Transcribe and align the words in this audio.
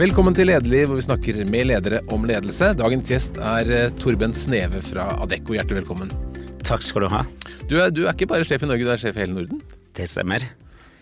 Velkommen 0.00 0.32
til 0.32 0.46
Lederliv, 0.48 0.86
hvor 0.88 0.96
vi 0.96 1.02
snakker 1.04 1.38
med 1.44 1.66
ledere 1.68 1.98
om 2.14 2.22
ledelse. 2.24 2.70
Dagens 2.72 3.10
gjest 3.10 3.36
er 3.36 3.68
eh, 3.68 3.90
Torben 4.00 4.32
Sneve 4.32 4.78
fra 4.80 5.10
Adecco. 5.20 5.52
Hjertelig 5.52 5.82
velkommen. 5.82 6.12
Takk 6.64 6.86
skal 6.86 7.04
du 7.04 7.08
ha. 7.12 7.18
Du 7.68 7.74
er, 7.76 7.90
du 7.92 8.06
er 8.06 8.14
ikke 8.14 8.30
bare 8.30 8.46
sjef 8.48 8.64
i 8.64 8.68
Norge, 8.70 8.86
du 8.86 8.92
er 8.94 9.02
sjef 9.02 9.18
i 9.18 9.20
hele 9.20 9.36
Norden. 9.36 9.60
Det 9.98 10.06
stemmer. 10.08 10.46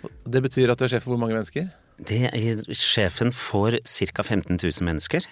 Det 0.02 0.42
betyr 0.42 0.72
at 0.74 0.82
du 0.82 0.88
er 0.88 0.90
sjef 0.90 1.06
for 1.06 1.14
hvor 1.14 1.20
mange 1.22 1.36
mennesker? 1.36 1.68
Det 2.10 2.18
er 2.32 2.64
sjefen 2.74 3.30
for 3.30 3.76
ca. 3.78 4.24
15 4.26 4.58
000 4.58 4.88
mennesker. 4.88 5.30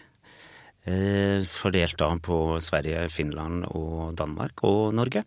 Eh, 0.86 1.42
fordelt 1.50 1.98
da 1.98 2.12
på 2.22 2.38
Sverige, 2.62 3.08
Finland 3.10 3.66
og 3.72 4.14
Danmark 4.14 4.62
og 4.62 4.94
Norge. 4.94 5.24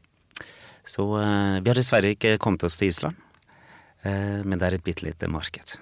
Så 0.88 1.10
eh, 1.20 1.60
vi 1.60 1.74
har 1.74 1.82
dessverre 1.84 2.16
ikke 2.16 2.38
kommet 2.40 2.64
oss 2.64 2.80
til 2.80 2.94
Island. 2.94 3.20
Men 4.00 4.56
det 4.56 4.64
er 4.64 4.78
et 4.78 4.84
bitte 4.86 5.04
lite 5.04 5.28
marked. 5.28 5.76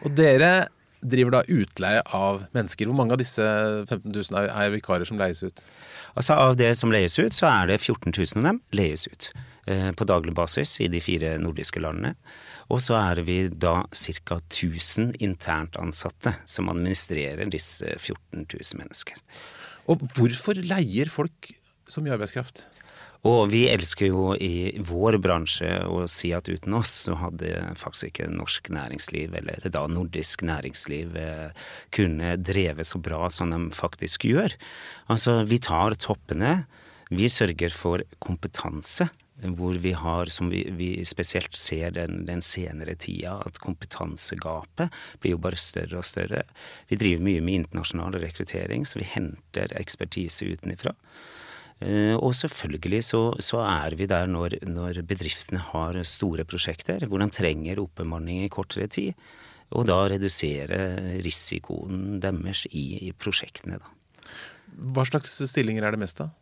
Og 0.00 0.14
dere 0.16 0.70
driver 1.00 1.38
da 1.38 1.42
utleie 1.46 2.02
av 2.14 2.44
mennesker. 2.56 2.88
Hvor 2.88 2.98
mange 2.98 3.14
av 3.14 3.20
disse 3.20 3.44
15 3.44 4.08
000 4.10 4.40
er, 4.40 4.48
er 4.50 4.72
vikarer 4.74 5.08
som 5.08 5.20
leies 5.20 5.44
ut? 5.44 5.62
Altså 6.18 6.38
Av 6.38 6.56
det 6.58 6.72
som 6.78 6.92
leies 6.92 7.18
ut, 7.18 7.34
så 7.34 7.46
er 7.50 7.70
det 7.70 7.80
14 7.80 8.12
000 8.12 8.40
av 8.42 8.50
dem 8.50 8.62
leies 8.74 9.06
ut. 9.10 9.30
Eh, 9.68 9.90
på 9.92 10.06
daglig 10.08 10.32
basis 10.32 10.78
i 10.80 10.88
de 10.88 11.00
fire 11.04 11.34
nordiske 11.42 11.80
landene. 11.82 12.14
Og 12.72 12.80
så 12.84 12.96
er 12.96 13.20
vi 13.26 13.38
da 13.52 13.82
ca. 13.92 14.38
1000 14.40 15.14
internt 15.24 15.76
ansatte 15.80 16.34
som 16.48 16.70
administrerer 16.72 17.50
disse 17.52 17.94
14 17.98 18.46
000 18.46 18.80
mennesker. 18.80 19.20
Og 19.92 20.04
hvorfor 20.16 20.56
leier 20.60 21.12
folk 21.12 21.52
så 21.88 22.00
mye 22.04 22.16
arbeidskraft? 22.16 22.64
Og 23.26 23.50
vi 23.50 23.64
elsker 23.66 24.12
jo 24.12 24.30
i 24.38 24.78
vår 24.86 25.18
bransje 25.22 25.70
å 25.90 26.04
si 26.10 26.30
at 26.36 26.46
uten 26.48 26.76
oss 26.78 26.92
så 27.08 27.16
hadde 27.18 27.50
faktisk 27.80 28.12
ikke 28.12 28.28
norsk 28.30 28.70
næringsliv, 28.74 29.34
eller 29.40 29.66
da 29.74 29.82
nordisk 29.90 30.44
næringsliv, 30.46 31.16
eh, 31.18 31.50
kunne 31.90 32.36
drevet 32.38 32.86
så 32.86 33.02
bra 33.02 33.26
som 33.28 33.50
de 33.50 33.74
faktisk 33.74 34.28
gjør. 34.30 34.54
Altså, 35.10 35.42
vi 35.44 35.58
tar 35.58 35.98
toppene. 35.98 36.66
Vi 37.10 37.26
sørger 37.32 37.72
for 37.74 38.04
kompetanse 38.20 39.08
hvor 39.38 39.76
vi 39.78 39.92
har, 39.92 40.26
som 40.26 40.50
vi, 40.50 40.64
vi 40.74 41.04
spesielt 41.06 41.54
ser 41.54 41.92
den, 41.94 42.24
den, 42.26 42.42
senere 42.42 42.96
tida, 42.98 43.36
at 43.46 43.60
kompetansegapet 43.62 44.90
blir 45.22 45.36
jo 45.36 45.42
bare 45.42 45.58
større 45.58 46.00
og 46.00 46.06
større. 46.06 46.42
Vi 46.90 46.98
driver 46.98 47.22
mye 47.28 47.42
med 47.44 47.62
internasjonal 47.62 48.18
rekruttering, 48.18 48.86
så 48.86 48.98
vi 48.98 49.10
henter 49.12 49.74
ekspertise 49.78 50.48
utenifra. 50.48 50.94
Eh, 51.78 52.14
og 52.16 52.34
selvfølgelig 52.34 53.02
så, 53.06 53.20
så, 53.38 53.60
er 53.62 53.94
vi 53.98 54.08
der 54.10 54.26
når, 54.30 54.58
når, 54.66 55.02
bedriftene 55.06 55.60
har 55.70 56.00
store 56.02 56.46
prosjekter 56.48 57.06
hvor 57.06 57.22
de 57.22 57.30
trenger 57.30 57.82
oppbemanning 57.82 58.42
i 58.42 58.50
kortere 58.52 58.90
tid. 58.90 59.14
Og 59.76 59.84
da 59.86 60.00
redusere 60.08 61.20
risikoen 61.20 62.18
deres 62.22 62.64
i, 62.70 63.10
i 63.10 63.12
prosjektene, 63.12 63.78
da. 63.78 63.94
Hva 64.94 65.04
slags 65.04 65.34
stillinger 65.50 65.84
er 65.84 65.94
det 65.94 66.00
mest 66.00 66.22
av? 66.24 66.32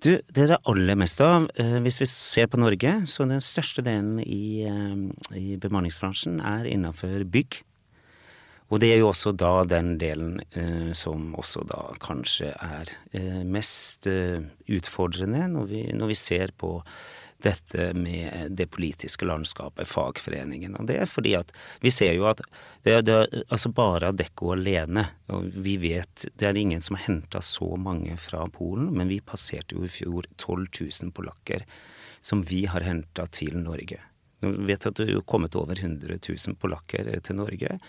Du, 0.00 0.14
det 0.16 0.42
er 0.42 0.54
det 0.54 0.62
aller 0.70 0.96
meste 0.96 1.26
av. 1.26 1.48
Eh, 1.60 1.76
hvis 1.84 2.00
vi 2.00 2.08
ser 2.08 2.48
på 2.48 2.60
Norge, 2.60 2.92
så 3.10 3.26
den 3.28 3.42
største 3.44 3.84
delen 3.84 4.16
i, 4.22 4.64
eh, 4.64 5.34
i 5.36 5.58
bemanningsbransjen 5.60 6.40
er 6.40 6.68
innenfor 6.70 7.26
bygg. 7.28 7.60
Og 8.70 8.78
det 8.78 8.92
er 8.94 9.00
jo 9.00 9.08
også 9.10 9.32
da 9.34 9.64
den 9.66 9.96
delen 9.98 10.38
eh, 10.54 10.90
som 10.94 11.32
også 11.38 11.64
da 11.66 11.88
kanskje 12.02 12.52
er 12.54 12.92
eh, 13.10 13.40
mest 13.42 14.06
eh, 14.10 14.38
utfordrende 14.70 15.48
når 15.50 15.66
vi, 15.70 15.80
når 15.96 16.12
vi, 16.12 16.18
ser 16.18 16.54
på 16.54 16.76
dette 17.40 17.88
med 17.96 18.52
det 18.52 18.66
politiske 18.70 19.24
landskapet, 19.24 19.88
fagforeningen. 19.88 20.76
Og 20.76 20.86
det 20.90 20.98
er 21.00 21.08
fordi 21.08 21.32
at 21.38 21.50
vi 21.80 21.90
ser 21.90 22.12
jo 22.12 22.28
at 22.28 22.42
det, 22.84 22.98
det 23.08 23.14
er 23.16 23.38
altså 23.48 23.72
bare 23.74 24.12
Adecco 24.12 24.52
alene, 24.52 25.06
og 25.32 25.48
vi 25.64 25.78
vet 25.80 26.28
det 26.36 26.46
er 26.46 26.60
ingen 26.60 26.84
som 26.84 26.98
har 26.98 27.06
henta 27.08 27.40
så 27.42 27.72
mange 27.80 28.18
fra 28.20 28.44
Polen, 28.52 28.92
men 28.92 29.10
vi 29.10 29.22
passerte 29.24 29.78
jo 29.78 29.88
i 29.88 29.90
fjor 29.90 30.28
12 30.36 30.68
000 30.84 31.16
polakker 31.16 31.64
som 32.20 32.44
vi 32.44 32.66
har 32.68 32.84
henta 32.84 33.24
til 33.32 33.56
Norge. 33.58 33.98
Vi 34.44 34.56
vet 34.68 34.86
at 34.86 35.00
det 35.00 35.08
er 35.10 35.24
kommet 35.26 35.56
over 35.56 35.80
100 35.80 36.20
000 36.20 36.60
polakker 36.60 37.08
til 37.24 37.40
Norge. 37.40 37.80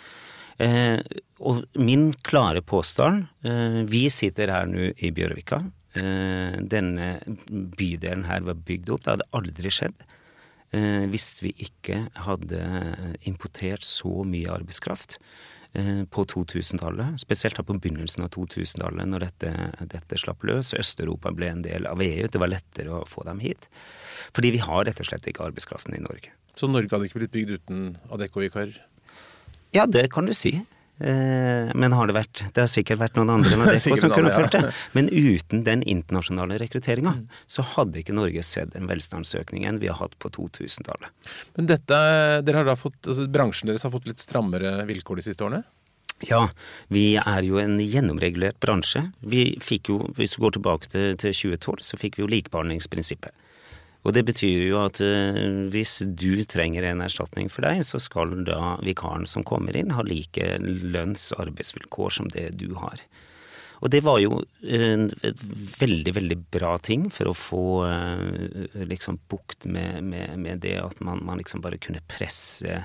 Eh, 0.60 1.00
og 1.42 1.64
min 1.80 2.12
klare 2.28 2.62
påstand 2.62 3.28
eh, 3.48 3.82
Vi 3.90 4.08
sitter 4.14 4.52
her 4.54 4.68
nå 4.70 4.92
i 4.98 5.12
Bjørvika. 5.16 5.62
Eh, 5.98 6.58
denne 6.62 7.14
bydelen 7.50 8.28
her 8.30 8.44
var 8.48 8.60
bygd 8.60 8.92
opp. 8.94 9.06
Det 9.06 9.16
hadde 9.16 9.32
aldri 9.38 9.74
skjedd 9.74 10.10
hvis 10.72 11.42
vi 11.44 11.50
ikke 11.66 11.98
hadde 12.24 12.62
importert 13.28 13.84
så 13.84 14.22
mye 14.24 14.54
arbeidskraft 14.54 15.18
på 16.16 16.24
2000-tallet. 16.32 17.20
Spesielt 17.20 17.60
på 17.60 17.76
begynnelsen 17.76 18.24
av 18.24 18.30
2000-tallet, 18.32 19.10
når 19.12 19.26
dette, 19.26 19.52
dette, 19.92 20.20
slapp 20.24 20.46
løs. 20.48 20.70
Øst-Europa 20.80 21.34
ble 21.36 21.50
en 21.52 21.66
del 21.66 21.90
av 21.92 22.00
EU. 22.00 22.24
Det 22.24 22.40
var 22.40 22.54
lettere 22.54 23.02
å 23.02 23.04
få 23.04 23.26
dem 23.28 23.44
hit. 23.44 23.68
Fordi 24.32 24.54
vi 24.56 24.64
har 24.64 24.88
rett 24.88 25.04
og 25.04 25.10
slett 25.12 25.28
ikke 25.28 25.44
arbeidskraften 25.50 26.00
i 26.00 26.00
Norge. 26.08 26.32
Så 26.56 26.72
Norge 26.72 26.96
hadde 26.96 27.12
ikke 27.12 27.20
blitt 27.20 27.36
bygd 27.36 27.54
uten 27.58 27.84
Adecco-vikarer? 28.08 28.80
Ja, 29.76 29.88
det 29.88 30.10
kan 30.12 30.28
du 30.28 30.34
si. 30.36 30.58
Eh, 31.02 31.72
men 31.74 31.96
har 31.98 32.06
det 32.06 32.14
vært 32.14 32.44
Det 32.54 32.62
har 32.62 32.68
sikkert 32.70 33.00
vært 33.02 33.16
noen 33.18 33.32
andre 33.34 33.56
enn 33.56 33.64
Adecco 33.66 33.96
som 34.04 34.12
kunne 34.14 34.34
ført 34.36 34.54
det. 34.54 34.70
Men 34.94 35.10
uten 35.10 35.64
den 35.66 35.82
internasjonale 35.90 36.60
rekrutteringa, 36.62 37.16
mm. 37.18 37.42
så 37.50 37.66
hadde 37.74 38.04
ikke 38.04 38.14
Norge 38.14 38.44
sett 38.46 38.76
den 38.76 38.90
velstandsøkningen 38.92 39.82
vi 39.82 39.90
har 39.90 39.98
hatt 39.98 40.18
på 40.22 40.30
2000-tallet. 40.38 41.10
Men 41.58 41.72
dette, 41.72 42.02
dere 42.46 42.62
har 42.62 42.70
da 42.70 42.78
fått, 42.78 43.00
altså 43.08 43.26
bransjen 43.32 43.72
deres 43.72 43.88
har 43.88 43.94
fått 43.96 44.10
litt 44.12 44.22
strammere 44.22 44.82
vilkår 44.90 45.22
de 45.22 45.30
siste 45.32 45.48
årene? 45.48 45.64
Ja, 46.30 46.44
vi 46.94 47.16
er 47.18 47.46
jo 47.48 47.58
en 47.58 47.80
gjennomregulert 47.82 48.60
bransje. 48.62 49.08
Vi 49.26 49.56
fikk 49.64 49.90
jo, 49.90 50.04
Hvis 50.18 50.38
vi 50.38 50.44
går 50.44 50.60
tilbake 50.60 50.92
til, 50.92 51.16
til 51.18 51.34
2012, 51.34 51.88
så 51.88 51.98
fikk 51.98 52.20
vi 52.20 52.28
jo 52.28 52.30
likebehandlingsprinsippet. 52.30 53.34
Og 54.02 54.16
det 54.16 54.24
betyr 54.26 54.64
jo 54.66 54.80
at 54.82 55.02
uh, 55.04 55.68
hvis 55.74 56.00
du 56.18 56.44
trenger 56.50 56.88
en 56.90 57.04
erstatning 57.06 57.52
for 57.54 57.68
deg, 57.68 57.84
så 57.86 58.02
skal 58.02 58.34
da 58.48 58.78
vikaren 58.82 59.28
som 59.30 59.46
kommer 59.46 59.78
inn 59.78 59.94
ha 59.94 60.06
like 60.06 60.56
lønns- 60.62 61.32
og 61.36 61.48
arbeidsvilkår 61.48 62.16
som 62.18 62.32
det 62.34 62.50
du 62.58 62.72
har. 62.80 63.04
Og 63.82 63.90
det 63.90 64.04
var 64.06 64.20
jo 64.22 64.44
en 64.62 65.08
veldig, 65.82 66.12
veldig 66.14 66.38
bra 66.54 66.76
ting 66.86 67.08
for 67.14 67.32
å 67.32 67.38
få 67.38 67.64
uh, 67.90 68.82
liksom 68.90 69.18
bukt 69.30 69.66
med, 69.66 70.04
med, 70.06 70.36
med, 70.42 70.62
det 70.66 70.76
at 70.82 71.02
man, 71.02 71.24
man, 71.26 71.42
liksom 71.42 71.64
bare 71.66 71.82
kunne 71.82 72.04
presse 72.10 72.84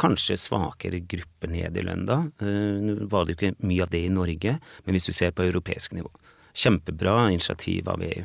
kanskje 0.00 0.38
svakere 0.40 1.02
grupper 1.04 1.52
ned 1.52 1.76
i 1.76 1.84
lønn 1.84 2.06
da. 2.08 2.22
Uh, 2.40 2.80
Nå 2.84 3.10
var 3.12 3.24
det 3.24 3.36
jo 3.36 3.40
ikke 3.40 3.68
mye 3.68 3.84
av 3.84 3.92
det 3.92 4.04
i 4.06 4.12
Norge, 4.12 4.56
men 4.84 4.96
hvis 4.96 5.08
du 5.08 5.16
ser 5.16 5.36
på 5.36 5.48
europeisk 5.48 5.96
nivå. 5.96 6.12
Kjempebra 6.56 7.28
initiativ 7.28 7.92
av 7.92 8.04
EU. 8.04 8.24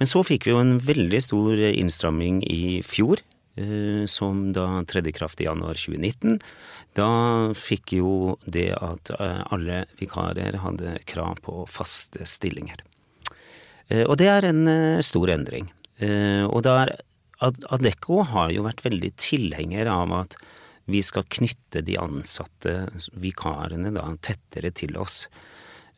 Men 0.00 0.10
så 0.10 0.24
fikk 0.26 0.46
vi 0.46 0.54
jo 0.54 0.62
en 0.62 0.78
veldig 0.82 1.20
stor 1.22 1.60
innstramming 1.70 2.42
i 2.50 2.80
fjor, 2.86 3.22
eh, 3.56 4.04
som 4.10 4.48
da 4.56 4.66
tredde 4.90 5.12
i 5.12 5.16
kraft 5.16 5.42
i 5.42 5.46
januar 5.46 5.78
2019. 5.78 6.40
Da 6.98 7.08
fikk 7.58 7.96
jo 7.98 8.34
det 8.44 8.72
at 8.74 9.14
eh, 9.14 9.40
alle 9.54 9.84
vikarer 10.00 10.58
hadde 10.64 10.98
krav 11.10 11.40
på 11.46 11.62
faste 11.70 12.26
stillinger. 12.26 12.82
Eh, 13.88 14.04
og 14.04 14.18
det 14.18 14.30
er 14.32 14.50
en 14.50 14.66
stor 15.04 15.30
endring. 15.34 15.70
Og 15.94 16.58
der 16.66 16.90
Adecco 17.44 18.24
har 18.26 18.50
jo 18.50 18.64
vært 18.64 18.82
veldig 18.82 19.12
tilhenger 19.20 19.86
av 19.86 20.10
at 20.16 20.34
vi 20.90 21.00
skal 21.06 21.26
knytte 21.30 21.84
de 21.86 21.94
ansatte 22.00 22.72
vikarene 23.22 23.92
da 23.94 24.08
tettere 24.18 24.72
til 24.74 24.98
oss. 25.00 25.22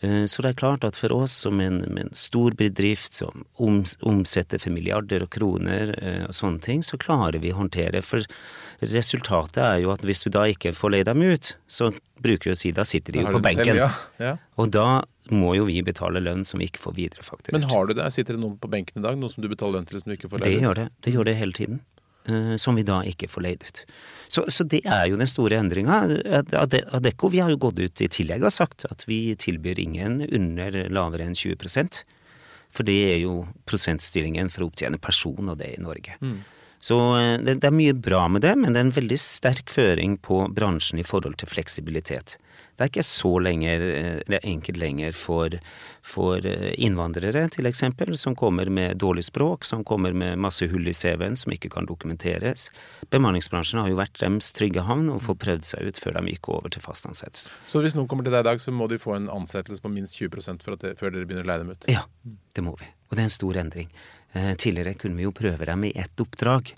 Eh, 0.00 0.24
så 0.28 0.42
det 0.44 0.52
er 0.52 0.58
klart 0.60 0.84
at 0.84 0.98
for 0.98 1.14
oss 1.16 1.32
som 1.46 1.60
en, 1.62 1.80
en 1.98 2.12
stor 2.16 2.56
bedrift 2.58 3.16
som 3.16 3.46
omsetter 3.56 4.60
for 4.60 4.74
milliarder 4.74 5.24
og 5.24 5.32
kroner 5.32 5.94
eh, 5.96 6.24
og 6.28 6.36
sånne 6.36 6.60
ting, 6.64 6.84
så 6.84 6.98
klarer 7.00 7.40
vi 7.42 7.54
å 7.54 7.60
håndtere. 7.62 8.02
For 8.04 8.26
resultatet 8.84 9.62
er 9.64 9.82
jo 9.86 9.92
at 9.94 10.04
hvis 10.04 10.24
du 10.26 10.30
da 10.34 10.44
ikke 10.52 10.74
får 10.76 10.96
leid 10.96 11.08
dem 11.08 11.24
ut, 11.24 11.54
så 11.66 11.90
bruker 12.22 12.50
vi 12.50 12.56
å 12.56 12.60
si 12.60 12.72
da 12.76 12.84
sitter 12.86 13.16
de 13.16 13.24
jo 13.24 13.36
på 13.38 13.42
benken. 13.44 13.72
Selv, 13.72 13.84
ja. 13.86 13.90
Ja. 14.22 14.36
Og 14.60 14.72
da 14.76 15.04
må 15.32 15.56
jo 15.56 15.66
vi 15.66 15.80
betale 15.82 16.20
lønn 16.22 16.44
som 16.46 16.60
vi 16.62 16.68
ikke 16.70 16.84
får 16.84 16.94
viderefakturert. 17.00 17.56
Men 17.56 17.66
har 17.72 17.88
du 17.88 17.96
det? 17.98 18.06
Sitter 18.14 18.36
det 18.36 18.44
noen 18.44 18.60
på 18.60 18.70
benken 18.70 19.00
i 19.00 19.06
dag, 19.06 19.16
Noen 19.18 19.32
som 19.32 19.42
du 19.42 19.50
betaler 19.50 19.80
lønn 19.80 19.88
til 19.88 19.98
som 19.98 20.12
du 20.12 20.18
ikke 20.18 20.30
får 20.30 20.44
leid 20.44 20.46
ut? 20.46 20.52
Det 20.52 20.66
gjør 20.66 20.80
det. 20.82 20.88
Det 21.02 21.14
gjør 21.16 21.30
det 21.30 21.38
hele 21.40 21.56
tiden. 21.56 21.80
Eh, 22.28 22.56
som 22.56 22.74
vi 22.74 22.82
da 22.82 23.00
ikke 23.06 23.28
får 23.30 23.44
leid 23.44 23.62
ut. 23.62 23.82
Så, 24.28 24.42
så 24.50 24.64
det 24.66 24.82
er 24.82 25.06
jo 25.10 25.18
den 25.20 25.30
store 25.30 25.60
endringa. 25.60 26.00
Adecco 26.58 27.30
vi 27.30 27.42
har 27.42 27.52
jo 27.52 27.60
gått 27.68 27.78
ut 27.78 28.02
i 28.02 28.10
tillegg 28.10 28.42
og 28.42 28.54
sagt 28.54 28.86
at 28.90 29.04
vi 29.06 29.36
tilbyr 29.38 29.78
ingen 29.82 30.24
under 30.26 30.80
lavere 30.90 31.28
enn 31.28 31.38
20% 31.38 32.02
For 32.74 32.86
det 32.86 32.96
er 33.12 33.20
jo 33.22 33.46
prosentstillingen 33.70 34.50
for 34.50 34.64
å 34.64 34.70
opptjene 34.70 34.98
person 34.98 35.52
og 35.52 35.60
det 35.62 35.76
i 35.76 35.82
Norge. 35.82 36.18
Mm. 36.20 36.40
Så 36.82 36.98
eh, 37.20 37.36
det, 37.38 37.60
det 37.62 37.70
er 37.70 37.78
mye 37.78 37.94
bra 37.94 38.26
med 38.28 38.42
det, 38.42 38.56
men 38.58 38.74
det 38.74 38.82
er 38.82 38.88
en 38.88 38.98
veldig 38.98 39.20
sterk 39.22 39.70
føring 39.72 40.18
på 40.18 40.42
bransjen 40.56 41.00
i 41.00 41.06
forhold 41.06 41.38
til 41.40 41.52
fleksibilitet. 41.54 42.36
Det 42.76 42.84
er 42.84 42.90
ikke 42.90 43.06
så 43.08 43.30
lenger, 43.40 43.80
eh, 43.80 44.18
det 44.28 44.42
enkelt 44.44 44.76
lenger 44.80 45.14
for, 45.16 45.56
for 46.04 46.44
eh, 46.44 46.74
innvandrere, 46.76 47.46
til 47.52 47.68
eksempel, 47.68 48.12
som 48.20 48.36
kommer 48.36 48.68
med 48.68 48.98
dårlig 49.00 49.24
språk, 49.30 49.64
som 49.64 49.84
kommer 49.84 50.12
med 50.12 50.36
masse 50.38 50.68
hull 50.68 50.88
i 50.88 50.94
CV-en 50.96 51.38
som 51.40 51.54
ikke 51.56 51.72
kan 51.72 51.88
dokumenteres. 51.88 52.68
Bemanningsbransjen 53.12 53.80
har 53.80 53.88
jo 53.92 54.00
vært 54.00 54.20
deres 54.20 54.52
trygge 54.56 54.84
havn 54.84 55.08
og 55.14 55.22
får 55.24 55.40
prøvd 55.46 55.70
seg 55.70 55.88
ut 55.88 56.02
før 56.02 56.20
de 56.20 56.34
gikk 56.34 56.52
over 56.52 56.72
til 56.72 56.84
fast 56.84 57.08
ansettelse. 57.08 57.54
Så 57.70 57.80
hvis 57.84 57.96
noen 57.96 58.10
kommer 58.10 58.28
til 58.28 58.36
deg 58.36 58.44
i 58.44 58.50
dag, 58.50 58.60
så 58.60 58.74
må 58.76 58.90
de 58.92 59.00
få 59.00 59.16
en 59.16 59.30
ansettelse 59.32 59.82
på 59.82 59.92
minst 59.92 60.20
20 60.20 60.60
for 60.62 60.76
det, 60.76 60.96
før 61.00 61.14
dere 61.14 61.24
begynner 61.24 61.48
å 61.48 61.52
leie 61.52 61.64
dem 61.64 61.72
ut? 61.72 61.88
Ja, 61.90 62.04
det 62.52 62.64
må 62.66 62.76
vi. 62.80 62.92
Og 63.08 63.16
det 63.16 63.22
er 63.22 63.30
en 63.30 63.38
stor 63.38 63.56
endring. 63.60 63.92
Eh, 64.36 64.52
tidligere 64.60 64.98
kunne 65.00 65.16
vi 65.16 65.24
jo 65.24 65.32
prøve 65.32 65.64
dem 65.64 65.88
i 65.88 65.94
ett 65.96 66.20
oppdrag. 66.20 66.74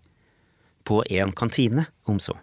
På 0.84 1.02
én 1.04 1.34
kantine, 1.36 1.88
om 2.08 2.20
så. 2.22 2.38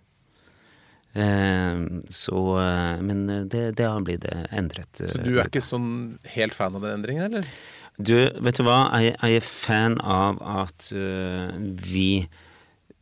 Eh, 1.15 1.83
så 2.12 2.41
eh, 2.59 3.01
Men 3.07 3.25
det, 3.50 3.63
det 3.79 3.88
har 3.88 4.03
blitt 4.03 4.27
endret. 4.51 5.00
Så 5.00 5.21
du 5.23 5.38
er 5.38 5.47
ikke 5.47 5.63
sånn 5.63 6.17
helt 6.35 6.57
fan 6.57 6.75
av 6.75 6.83
den 6.83 7.00
endringen, 7.00 7.29
eller? 7.29 7.47
Du, 7.95 8.17
vet 8.44 8.57
du 8.59 8.65
hva, 8.67 8.89
jeg, 9.00 9.15
jeg 9.15 9.39
er 9.39 9.45
fan 9.47 9.95
av 10.03 10.41
at 10.44 10.89
vi 10.91 12.25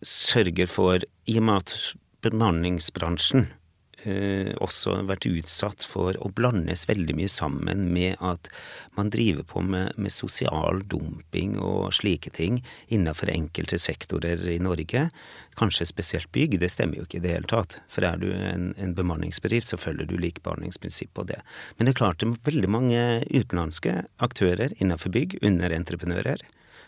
sørger 0.06 0.69
for 0.69 1.01
I 1.25 1.39
og 1.39 1.48
med 1.48 1.63
at 1.63 1.74
bemanningsbransjen 2.24 3.48
eh, 3.48 3.60
også 4.64 4.98
vært 5.08 5.28
utsatt 5.30 5.84
for 5.88 6.18
å 6.20 6.32
blandes 6.36 6.86
veldig 6.90 7.16
mye 7.18 7.32
sammen 7.32 7.86
med 7.94 8.20
at 8.24 8.50
man 8.98 9.10
driver 9.14 9.46
på 9.48 9.62
med, 9.66 9.94
med 9.98 10.14
sosial 10.14 10.82
dumping 10.92 11.56
og 11.58 11.94
slike 11.96 12.34
ting 12.36 12.60
innenfor 12.94 13.32
enkelte 13.34 13.80
sektorer 13.82 14.44
i 14.52 14.60
Norge. 14.62 15.08
Kanskje 15.60 15.88
spesielt 15.90 16.32
bygg, 16.36 16.58
det 16.62 16.72
stemmer 16.74 17.00
jo 17.00 17.08
ikke 17.08 17.20
i 17.22 17.24
det 17.26 17.36
hele 17.36 17.50
tatt. 17.50 17.78
For 17.92 18.06
er 18.08 18.20
du 18.22 18.30
en, 18.34 18.72
en 18.78 18.96
bemanningsbedrift, 18.98 19.70
så 19.70 19.80
følger 19.82 20.10
du 20.10 20.18
likebehandlingsprinsippet 20.18 21.16
på 21.18 21.28
det. 21.30 21.40
Men 21.78 21.88
det 21.88 21.94
er 21.94 22.02
klart 22.02 22.22
det 22.22 22.30
er 22.30 22.50
veldig 22.50 22.72
mange 22.74 23.06
utenlandske 23.30 24.02
aktører 24.24 24.76
innenfor 24.80 25.14
bygg, 25.14 25.40
underentreprenører, 25.46 26.44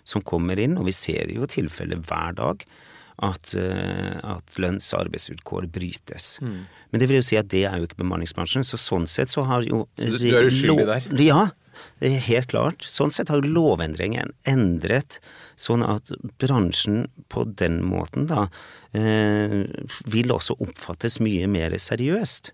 som 0.06 0.22
kommer 0.26 0.60
inn, 0.62 0.78
og 0.78 0.90
vi 0.90 0.96
ser 0.98 1.32
jo 1.34 1.48
tilfeller 1.50 2.02
hver 2.06 2.38
dag 2.38 2.66
at, 3.24 3.54
eh, 3.56 4.18
at 4.24 4.58
lønns- 4.58 4.94
og 4.94 5.06
arbeidsvilkår 5.06 5.70
brytes. 5.72 6.40
Mm. 6.42 6.66
Men 6.92 7.00
det 7.00 7.08
vil 7.10 7.20
jo 7.22 7.28
si 7.28 7.38
at 7.40 7.48
det 7.52 7.66
er 7.66 7.78
jo 7.80 7.88
ikke 7.88 8.04
bemanningsbransjen, 8.04 8.66
så 8.68 8.80
sånn 8.80 9.08
sett 9.08 9.32
så 9.32 9.46
har 9.48 9.64
jo 9.64 9.88
Så 9.98 10.20
du 10.20 10.28
er 10.32 10.50
uskyldig 10.50 10.86
der? 10.86 11.08
Ja, 11.24 11.50
helt 12.02 12.50
klart. 12.52 12.84
Sånn 12.84 13.12
sett 13.12 13.30
har 13.30 13.42
jo 13.42 13.52
lovendringen 13.52 14.34
endret 14.48 15.20
sånn 15.56 15.84
at 15.84 16.12
bransjen 16.42 17.08
på 17.32 17.46
den 17.56 17.82
måten 17.84 18.28
da 18.28 18.48
eh, 18.94 19.64
vil 20.08 20.34
også 20.36 20.58
oppfattes 20.60 21.20
mye 21.24 21.48
mer 21.48 21.72
seriøst. 21.72 22.52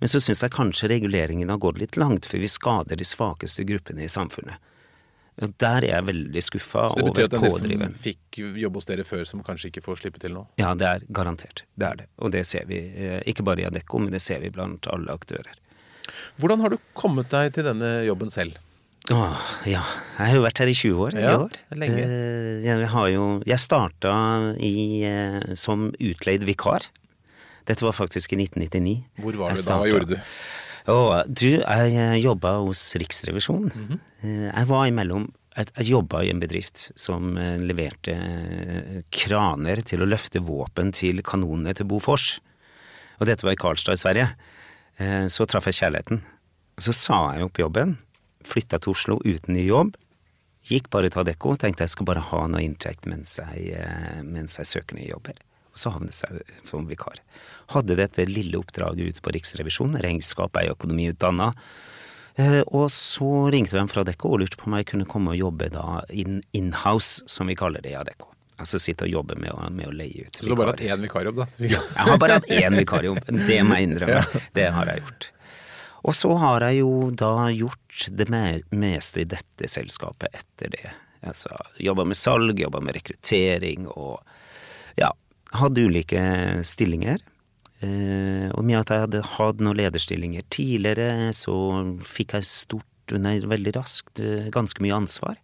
Men 0.00 0.10
så 0.10 0.20
syns 0.22 0.42
jeg 0.42 0.54
kanskje 0.54 0.90
reguleringen 0.90 1.50
har 1.50 1.62
gått 1.62 1.78
litt 1.78 1.96
langt, 1.96 2.26
for 2.26 2.42
vi 2.42 2.50
skader 2.50 2.98
de 2.98 3.06
svakeste 3.06 3.66
gruppene 3.66 4.06
i 4.06 4.10
samfunnet. 4.10 4.58
Og 5.42 5.54
Der 5.58 5.82
er 5.82 5.88
jeg 5.88 6.06
veldig 6.06 6.42
skuffa 6.46 6.84
over 6.92 7.10
pådriveren. 7.10 7.14
Så 7.14 7.14
det 7.14 7.14
betyr 7.14 7.24
at 7.24 7.30
det 7.34 7.72
er 7.74 7.78
de 7.78 7.86
som 7.88 7.96
fikk 8.04 8.38
jobb 8.62 8.76
hos 8.78 8.86
dere 8.86 9.06
før, 9.08 9.24
som 9.26 9.42
kanskje 9.42 9.72
ikke 9.72 9.82
får 9.82 10.02
slippe 10.04 10.22
til 10.22 10.36
nå? 10.36 10.44
Ja, 10.60 10.74
det 10.78 10.86
er 10.86 11.06
garantert. 11.10 11.64
Det 11.74 11.88
er 11.88 11.98
det. 12.04 12.06
Og 12.22 12.30
det 12.34 12.44
ser 12.46 12.68
vi, 12.70 12.78
eh, 12.94 13.18
ikke 13.26 13.42
bare 13.46 13.64
i 13.64 13.66
Adecco, 13.66 13.98
men 13.98 14.14
det 14.14 14.22
ser 14.22 14.38
vi 14.44 14.52
blant 14.54 14.86
alle 14.94 15.10
aktører. 15.10 15.50
Hvordan 16.38 16.60
har 16.62 16.70
du 16.70 16.78
kommet 16.94 17.30
deg 17.32 17.52
til 17.56 17.66
denne 17.66 18.04
jobben 18.06 18.30
selv? 18.30 18.60
Åh, 19.12 19.40
ja. 19.68 19.82
Jeg 20.16 20.30
har 20.30 20.36
jo 20.38 20.44
vært 20.46 20.60
her 20.62 20.70
i 20.70 20.74
20 20.78 21.00
år. 21.04 21.16
Ja, 21.18 21.32
i 21.34 21.42
år. 21.42 21.56
lenge. 21.76 22.04
Eh, 22.04 22.62
jeg 22.64 22.88
har 22.88 23.08
jo 23.12 23.42
Jeg 23.44 23.58
starta 23.58 24.56
i, 24.56 25.02
eh, 25.04 25.54
som 25.54 25.90
utleid 26.00 26.44
vikar. 26.44 26.86
Dette 27.66 27.84
var 27.84 27.92
faktisk 27.92 28.32
i 28.32 28.36
1999. 28.36 29.04
Hvor 29.20 29.36
var 29.36 29.54
du 29.54 29.62
da? 29.62 29.78
Hva 29.80 29.88
gjorde 29.90 30.08
du? 30.14 30.16
Og 30.92 31.30
du, 31.32 31.48
jeg 31.62 32.20
jobba 32.20 32.58
hos 32.60 32.82
Riksrevisjonen. 33.00 33.72
Mm 33.74 33.86
-hmm. 33.88 34.52
Jeg 34.56 34.66
var 34.68 34.86
imellom 34.86 35.32
Jeg, 35.56 35.66
jeg 35.76 35.86
jobba 35.86 36.22
i 36.22 36.30
en 36.30 36.40
bedrift 36.40 36.90
som 36.96 37.36
eh, 37.38 37.58
leverte 37.58 38.10
eh, 38.10 39.02
kraner 39.10 39.76
til 39.86 40.02
å 40.02 40.06
løfte 40.06 40.40
våpen 40.40 40.92
til 40.92 41.22
kanonene 41.22 41.74
til 41.74 41.86
Bofors. 41.86 42.40
Og 43.20 43.26
dette 43.26 43.46
var 43.46 43.52
i 43.52 43.56
Karlstad 43.56 43.92
i 43.92 43.96
Sverige. 43.96 44.34
Så 45.28 45.46
traff 45.46 45.66
jeg 45.66 45.74
kjærligheten. 45.74 46.22
Så 46.78 46.92
sa 46.92 47.34
jeg 47.34 47.44
opp 47.44 47.58
jobben. 47.58 47.98
Flytta 48.42 48.78
til 48.78 48.90
Oslo 48.90 49.20
uten 49.24 49.54
ny 49.54 49.66
jobb. 49.66 49.94
Gikk 50.64 50.90
bare 50.90 51.08
til 51.08 51.20
Adecco. 51.20 51.56
Tenkte 51.56 51.82
jeg 51.82 51.90
skal 51.90 52.06
bare 52.06 52.20
ha 52.20 52.46
noe 52.46 52.62
inntekt 52.62 53.06
mens 53.06 53.38
jeg, 53.38 53.78
mens 54.22 54.58
jeg 54.58 54.66
søker 54.66 54.96
nye 54.96 55.10
jobber. 55.10 55.34
Og 55.74 55.82
så 55.82 55.90
havnet 55.90 56.22
jeg 56.22 56.46
som 56.70 56.86
vikar 56.88 57.18
hadde 57.72 57.96
dette 57.98 58.26
lille 58.28 58.58
oppdraget 58.60 59.14
ute 59.14 59.24
på 59.24 59.32
Riksrevisjonen. 59.34 60.00
Regnskap 60.02 60.56
er 60.60 60.72
økonomiutdanna. 60.74 61.50
Eh, 62.36 62.60
og 62.66 62.88
så 62.90 63.48
ringte 63.54 63.78
de 63.78 63.84
fra 63.90 64.02
Adecco 64.02 64.32
og 64.34 64.42
lurte 64.42 64.58
på 64.58 64.68
om 64.68 64.78
jeg 64.78 64.88
kunne 64.90 65.08
komme 65.08 65.34
og 65.34 65.38
jobbe 65.38 65.70
da 65.72 66.02
in-house, 66.10 67.22
som 67.30 67.50
vi 67.50 67.56
kaller 67.58 67.84
det 67.84 67.94
i 67.94 67.98
Adecco. 67.98 68.32
Altså 68.60 68.78
sitte 68.78 69.06
og 69.06 69.10
jobbe 69.10 69.36
med 69.40 69.50
å, 69.50 69.68
med 69.74 69.88
å 69.90 69.94
leie 69.94 70.26
ut 70.26 70.28
vikarer. 70.28 70.42
Så 70.42 70.46
du 70.46 70.52
har 70.52 70.60
bare 70.60 70.74
hatt 70.74 70.84
én 70.86 71.06
vikarjobb, 71.06 71.40
da? 71.40 71.46
Ja, 71.74 71.80
jeg 71.80 72.10
har 72.10 72.20
bare 72.22 72.36
hatt 72.38 72.50
én 72.54 72.76
vikarjobb. 72.78 73.22
Det 73.48 73.62
må 73.66 73.78
jeg 73.78 73.88
innrømme. 73.88 74.42
Det 74.54 74.68
har 74.76 74.92
jeg 74.92 75.02
gjort. 75.02 75.30
Og 76.04 76.14
så 76.14 76.30
har 76.36 76.66
jeg 76.68 76.82
jo 76.82 76.92
da 77.16 77.32
gjort 77.54 78.06
det 78.12 78.28
meste 78.28 79.22
i 79.22 79.26
dette 79.26 79.70
selskapet 79.72 80.36
etter 80.36 80.70
det. 80.74 80.92
Altså 81.24 81.48
jobba 81.80 82.04
med 82.04 82.18
salg, 82.18 82.58
jobba 82.60 82.82
med 82.84 82.98
rekruttering 82.98 83.86
og 83.88 84.20
ja, 85.00 85.08
hadde 85.58 85.86
ulike 85.88 86.24
stillinger. 86.66 87.22
Eh, 87.84 88.48
og 88.54 88.64
med 88.64 88.80
at 88.80 88.92
jeg 88.92 89.04
hadde 89.04 89.22
hatt 89.34 89.62
noen 89.62 89.78
lederstillinger 89.78 90.46
tidligere, 90.52 91.30
så 91.36 91.56
fikk 92.06 92.36
jeg 92.38 92.48
stort, 92.48 93.16
nei, 93.20 93.36
veldig 93.44 93.74
raskt, 93.76 94.20
eh, 94.22 94.50
ganske 94.54 94.84
mye 94.84 94.96
ansvar. 94.96 95.38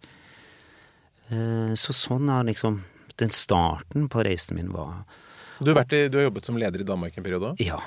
Eh, 1.30 1.72
så 1.78 1.96
sånn 1.96 2.30
er 2.32 2.48
liksom 2.48 2.82
den 3.20 3.34
starten 3.34 4.08
på 4.08 4.24
reisen 4.24 4.56
min 4.56 4.72
var. 4.72 5.02
Du 5.60 5.74
har, 5.74 5.84
i, 5.92 6.08
du 6.08 6.16
har 6.18 6.30
jobbet 6.30 6.46
som 6.46 6.56
leder 6.56 6.80
i 6.80 6.88
Danmark 6.88 7.18
en 7.18 7.26
periode 7.26 7.52
òg? 7.52 7.60
Ja. 7.60 7.82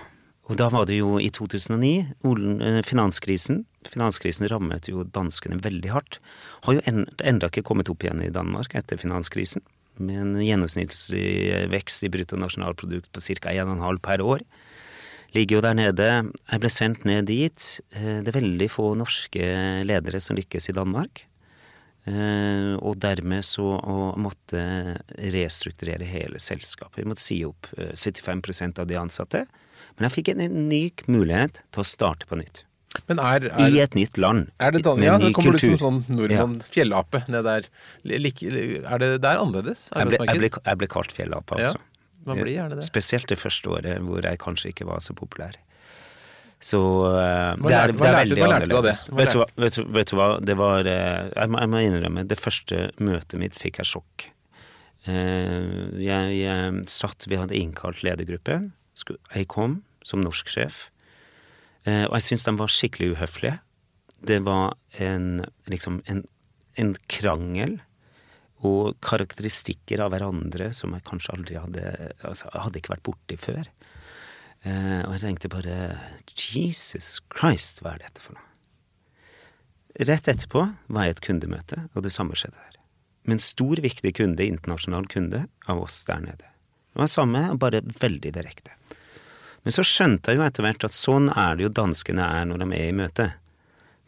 Og 0.51 0.57
da 0.59 0.67
var 0.69 0.85
det 0.85 0.97
jo 0.99 1.15
i 1.23 1.29
2009, 1.31 2.11
finanskrisen. 2.83 3.61
Finanskrisen 3.87 4.49
rammet 4.51 4.89
jo 4.91 5.05
danskene 5.07 5.55
veldig 5.63 5.93
hardt. 5.93 6.19
Har 6.67 6.75
jo 6.75 6.83
enda 6.83 7.47
ikke 7.47 7.63
kommet 7.63 7.89
opp 7.89 8.03
igjen 8.03 8.21
i 8.25 8.33
Danmark 8.35 8.75
etter 8.75 8.99
finanskrisen 8.99 9.63
med 10.01 10.21
en 10.21 10.37
gjennomsnittlig 10.41 11.67
vekst 11.73 12.05
i 12.07 12.11
bruttonasjonalprodukt 12.13 13.11
på 13.13 13.21
ca. 13.21 13.53
1,5 13.53 13.99
per 14.03 14.23
år. 14.25 14.45
Ligger 15.33 15.57
jo 15.57 15.65
der 15.65 15.77
nede. 15.77 16.07
Jeg 16.51 16.61
ble 16.61 16.69
sendt 16.69 17.05
ned 17.09 17.27
dit. 17.29 17.67
Eh, 17.97 18.21
det 18.21 18.29
er 18.29 18.39
veldig 18.39 18.69
få 18.69 18.91
norske 18.97 19.45
ledere 19.85 20.21
som 20.21 20.37
lykkes 20.37 20.69
i 20.69 20.75
Danmark. 20.77 21.23
Eh, 22.05 22.73
og 22.83 22.99
dermed 23.01 23.45
så 23.47 23.65
å 23.79 23.97
måtte 24.19 24.61
restrukturere 25.33 26.05
hele 26.05 26.41
selskapet. 26.41 26.99
Vi 27.01 27.07
måtte 27.09 27.23
si 27.23 27.39
opp 27.47 27.69
75 27.73 28.43
eh, 28.43 28.75
av 28.83 28.89
de 28.89 28.99
ansatte. 28.99 29.45
Men 29.95 30.09
jeg 30.09 30.17
fikk 30.19 30.33
en 30.33 30.45
unik 30.51 31.07
mulighet 31.09 31.63
til 31.71 31.81
å 31.81 31.88
starte 31.88 32.29
på 32.29 32.38
nytt. 32.38 32.65
Er, 32.93 33.47
er, 33.50 33.73
I 33.73 33.79
et 33.81 33.95
nytt 33.97 34.19
land. 34.21 34.51
Er 34.62 34.75
det, 34.75 34.83
ja, 35.01 35.15
det 35.17 35.31
kommer 35.33 35.55
kultur. 35.55 35.73
du 35.73 35.79
som 35.81 36.03
sånn 36.05 36.17
nordmann, 36.19 36.59
ja. 36.62 36.69
fjellape, 36.75 37.23
ned 37.33 37.47
der. 37.47 37.65
Er 38.05 39.01
det 39.01 39.09
der 39.23 39.41
annerledes? 39.41 39.88
Jeg 39.89 40.12
ble, 40.12 40.19
jeg, 40.21 40.41
ble, 40.43 40.50
jeg 40.53 40.79
ble, 40.81 40.89
kalt 40.93 41.15
fjellape, 41.15 41.57
altså. 41.57 41.81
Ja, 42.23 42.67
det. 42.71 42.85
Spesielt 42.85 43.27
det 43.27 43.39
første 43.41 43.71
året 43.73 44.03
hvor 44.05 44.23
jeg 44.23 44.39
kanskje 44.39 44.71
ikke 44.71 44.85
var 44.88 45.01
så 45.03 45.15
populær. 45.17 45.57
Så 46.63 46.79
uh, 46.79 47.57
det, 47.59 47.73
er, 47.75 47.91
det 47.91 48.07
er 48.07 48.15
veldig 48.21 48.45
annerledes. 48.45 49.03
Vet, 49.12 49.35
vet, 49.59 49.79
vet, 49.97 50.13
du 50.13 50.15
hva, 50.15 50.29
det 50.39 50.55
var 50.55 50.88
uh, 50.88 50.93
jeg, 51.33 51.50
må, 51.51 51.59
jeg, 51.59 51.71
må, 51.73 51.81
innrømme, 51.83 52.23
det 52.29 52.39
første 52.39 52.85
møtet 53.03 53.35
mitt 53.41 53.59
fikk 53.59 53.81
jeg 53.81 53.91
sjokk. 53.95 54.29
Uh, 55.09 55.91
jeg, 56.00 56.38
jeg, 56.39 56.85
satt, 56.88 57.27
vi 57.27 57.41
hadde 57.41 57.57
innkalt 57.59 58.05
ledergruppen. 58.07 58.71
Jeg 59.33 59.50
kom 59.51 59.81
som 60.07 60.23
norsk 60.23 60.53
sjef. 60.53 60.85
Eh, 61.87 62.05
og 62.07 62.17
jeg 62.17 62.27
syns 62.27 62.45
de 62.47 62.53
var 62.59 62.71
skikkelig 62.71 63.13
uhøflige. 63.15 63.57
Det 64.23 64.39
var 64.45 64.77
en 65.03 65.43
liksom 65.67 65.99
en, 66.07 66.23
en, 66.79 66.93
krangel 67.11 67.79
og 68.63 68.95
karakteristikker 69.03 70.05
av 70.05 70.13
hverandre 70.13 70.69
som 70.75 70.93
jeg 70.95 71.03
kanskje 71.09 71.33
aldri 71.35 71.59
hadde 71.59 71.83
altså, 72.23 72.47
hadde 72.55 72.79
ikke 72.79 72.93
vært 72.95 73.07
borti 73.09 73.39
før. 73.39 73.67
Eh, 74.63 75.01
og 75.03 75.17
jeg 75.17 75.25
tenkte 75.25 75.51
bare 75.51 75.77
Jesus 76.31 77.17
Christ, 77.35 77.83
hva 77.83 77.97
er 77.97 78.05
dette 78.05 78.23
for 78.23 78.37
noe? 78.37 78.49
Rett 80.07 80.29
etterpå 80.31 80.63
var 80.87 81.05
jeg 81.05 81.11
i 81.11 81.13
et 81.17 81.25
kundemøte, 81.27 81.83
og 81.93 82.05
det 82.05 82.13
samme 82.15 82.37
skjedde 82.39 82.57
der. 82.57 82.79
Med 83.27 83.37
en 83.37 83.43
stor, 83.43 83.77
viktig 83.83 84.15
kunde, 84.17 84.47
internasjonal 84.47 85.05
kunde, 85.11 85.43
av 85.69 85.83
oss 85.83 85.99
der 86.07 86.23
nede. 86.23 86.47
Det 86.93 87.01
var 87.03 87.11
samme, 87.11 87.43
bare 87.61 87.83
veldig 88.01 88.31
direkte. 88.33 88.73
Men 89.63 89.75
så 89.75 89.86
skjønte 89.88 90.32
jeg 90.32 90.39
jo 90.39 90.46
etter 90.46 90.65
hvert 90.65 90.86
at 90.88 90.96
sånn 90.96 91.29
er 91.32 91.55
det 91.55 91.67
jo 91.67 91.75
danskene 91.82 92.25
er 92.25 92.48
når 92.50 92.63
de 92.63 92.70
er 92.77 92.89
i 92.89 92.96
møte. 92.96 93.27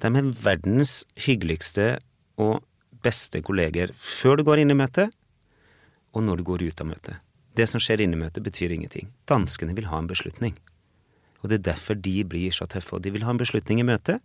De 0.03 0.11
er 0.11 0.31
verdens 0.43 1.03
hyggeligste 1.25 1.95
og 2.41 2.63
beste 3.05 3.41
kolleger 3.45 3.93
før 4.01 4.39
du 4.39 4.45
går 4.47 4.63
inn 4.63 4.73
i 4.73 4.77
møtet, 4.77 5.13
og 6.15 6.23
når 6.23 6.41
du 6.41 6.47
går 6.47 6.65
ut 6.67 6.81
av 6.83 6.89
møtet. 6.89 7.21
Det 7.55 7.67
som 7.71 7.79
skjer 7.79 8.03
inne 8.03 8.17
i 8.17 8.19
møtet, 8.19 8.43
betyr 8.43 8.73
ingenting. 8.75 9.11
Danskene 9.31 9.75
vil 9.77 9.87
ha 9.87 9.99
en 10.01 10.09
beslutning. 10.11 10.55
Og 11.43 11.51
det 11.51 11.59
er 11.59 11.67
derfor 11.71 11.95
de 11.99 12.17
blir 12.27 12.51
så 12.55 12.67
tøffe. 12.67 12.97
Og 12.97 13.03
de 13.03 13.13
vil 13.15 13.23
ha 13.23 13.31
en 13.31 13.39
beslutning 13.39 13.79
i 13.79 13.87
møtet, 13.87 14.23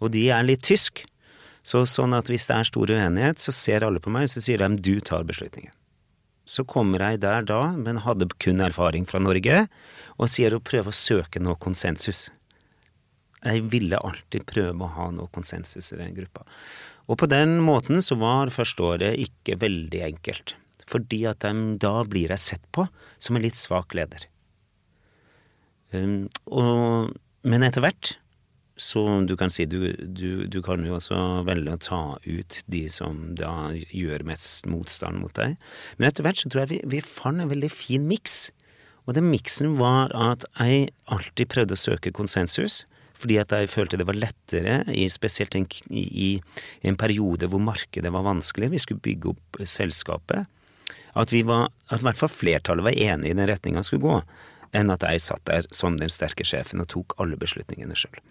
og 0.00 0.12
de 0.14 0.28
er 0.32 0.46
litt 0.46 0.64
tysk. 0.64 1.02
Så 1.66 1.82
sånn 1.88 2.16
at 2.16 2.30
hvis 2.32 2.46
det 2.48 2.56
er 2.56 2.68
stor 2.68 2.92
uenighet, 2.92 3.42
så 3.42 3.52
ser 3.52 3.84
alle 3.84 4.00
på 4.00 4.12
meg, 4.12 4.30
så 4.32 4.40
sier 4.40 4.62
de 4.62 4.80
du 4.80 4.94
tar 5.04 5.26
beslutningen. 5.28 5.74
Så 6.50 6.64
kommer 6.66 7.04
jeg 7.04 7.20
der 7.22 7.44
da, 7.46 7.60
men 7.78 8.02
hadde 8.02 8.26
kun 8.42 8.62
erfaring 8.64 9.06
fra 9.06 9.20
Norge, 9.22 9.66
og 10.18 10.30
sier 10.32 10.56
å 10.56 10.62
prøve 10.64 10.90
å 10.90 10.96
søke 10.96 11.42
noe 11.42 11.58
konsensus. 11.62 12.26
Jeg 13.40 13.62
ville 13.72 14.00
alltid 14.04 14.44
prøve 14.50 14.84
å 14.84 14.94
ha 14.96 15.06
noe 15.14 15.30
konsensus 15.32 15.92
i 15.94 16.00
den 16.00 16.16
gruppa. 16.16 16.44
Og 17.10 17.18
på 17.22 17.28
den 17.30 17.58
måten 17.64 18.02
så 18.04 18.18
var 18.20 18.52
første 18.54 18.84
året 18.86 19.22
ikke 19.22 19.58
veldig 19.62 20.02
enkelt. 20.10 20.56
Fordi 20.90 21.22
at 21.30 21.46
de, 21.46 21.78
da 21.80 22.02
blir 22.06 22.34
jeg 22.34 22.42
sett 22.42 22.66
på 22.74 22.86
som 23.22 23.38
en 23.38 23.44
litt 23.44 23.58
svak 23.58 23.94
leder. 23.96 24.26
Um, 25.94 26.28
og, 26.46 27.14
men 27.46 27.66
etter 27.66 27.82
hvert 27.82 28.16
så 28.80 29.02
du 29.28 29.34
kan 29.36 29.52
si 29.52 29.66
du, 29.68 29.92
du, 30.00 30.46
du, 30.48 30.60
kan 30.64 30.80
jo 30.86 30.96
også 30.96 31.18
velge 31.44 31.74
å 31.76 31.82
ta 31.84 32.00
ut 32.24 32.60
de 32.72 32.86
som 32.92 33.34
da 33.36 33.72
gjør 33.92 34.24
mest 34.28 34.68
motstand 34.70 35.20
mot 35.20 35.34
deg. 35.36 35.58
Men 35.98 36.08
etter 36.08 36.24
hvert 36.24 36.40
så 36.40 36.48
tror 36.48 36.64
jeg 36.64 36.72
vi, 36.72 36.80
vi 36.96 37.02
fant 37.04 37.42
en 37.42 37.52
veldig 37.52 37.70
fin 37.72 38.06
miks. 38.08 38.48
Og 39.04 39.16
den 39.16 39.28
miksen 39.28 39.76
var 39.80 40.14
at 40.16 40.46
jeg 40.56 40.90
alltid 41.12 41.52
prøvde 41.52 41.76
å 41.76 41.82
søke 41.82 42.14
konsensus. 42.16 42.84
Fordi 43.20 43.36
at 43.36 43.52
jeg 43.52 43.68
følte 43.68 43.98
det 44.00 44.06
var 44.08 44.16
lettere, 44.16 44.78
i, 44.88 45.04
spesielt 45.12 45.52
en, 45.58 45.66
i, 45.92 46.06
i, 46.08 46.30
en 46.88 46.96
periode 46.96 47.50
hvor 47.52 47.60
markedet 47.60 48.12
var 48.14 48.24
vanskelig. 48.24 48.70
Vi 48.72 48.80
skulle 48.80 49.04
bygge 49.04 49.34
opp 49.34 49.60
selskapet. 49.68 50.48
At, 51.12 51.34
vi 51.34 51.42
var, 51.44 51.68
at 51.90 52.00
i 52.00 52.06
hvert 52.06 52.20
fall 52.20 52.32
flertallet 52.32 52.86
var 52.86 52.96
enig 52.96 53.32
i 53.32 53.36
den 53.36 53.50
retninga 53.50 53.82
skulle 53.84 54.06
gå, 54.06 54.18
enn 54.78 54.92
at 54.94 55.04
jeg 55.04 55.24
satt 55.26 55.44
der 55.50 55.66
som 55.74 55.98
den 56.00 56.12
sterke 56.12 56.46
sjefen 56.46 56.80
og 56.80 56.88
tok 56.94 57.18
alle 57.20 57.36
beslutningene 57.36 57.98
sjøl. 57.98 58.22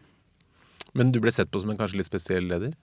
Men 0.98 1.12
du 1.13 1.19
ble 1.24 1.34
sett 1.34 1.51
på 1.51 1.62
som 1.62 1.72
en 1.74 1.79
kanskje 1.79 2.00
litt 2.00 2.10
spesiell 2.10 2.48
leder? 2.50 2.74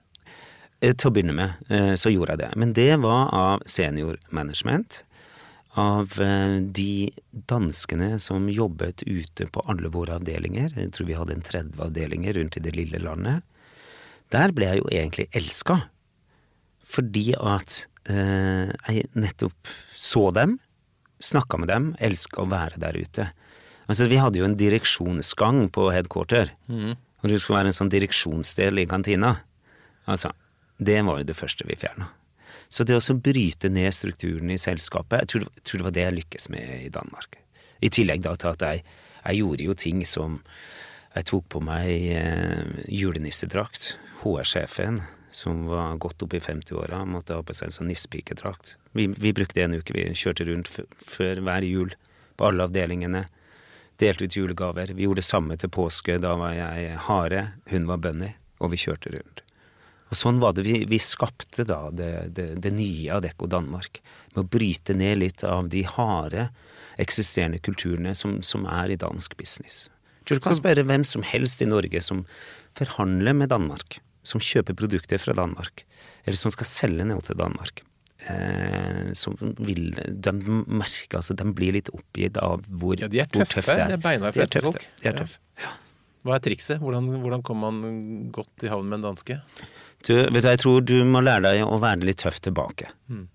Eh, 0.81 0.93
til 0.93 1.09
å 1.09 1.15
begynne 1.15 1.35
med 1.37 1.73
eh, 1.73 1.95
så 1.99 2.13
gjorde 2.13 2.37
jeg 2.37 2.45
det. 2.45 2.53
Men 2.61 2.75
det 2.77 2.93
var 3.03 3.31
av 3.35 3.65
seniormanagement. 3.69 5.03
Av 5.81 6.17
eh, 6.23 6.59
de 6.61 7.11
danskene 7.53 8.17
som 8.23 8.49
jobbet 8.53 9.05
ute 9.07 9.49
på 9.53 9.65
alle 9.71 9.91
våre 9.93 10.19
avdelinger. 10.21 10.77
Jeg 10.77 10.93
tror 10.97 11.11
vi 11.11 11.19
hadde 11.19 11.37
en 11.39 11.47
30 11.47 11.83
avdelinger 11.89 12.39
rundt 12.41 12.61
i 12.61 12.65
det 12.65 12.77
lille 12.77 13.01
landet. 13.03 13.45
Der 14.35 14.53
ble 14.53 14.73
jeg 14.73 14.83
jo 14.83 14.91
egentlig 14.93 15.29
elska. 15.37 15.85
Fordi 16.87 17.33
at 17.35 17.85
jeg 18.07 19.09
nettopp 19.19 19.71
så 19.99 20.29
dem, 20.31 20.53
snakka 21.19 21.59
med 21.59 21.67
dem, 21.73 21.89
elska 21.99 22.45
å 22.45 22.47
være 22.53 22.79
der 22.79 22.95
ute. 22.95 23.25
Altså, 23.91 24.07
vi 24.07 24.21
hadde 24.23 24.39
jo 24.39 24.47
en 24.47 24.55
direksjonsgang 24.59 25.65
på 25.75 25.89
headquarter. 25.91 26.53
Mm. 26.71 26.95
Og 27.27 27.33
det 27.33 27.41
skulle 27.43 27.59
være 27.59 27.73
en 27.73 27.75
sånn 27.75 27.91
direksjonsdel 27.91 28.79
i 28.79 28.87
kantina. 28.87 29.33
Altså, 30.07 30.31
det 30.79 31.01
var 31.03 31.19
jo 31.19 31.27
det 31.27 31.35
første 31.35 31.67
vi 31.67 31.75
fjerna. 31.75 32.07
Så 32.71 32.85
det 32.87 32.95
å 32.95 33.17
bryte 33.19 33.67
ned 33.67 33.91
strukturen 33.95 34.53
i 34.55 34.59
selskapet, 34.63 35.25
jeg 35.25 35.31
tror, 35.33 35.47
jeg 35.59 35.65
tror, 35.67 35.81
det 35.81 35.87
var 35.89 35.97
det 35.97 36.05
jeg 36.05 36.17
lykkes 36.21 36.49
med 36.55 36.71
i 36.85 36.93
Danmark. 36.95 37.35
I 37.83 37.91
tillegg 37.91 38.23
da 38.23 38.37
til 38.39 38.53
at 38.53 38.63
jeg, 38.63 38.85
jeg 39.25 39.41
gjorde 39.41 39.67
jo 39.67 39.75
ting 39.75 40.07
som 40.07 40.41
Jeg 41.17 41.25
tok 41.31 41.47
på 41.49 41.63
meg 41.65 41.89
eh, 42.13 42.83
julenissedrakt. 42.93 43.95
HR-sjefen, 44.21 44.99
som 45.33 45.63
var 45.71 45.97
godt 45.97 46.23
opp 46.27 46.35
i 46.37 46.43
50-åra, 46.45 47.07
måtte 47.09 47.39
ha 47.39 47.41
på 47.41 47.57
seg 47.57 47.71
en 47.71 47.73
sånn 47.73 47.89
nissepikedrakt. 47.89 48.75
Vi, 48.93 49.07
vi, 49.09 49.33
brukte 49.33 49.65
en 49.65 49.79
uke, 49.79 49.97
vi 49.97 50.05
kjørte 50.13 50.45
rundt 50.45 50.69
før 50.69 51.41
hver 51.41 51.65
jul 51.65 51.95
på 52.37 52.51
alle 52.51 52.69
avdelingene 52.69 53.25
delte 54.01 54.27
ut 54.27 54.37
julegaver. 54.37 54.93
Vi 54.95 55.07
gjorde 55.07 55.23
det 55.23 55.29
samme 55.29 55.57
til 55.61 55.73
påske. 55.73 56.19
Da 56.23 56.35
var 56.39 56.55
jeg 56.57 56.97
hare, 57.09 57.43
hun 57.73 57.89
var 57.89 58.01
bunny, 58.03 58.33
og 58.61 58.73
vi 58.73 58.81
kjørte 58.81 59.13
rundt. 59.15 59.43
Og 60.07 60.19
sånn 60.19 60.39
var 60.43 60.55
det. 60.55 60.67
Vi, 60.67 60.85
vi 60.87 61.01
skapte 61.03 61.67
da 61.67 61.89
det, 61.91 62.13
det, 62.37 62.47
det 62.63 62.73
nye 62.75 63.17
Adecco 63.17 63.49
Danmark. 63.51 64.01
Med 64.35 64.45
å 64.45 64.49
bryte 64.57 64.95
ned 64.95 65.21
litt 65.25 65.45
av 65.47 65.71
de 65.73 65.83
harde 65.89 66.49
eksisterende 67.03 67.59
kulturene 67.61 68.15
som, 68.17 68.39
som 68.47 68.65
er 68.71 68.95
i 68.95 69.01
dansk 69.01 69.37
business. 69.37 69.87
Du 70.27 70.39
kan 70.43 70.57
spørre 70.59 70.87
hvem 70.87 71.05
som 71.07 71.23
helst 71.27 71.61
i 71.63 71.69
Norge 71.69 72.01
som 72.03 72.25
forhandler 72.77 73.37
med 73.37 73.53
Danmark, 73.53 74.01
som 74.27 74.43
kjøper 74.43 74.75
produkter 74.79 75.21
fra 75.23 75.37
Danmark, 75.37 75.85
eller 76.25 76.39
som 76.39 76.55
skal 76.55 76.67
selge 76.67 77.07
noe 77.07 77.23
til 77.25 77.39
Danmark 77.39 77.85
eh, 78.33 79.13
som 79.19 79.37
vil 79.59 79.91
De 80.09 80.33
merker 80.37 81.21
altså, 81.21 81.37
de 81.39 81.47
blir 81.57 81.77
litt 81.79 81.91
oppgitt 81.95 82.39
av 82.43 82.65
hvor, 82.69 82.97
ja, 83.01 83.09
de 83.11 83.23
er 83.23 83.31
tøffe, 83.31 83.61
tøft 83.61 83.73
det 83.73 83.81
er. 83.81 83.93
De 83.93 83.99
er 83.99 84.05
beinharde 84.05 84.63
folk. 84.69 84.87
De 85.03 85.11
er 85.11 85.19
tøffe. 85.21 85.43
Ja. 85.63 85.73
Hva 86.27 86.37
er 86.37 86.43
trikset? 86.43 86.83
Hvordan, 86.83 87.09
hvordan 87.23 87.45
kommer 87.47 87.71
man 87.71 88.29
godt 88.35 88.67
i 88.67 88.71
havn 88.73 88.89
med 88.91 88.99
en 88.99 89.09
danske? 89.13 89.39
Du, 90.07 90.13
vet 90.17 90.43
du, 90.43 90.49
jeg 90.49 90.63
tror 90.63 90.83
du 90.83 90.97
må 91.07 91.23
lære 91.23 91.45
deg 91.47 91.65
å 91.67 91.79
være 91.83 92.07
litt 92.07 92.21
tøff 92.25 92.41
tilbake. 92.43 92.91
Mm. 93.11 93.27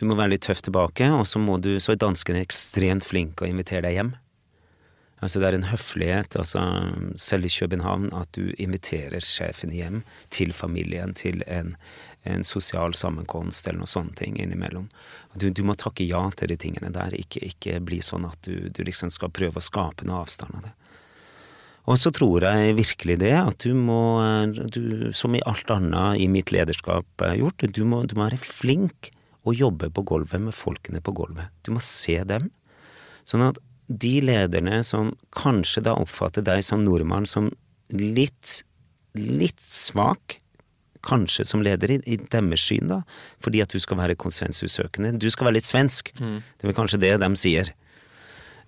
Du 0.00 0.06
må 0.08 0.16
være 0.16 0.34
litt 0.34 0.46
tøff 0.46 0.62
tilbake, 0.64 1.08
og 1.12 1.26
så 1.28 1.40
må 1.42 1.58
du, 1.60 1.74
så 1.80 1.92
er 1.92 2.00
danskene 2.00 2.40
ekstremt 2.44 3.04
flinke 3.04 3.44
å 3.44 3.50
invitere 3.50 3.84
deg 3.86 3.98
hjem. 3.98 4.14
Altså 5.22 5.38
Det 5.38 5.48
er 5.48 5.54
en 5.54 5.68
høflighet, 5.70 6.34
altså 6.36 6.60
selv 7.14 7.46
i 7.46 7.52
København, 7.54 8.08
at 8.18 8.30
du 8.34 8.50
inviterer 8.58 9.22
sjefen 9.22 9.70
hjem 9.70 10.00
til 10.34 10.50
familien, 10.52 11.14
til 11.14 11.44
en, 11.46 11.76
en 12.26 12.42
sosial 12.42 12.96
sammenkomst 12.98 13.68
eller 13.68 13.84
noe 13.84 13.92
sånne 13.92 14.16
ting 14.18 14.40
innimellom. 14.42 14.88
Du, 15.38 15.46
du, 15.54 15.62
må 15.62 15.78
takke 15.78 16.08
ja 16.08 16.24
til 16.34 16.50
de 16.50 16.58
tingene 16.58 16.90
der, 16.90 17.14
ikke, 17.14 17.44
ikke 17.52 17.78
bli 17.86 18.02
sånn 18.02 18.26
at 18.26 18.40
du, 18.42 18.66
du, 18.74 18.82
liksom 18.82 19.14
skal 19.14 19.30
prøve 19.30 19.62
å 19.62 19.68
skape 19.70 20.08
noe 20.08 20.24
avstand 20.24 20.58
av 20.58 20.66
det. 20.66 20.74
Og 21.90 21.98
så 21.98 22.10
tror 22.14 22.42
jeg 22.46 22.76
virkelig 22.78 23.20
det, 23.22 23.34
at 23.38 23.62
du 23.62 23.78
må, 23.78 24.02
du, 24.74 25.10
som 25.14 25.34
i 25.34 25.42
alt 25.46 25.70
annet 25.70 26.18
i 26.22 26.28
mitt 26.30 26.50
lederskap 26.54 27.26
er 27.26 27.38
gjort, 27.38 27.62
du 27.62 27.82
må, 27.86 28.04
du 28.10 28.18
må 28.18 28.26
være 28.26 28.42
flink 28.42 29.10
å 29.46 29.54
jobbe 29.54 29.90
på 29.90 30.04
gulvet 30.06 30.42
med 30.42 30.54
folkene 30.54 31.02
på 31.02 31.14
gulvet. 31.14 31.50
Du 31.66 31.72
må 31.74 31.82
se 31.82 32.18
dem. 32.26 32.50
Sånn 33.26 33.46
at 33.48 33.58
de 33.86 34.20
lederne 34.24 34.82
som 34.86 35.12
kanskje 35.36 35.84
da 35.88 35.96
oppfatter 35.98 36.44
deg 36.46 36.62
som 36.64 36.84
nordmann 36.84 37.26
som 37.28 37.50
litt, 37.92 38.62
litt 39.18 39.60
svak, 39.60 40.38
kanskje 41.02 41.44
som 41.48 41.62
leder 41.66 41.96
i, 41.96 42.00
i 42.06 42.16
deres 42.16 42.62
syn, 42.62 42.90
da, 42.92 43.00
fordi 43.42 43.62
at 43.64 43.74
du 43.74 43.80
skal 43.82 43.98
være 43.98 44.18
konsensussøkende. 44.22 45.16
Du 45.18 45.28
skal 45.34 45.48
være 45.48 45.58
litt 45.58 45.68
svensk. 45.68 46.12
Mm. 46.20 46.36
Det 46.40 46.66
er 46.66 46.70
vel 46.70 46.78
kanskje 46.78 47.00
det 47.02 47.16
de 47.22 47.30
sier. 47.38 47.72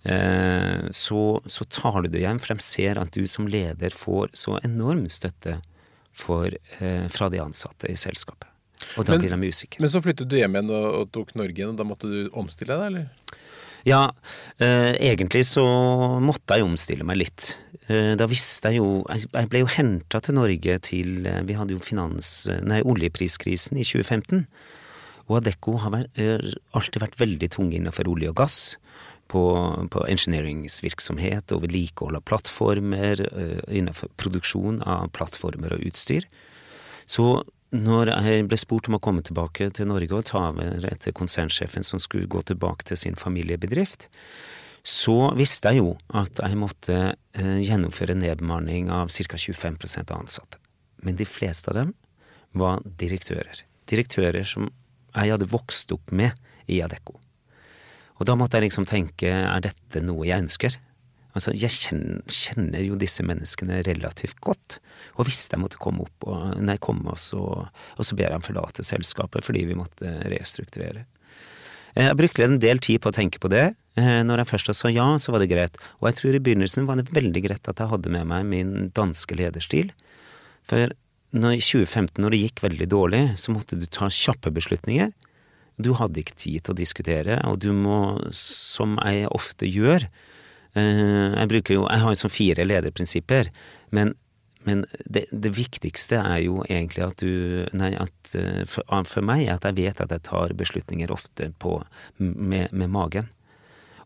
Eh, 0.05 0.91
så, 0.91 1.21
så, 1.47 1.65
tar 1.65 2.03
du 2.03 2.11
det 2.13 2.25
hjem, 2.25 2.41
for 2.43 2.53
de 2.53 2.65
ser 2.67 3.01
at 3.01 3.15
du 3.15 3.25
som 3.31 3.47
leder 3.49 3.95
får 3.95 4.35
så 4.37 4.59
enorm 4.67 5.07
støtte 5.09 5.61
for, 6.15 6.51
eh, 6.81 7.07
fra 7.09 7.31
de 7.33 7.41
ansatte 7.41 7.89
i 7.89 7.97
selskapet. 7.97 8.51
Og 8.99 9.07
da 9.07 9.15
men, 9.15 9.23
blir 9.23 9.33
de 9.33 9.49
usikre. 9.49 9.81
Men 9.81 9.91
så 9.91 10.03
flyttet 10.05 10.29
du 10.29 10.37
hjem 10.37 10.59
igjen 10.59 10.73
og, 10.75 10.89
og 10.99 11.13
tok 11.15 11.33
Norge 11.39 11.57
igjen, 11.57 11.73
og 11.73 11.81
da 11.81 11.87
måtte 11.89 12.11
du 12.11 12.19
omstille 12.37 12.77
deg, 12.77 12.91
eller? 12.91 13.24
Ja, 13.85 14.09
eh, 14.59 14.95
egentlig 14.97 15.45
så 15.45 15.65
måtte 16.25 16.57
jeg 16.57 16.65
omstille 16.65 17.05
meg 17.05 17.21
litt. 17.21 17.49
Eh, 17.93 18.15
da 18.17 18.25
visste 18.25 18.71
jeg 18.73 18.81
jo 18.81 19.05
Jeg 19.13 19.49
ble 19.53 19.61
jo 19.61 19.69
henta 19.69 20.23
til 20.25 20.39
Norge 20.39 20.79
til 20.81 21.27
eh, 21.29 21.43
Vi 21.45 21.53
hadde 21.53 21.77
jo 21.77 21.83
finans... 21.85 22.47
Nei, 22.65 22.81
oljepriskrisen 22.81 23.77
i 23.77 23.85
2015. 23.85 24.47
Og 25.29 25.37
Adecco 25.41 25.77
har 25.81 25.93
vært, 25.93 26.21
alltid 26.77 27.01
vært 27.01 27.21
veldig 27.21 27.49
tunge 27.53 27.77
innenfor 27.77 28.09
olje 28.09 28.33
og 28.33 28.39
gass. 28.41 28.57
På, 29.29 29.41
på 29.89 30.03
engineeringsvirksomhet 30.05 31.53
og 31.57 31.63
vedlikehold 31.65 32.19
av 32.19 32.25
plattformer, 32.29 33.23
innenfor 33.73 34.13
produksjon 34.21 34.83
av 34.85 35.09
plattformer 35.17 35.73
og 35.73 35.87
utstyr. 35.89 36.27
Så 37.09 37.41
når 37.75 38.13
jeg 38.13 38.47
ble 38.47 38.59
spurt 38.61 38.89
om 38.89 38.99
å 38.99 39.03
komme 39.03 39.23
tilbake 39.27 39.67
til 39.75 39.89
Norge 39.91 40.15
og 40.15 40.27
ta 40.31 40.49
over 40.53 40.85
etter 40.87 41.15
konsernsjefen 41.17 41.83
som 41.87 41.99
skulle 42.03 42.31
gå 42.31 42.43
tilbake 42.47 42.87
til 42.87 43.01
sin 43.01 43.19
familiebedrift, 43.19 44.09
så 44.85 45.33
visste 45.35 45.73
jeg 45.73 45.81
jo 45.81 45.95
at 46.15 46.39
jeg 46.39 46.61
måtte 46.61 46.99
eh, 47.15 47.59
gjennomføre 47.65 48.15
nedbemanning 48.21 48.93
av 48.93 49.11
ca. 49.11 49.41
25% 49.41 50.13
av 50.13 50.23
ansatte. 50.23 50.61
Men 51.03 51.19
de 51.19 51.27
fleste 51.27 51.73
av 51.73 51.81
dem 51.81 51.93
var 52.55 52.85
direktører. 53.01 53.65
Direktører 53.91 54.47
som 54.47 54.69
jeg 55.15 55.33
hadde 55.33 55.51
vokst 55.51 55.91
opp 55.97 56.13
med 56.13 56.37
i 56.71 56.83
Adecco. 56.85 57.17
Og 58.21 58.29
da 58.29 58.37
måtte 58.39 58.61
jeg 58.61 58.69
liksom 58.69 58.87
tenke, 58.87 59.31
er 59.31 59.65
dette 59.65 60.03
noe 60.05 60.29
jeg 60.29 60.47
ønsker? 60.47 60.77
Altså, 61.35 61.51
jeg 61.59 61.75
kjenner, 61.75 62.21
kjenner, 62.31 62.83
jo 62.87 62.99
disse 62.99 63.25
menneskene 63.27 63.81
relativt 63.89 64.39
godt, 64.45 64.79
og 65.19 65.27
visste 65.27 65.57
jeg 65.57 65.65
måtte 65.65 65.81
komme 65.83 66.07
opp, 66.07 66.29
og 66.31 66.61
nei, 66.63 66.77
komme 66.83 67.11
og 67.11 67.19
så, 67.19 67.43
og 67.43 68.07
så 68.07 68.15
ber 68.15 68.29
jeg 68.29 68.37
ham 68.37 68.47
forlate 68.47 68.87
selskapet 68.87 69.47
fordi 69.47 69.65
vi 69.67 69.79
måtte 69.79 70.13
restrukturere. 70.31 71.03
Eh, 71.95 72.07
jeg 72.07 72.19
brukte 72.19 72.47
en 72.47 72.61
del 72.63 72.83
tid 72.83 73.03
på 73.03 73.11
å 73.11 73.17
tenke 73.17 73.43
på 73.43 73.51
det. 73.51 73.73
Eh, 73.99 74.21
når 74.27 74.43
jeg 74.43 74.51
først 74.53 74.73
sa 74.79 74.91
ja, 74.91 75.07
så 75.19 75.35
var 75.35 75.43
det 75.43 75.51
greit. 75.53 75.79
Og 76.01 76.11
jeg 76.11 76.21
tror 76.21 76.39
i 76.39 76.43
begynnelsen 76.43 76.89
var 76.89 76.99
det 76.99 77.11
veldig 77.15 77.45
greit 77.47 77.71
at 77.71 77.83
jeg 77.83 77.91
hadde 77.91 78.15
med 78.15 78.31
meg 78.31 78.47
min 78.51 78.75
danske 78.95 79.39
lederstil. 79.39 79.93
For 80.71 80.95
når, 81.35 81.59
i 81.59 81.63
2015, 81.63 82.23
når 82.23 82.35
det 82.35 82.43
gikk 82.45 82.65
veldig 82.65 82.89
dårlig, 82.91 83.25
så 83.41 83.55
måtte 83.55 83.79
du 83.79 83.87
ta 83.91 84.07
kjappe 84.07 84.55
beslutninger. 84.55 85.11
Du 85.83 85.91
hadde 85.99 86.23
ikke 86.23 86.37
tid 86.39 86.63
til 86.63 86.75
å 86.75 86.79
diskutere, 86.79 87.41
og 87.49 87.59
du 87.63 87.73
må, 87.75 87.99
som 88.39 88.95
jeg 89.03 89.27
ofte 89.35 89.67
gjør 89.67 90.07
Jeg 90.75 91.49
bruker 91.53 91.77
jo, 91.79 91.87
jeg 91.87 92.03
har 92.03 92.19
sånn 92.19 92.33
fire 92.33 92.67
lederprinsipper, 92.67 93.51
men, 93.95 94.15
men 94.67 94.83
det, 95.05 95.27
det, 95.31 95.53
viktigste 95.55 96.19
er 96.19 96.41
jo 96.47 96.65
egentlig 96.67 97.05
at 97.07 97.23
du 97.23 97.63
Nei, 97.79 97.93
at 98.01 98.35
eh, 98.39 98.65
for, 98.67 99.07
for 99.07 99.27
meg 99.27 99.47
at 99.53 99.69
jeg 99.69 99.79
vet 99.79 100.03
at 100.03 100.15
jeg 100.15 100.25
tar 100.27 100.57
beslutninger 100.59 101.15
ofte 101.15 101.53
på, 101.63 101.79
med, 102.19 102.73
med 102.75 102.91
magen 102.91 103.31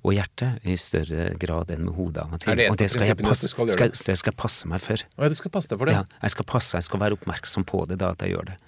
og 0.07 0.15
hjertet 0.15 0.63
i 0.69 0.77
større 0.79 1.33
grad 1.41 1.73
enn 1.75 1.85
med 1.89 1.97
hodet 1.97 2.23
av 2.23 2.37
og 2.37 2.43
til. 2.43 2.55
Det 2.61 2.69
og 2.71 2.79
det 2.79 2.89
skal, 2.93 3.09
jeg 3.09 3.19
passe, 3.19 3.51
skal, 3.51 3.71
skal, 3.75 3.91
det 3.91 4.17
skal 4.21 4.33
jeg 4.33 4.39
passe 4.39 4.71
meg 4.71 4.83
for. 4.83 5.03
Ja, 5.19 5.31
du 5.31 5.37
skal 5.39 5.53
passe 5.55 5.73
deg 5.73 5.81
for 5.81 5.91
det? 5.91 5.97
Ja, 5.99 6.05
jeg 6.23 6.35
skal 6.37 6.47
passe, 6.49 6.79
jeg 6.79 6.87
skal 6.87 7.03
være 7.03 7.19
oppmerksom 7.19 7.67
på 7.69 7.83
det 7.91 7.99
da 8.03 8.13
at 8.15 8.23
jeg 8.25 8.37
gjør 8.37 8.53
det. 8.53 8.59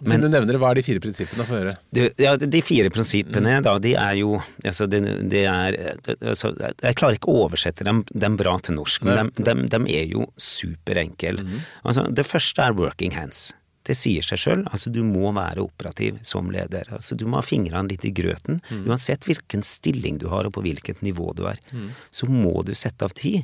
Men, 0.00 0.08
Siden 0.08 0.24
du 0.24 0.32
nevner 0.32 0.56
det, 0.56 0.60
hva 0.62 0.70
er 0.72 0.80
de 0.80 0.84
fire 0.86 1.02
prinsippene? 1.04 1.44
Få 1.44 1.58
høre. 1.58 1.74
Ja, 2.20 2.32
de 2.40 2.62
fire 2.64 2.90
prinsippene, 2.92 3.58
da, 3.64 3.76
de 3.82 3.94
er 4.00 4.16
jo 4.22 4.38
altså, 4.64 4.88
de, 4.88 5.00
de 5.28 5.44
er 5.44 5.76
altså, 6.16 6.54
Jeg 6.56 6.96
klarer 6.96 7.18
ikke 7.18 7.32
å 7.32 7.44
oversette 7.44 7.84
dem, 7.84 8.02
dem 8.10 8.38
bra 8.40 8.56
til 8.64 8.78
norsk, 8.78 9.04
men 9.08 9.32
de, 9.36 9.54
de, 9.68 9.80
er 9.92 10.08
jo 10.08 10.26
superenkle. 10.40 11.44
Mm 11.44 11.48
-hmm. 11.48 11.72
altså, 11.82 12.06
det 12.08 12.26
første 12.26 12.62
er 12.62 12.78
working 12.80 13.12
hands. 13.12 13.50
Det 13.82 13.96
sier 13.96 14.22
seg 14.22 14.38
sjøl. 14.38 14.64
Altså, 14.70 14.90
du 14.92 15.02
må 15.02 15.32
være 15.32 15.64
operativ 15.64 16.18
som 16.22 16.50
leder. 16.52 16.88
Altså, 16.92 17.14
du 17.14 17.26
må 17.26 17.40
ha 17.40 17.42
fingrene 17.42 17.88
litt 17.88 18.04
i 18.04 18.12
grøten. 18.12 18.60
Mm. 18.70 18.86
Uansett 18.88 19.24
hvilken 19.24 19.62
stilling 19.62 20.18
du 20.20 20.28
har 20.28 20.46
og 20.46 20.52
på 20.52 20.62
hvilket 20.62 21.02
nivå 21.02 21.32
du 21.36 21.46
er, 21.50 21.60
mm. 21.72 21.88
så 22.10 22.28
må 22.28 22.62
du 22.62 22.74
sette 22.74 23.04
av 23.04 23.10
tid. 23.16 23.42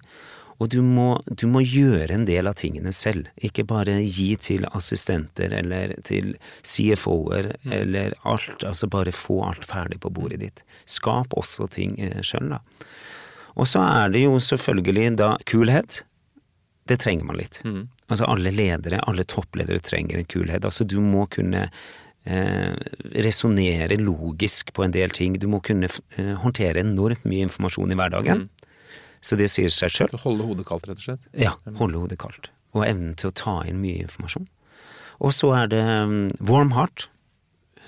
Og 0.57 0.71
du 0.73 0.79
må, 0.85 1.09
du 1.29 1.47
må, 1.53 1.61
gjøre 1.61 2.15
en 2.15 2.25
del 2.29 2.49
av 2.49 2.57
tingene 2.57 2.93
selv, 2.97 3.29
ikke 3.45 3.67
bare 3.69 3.99
gi 4.01 4.31
til 4.41 4.65
assistenter 4.77 5.53
eller 5.53 5.93
til 6.07 6.33
CFO-er 6.65 7.53
mm. 7.61 7.75
eller 7.81 8.17
alt, 8.25 8.65
altså 8.65 8.89
bare 8.93 9.13
få 9.13 9.43
alt 9.51 9.67
ferdig 9.69 10.01
på 10.01 10.13
bordet 10.17 10.41
ditt. 10.41 10.65
Skap 10.89 11.37
også 11.37 11.69
ting 11.77 11.99
eh, 12.01 12.23
sjøl, 12.25 12.55
da. 12.57 12.63
Og 13.57 13.69
så 13.69 13.83
er 13.85 14.13
det 14.13 14.27
jo 14.27 14.39
selvfølgelig 14.43 15.11
da 15.21 15.35
kulhet. 15.49 16.03
Det 16.87 17.01
trenger 17.03 17.29
man 17.29 17.39
litt. 17.41 17.63
Mm. 17.65 17.87
Altså 18.07 18.29
alle 18.31 18.53
ledere, 18.55 19.01
alle 19.09 19.25
toppledere 19.29 19.81
trenger 19.83 20.21
en 20.21 20.29
kulhet. 20.29 20.65
Altså 20.69 20.85
du 20.89 20.99
må 21.03 21.25
kunne 21.33 21.65
eh, 21.67 22.75
resonnere 23.25 23.99
logisk 24.01 24.73
på 24.77 24.85
en 24.85 24.95
del 24.95 25.15
ting. 25.17 25.39
Du 25.41 25.49
må 25.51 25.63
kunne 25.65 25.89
eh, 25.89 26.35
håndtere 26.43 26.85
enormt 26.85 27.25
mye 27.27 27.49
informasjon 27.49 27.93
i 27.93 27.99
hverdagen. 27.99 28.45
Mm. 28.45 28.56
Så 29.27 29.39
det 29.39 29.49
sier 29.51 29.73
seg 29.75 29.91
sjøl. 29.91 30.15
Holde 30.23 30.47
hodet 30.47 30.69
kaldt, 30.69 30.87
rett 30.87 31.01
og 31.01 31.09
slett? 31.09 31.27
Ja, 31.35 31.57
holde 31.81 31.99
hodet 32.05 32.21
kaldt. 32.23 32.53
Og 32.77 32.85
evnen 32.87 33.17
til 33.19 33.33
å 33.33 33.37
ta 33.37 33.57
inn 33.67 33.83
mye 33.83 34.05
informasjon. 34.05 34.47
Og 35.25 35.33
så 35.35 35.51
er 35.57 35.71
det 35.73 35.83
um, 35.83 36.27
warm 36.47 36.75
heart, 36.77 37.09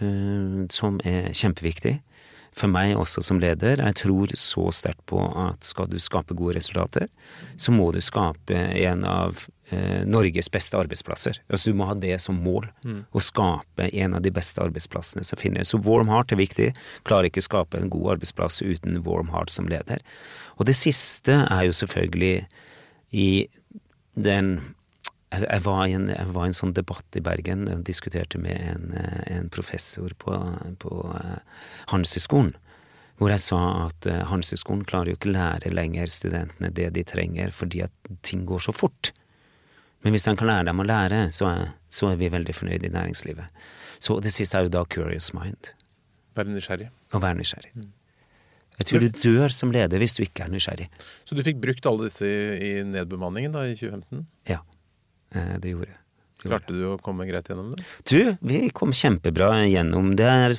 uh, 0.00 0.64
som 0.73 0.99
er 1.07 1.30
kjempeviktig. 1.37 1.99
For 2.59 2.71
meg 2.71 2.97
også 2.99 3.23
som 3.23 3.38
leder. 3.38 3.78
Jeg 3.78 3.97
tror 4.00 4.33
så 4.35 4.64
sterkt 4.75 5.04
på 5.07 5.21
at 5.21 5.62
skal 5.66 5.87
du 5.90 5.99
skape 6.02 6.35
gode 6.35 6.57
resultater, 6.57 7.07
så 7.61 7.75
må 7.75 7.92
du 7.95 8.00
skape 8.02 8.57
en 8.57 9.04
av 9.07 9.45
eh, 9.71 10.02
Norges 10.09 10.50
beste 10.50 10.78
arbeidsplasser. 10.80 11.38
Altså 11.47 11.71
Du 11.71 11.78
må 11.78 11.87
ha 11.87 11.95
det 11.95 12.16
som 12.25 12.40
mål. 12.42 12.66
Mm. 12.83 13.04
Å 13.12 13.23
skape 13.23 13.88
en 13.92 14.16
av 14.18 14.25
de 14.25 14.33
beste 14.35 14.62
arbeidsplassene 14.64 15.23
som 15.28 15.38
finnes. 15.38 15.71
Så 15.71 15.78
warm 15.85 16.11
heart 16.11 16.35
er 16.35 16.40
viktig. 16.42 16.73
Klarer 17.09 17.30
ikke 17.30 17.45
å 17.45 17.49
skape 17.49 17.78
en 17.78 17.92
god 17.92 18.16
arbeidsplass 18.16 18.62
uten 18.64 19.02
warm 19.07 19.30
heart 19.35 19.54
som 19.54 19.71
leder. 19.71 20.02
Og 20.58 20.66
det 20.66 20.76
siste 20.76 21.34
er 21.44 21.68
jo 21.68 21.76
selvfølgelig 21.76 22.34
i 23.16 23.30
den 24.18 24.58
jeg 25.28 25.60
var, 25.60 25.82
i 25.84 25.92
en, 25.92 26.08
jeg 26.08 26.32
var 26.32 26.46
i 26.46 26.50
en 26.50 26.56
sånn 26.56 26.72
debatt 26.72 27.16
i 27.18 27.20
Bergen 27.20 27.66
og 27.68 27.84
diskuterte 27.84 28.40
med 28.40 28.56
en, 28.64 28.94
en 29.28 29.50
professor 29.52 30.14
på, 30.16 30.32
på 30.80 30.92
uh, 31.04 31.36
Handelshøyskolen. 31.92 32.54
Hvor 33.20 33.34
jeg 33.34 33.42
sa 33.44 33.58
at 33.84 34.08
uh, 34.08 34.22
Handelshøyskolen 34.30 34.86
klarer 34.88 35.12
jo 35.12 35.18
ikke 35.18 35.34
lære 35.34 35.74
lenger 35.74 36.08
studentene 36.08 36.72
det 36.72 36.88
de 36.96 37.04
trenger, 37.04 37.52
fordi 37.52 37.84
at 37.84 37.92
ting 38.24 38.46
går 38.48 38.64
så 38.70 38.72
fort. 38.72 39.12
Men 40.00 40.16
hvis 40.16 40.24
de 40.24 40.36
kan 40.38 40.48
lære 40.48 40.70
dem 40.70 40.80
å 40.80 40.88
lære, 40.88 41.26
så 41.34 41.50
er, 41.50 41.68
så 41.92 42.14
er 42.14 42.20
vi 42.22 42.32
veldig 42.32 42.56
fornøyde 42.56 42.88
i 42.88 42.94
næringslivet. 42.96 43.60
Så 44.00 44.16
det 44.24 44.32
siste 44.32 44.56
er 44.56 44.64
jo 44.64 44.72
da 44.72 44.86
curious 44.88 45.34
mind. 45.36 45.74
Være 46.38 46.54
nysgjerrig. 46.54 46.88
Å 47.12 47.20
være 47.20 47.42
nysgjerrig. 47.42 47.74
Mm. 47.76 47.92
Jeg 48.78 48.88
tror 48.88 49.02
du 49.02 49.23
dør 49.25 49.52
som 49.54 49.73
leder 49.75 49.99
hvis 49.99 50.14
du 50.14 50.23
ikke 50.23 50.47
er 50.47 50.52
nysgjerrig. 50.52 50.87
Så 51.26 51.35
du 51.35 51.42
fikk 51.47 51.58
brukt 51.62 51.87
alle 51.90 52.06
disse 52.06 52.28
i, 52.28 52.75
nedbemanningen 52.87 53.54
da 53.54 53.64
i 53.66 53.75
2015? 53.75 54.26
Ja, 54.50 54.61
eh, 55.35 55.56
det 55.62 55.75
gjorde 55.75 55.90
jeg. 55.90 55.99
Klarte 56.38 56.71
du 56.71 56.84
å 56.93 56.99
komme 57.02 57.26
greit 57.26 57.49
gjennom 57.50 57.73
det? 57.73 57.82
Du, 58.06 58.21
vi 58.47 58.69
kom 58.71 58.93
kjempebra 58.95 59.50
gjennom. 59.67 60.12
Det 60.19 60.28
er, 60.30 60.54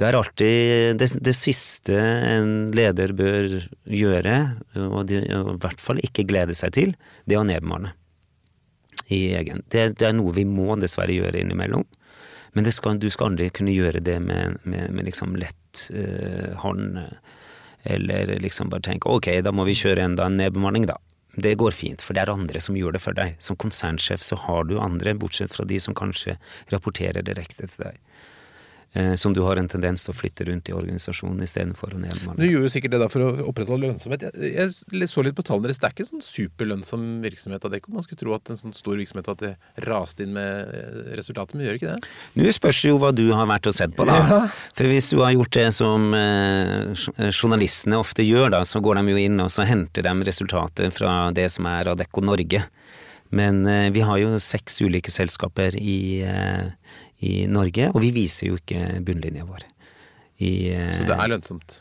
det 0.00 0.06
er 0.08 0.16
alltid 0.16 1.00
det, 1.00 1.10
det, 1.20 1.34
siste 1.36 1.98
en 2.00 2.70
leder 2.76 3.12
bør 3.16 3.58
gjøre, 3.84 4.36
og, 4.80 5.02
de, 5.10 5.20
og, 5.36 5.50
i 5.52 5.60
hvert 5.60 5.84
fall 5.84 6.00
ikke 6.00 6.24
glede 6.30 6.56
seg 6.56 6.72
til, 6.78 6.94
det 7.28 7.36
er 7.36 7.42
å 7.42 7.48
nedbemanne. 7.48 7.92
I 9.12 9.20
egen. 9.36 9.60
Det, 9.68 9.98
det, 9.98 10.06
er 10.08 10.16
noe 10.16 10.32
vi 10.32 10.46
må 10.48 10.72
dessverre 10.80 11.12
gjøre 11.12 11.42
innimellom. 11.42 11.84
Men 12.56 12.66
skal, 12.72 12.96
du 12.98 13.10
skal 13.12 13.32
aldri 13.32 13.50
kunne 13.54 13.74
gjøre 13.74 14.00
det 14.02 14.16
med, 14.24 14.56
med, 14.64 14.88
med 14.94 15.06
liksom 15.10 15.36
lett 15.38 15.84
uh, 15.92 16.56
hånd. 16.62 16.96
Uh, 16.96 17.36
eller 17.84 18.34
liksom 18.42 18.70
bare 18.72 18.84
tenke 18.86 19.08
ok, 19.08 19.30
da 19.44 19.52
må 19.54 19.64
vi 19.68 19.76
kjøre 19.78 20.04
enda 20.04 20.26
en 20.26 20.38
nedbemanning, 20.40 20.88
da. 20.90 20.98
Det 21.40 21.54
går 21.54 21.70
fint, 21.70 22.02
for 22.02 22.16
det 22.16 22.24
er 22.24 22.32
andre 22.32 22.60
som 22.60 22.76
gjør 22.76 22.96
det 22.96 23.02
for 23.04 23.16
deg. 23.16 23.36
Som 23.38 23.56
konsernsjef 23.60 24.22
så 24.26 24.36
har 24.48 24.66
du 24.66 24.80
andre, 24.82 25.14
bortsett 25.14 25.54
fra 25.54 25.64
de 25.64 25.78
som 25.80 25.94
kanskje 25.94 26.34
rapporterer 26.72 27.22
direkte 27.24 27.68
til 27.70 27.84
deg. 27.86 28.00
Eh, 28.92 29.14
som 29.14 29.30
du 29.32 29.38
har 29.46 29.54
en 29.60 29.68
tendens 29.70 30.02
til 30.02 30.10
å 30.10 30.16
flytte 30.18 30.44
rundt 30.48 30.66
i 30.66 30.72
organisasjonen 30.74 31.44
istedenfor 31.46 31.92
å 31.94 31.98
nedmanne. 32.02 32.34
Du 32.40 32.48
gjør 32.48 32.64
jo 32.66 32.70
sikkert 32.74 32.96
det 32.96 32.98
da 32.98 33.06
for 33.12 33.22
å 33.22 33.28
opprettholde 33.46 33.86
lønnsomhet. 33.86 34.24
Jeg, 34.34 34.72
jeg 34.90 35.08
så 35.12 35.22
litt 35.22 35.36
på 35.38 35.44
tallene 35.46 35.68
deres. 35.68 35.78
Det 35.78 35.86
er 35.86 35.94
ikke 35.94 36.06
sånn 36.08 36.24
superlønnsom 36.26 37.04
virksomhet 37.22 37.62
av 37.62 37.70
Adecco. 37.70 37.94
Man 37.94 38.02
skulle 38.02 38.18
tro 38.24 38.34
at 38.34 38.50
en 38.50 38.58
sånn 38.58 38.74
stor 38.74 38.98
virksomhet 38.98 39.30
at 39.30 39.44
det 39.44 39.52
raste 39.86 40.26
inn 40.26 40.34
med 40.34 40.74
resultatet, 41.20 41.54
men 41.54 41.68
gjør 41.68 41.78
ikke 41.78 41.92
det? 41.92 42.10
Nå 42.40 42.56
spørs 42.56 42.82
jo 42.88 42.96
hva 42.98 43.12
du 43.14 43.28
har 43.30 43.46
vært 43.52 43.70
og 43.70 43.78
sett 43.78 43.94
på, 43.94 44.08
da. 44.10 44.18
Ja. 44.18 44.40
For 44.74 44.90
hvis 44.90 45.12
du 45.12 45.20
har 45.22 45.36
gjort 45.36 45.54
det 45.54 45.68
som 45.76 46.10
eh, 46.18 47.06
journalistene 47.30 48.02
ofte 48.02 48.26
gjør, 48.26 48.50
da, 48.56 48.64
så 48.66 48.82
går 48.82 48.98
de 48.98 49.14
jo 49.14 49.22
inn 49.22 49.38
og 49.46 49.54
så 49.54 49.70
henter 49.70 50.08
de 50.08 50.16
resultatet 50.26 50.98
fra 50.98 51.14
det 51.36 51.46
som 51.54 51.70
er 51.70 51.94
Adecco 51.94 52.26
Norge. 52.26 52.66
Men 53.36 53.62
eh, 53.66 53.88
vi 53.94 54.04
har 54.06 54.18
jo 54.22 54.38
seks 54.42 54.80
ulike 54.82 55.12
selskaper 55.14 55.76
i, 55.78 56.22
eh, 56.26 56.96
i 57.26 57.34
Norge, 57.50 57.90
og 57.92 58.00
vi 58.02 58.12
viser 58.14 58.50
jo 58.50 58.58
ikke 58.60 59.02
bunnlinja 59.06 59.46
vår. 59.46 59.66
I, 60.40 60.72
Så 60.72 61.04
det 61.04 61.16
er 61.18 61.28
lønnsomt? 61.28 61.74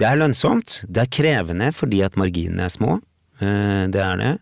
Det 0.00 0.06
er 0.08 0.16
lønnsomt. 0.16 0.78
Det 0.88 1.02
er 1.04 1.12
krevende 1.12 1.68
fordi 1.76 2.00
at 2.06 2.16
marginene 2.16 2.64
er 2.64 2.72
små. 2.72 2.96
Eh, 3.44 3.84
det 3.92 4.02
er 4.02 4.20
det. 4.22 4.32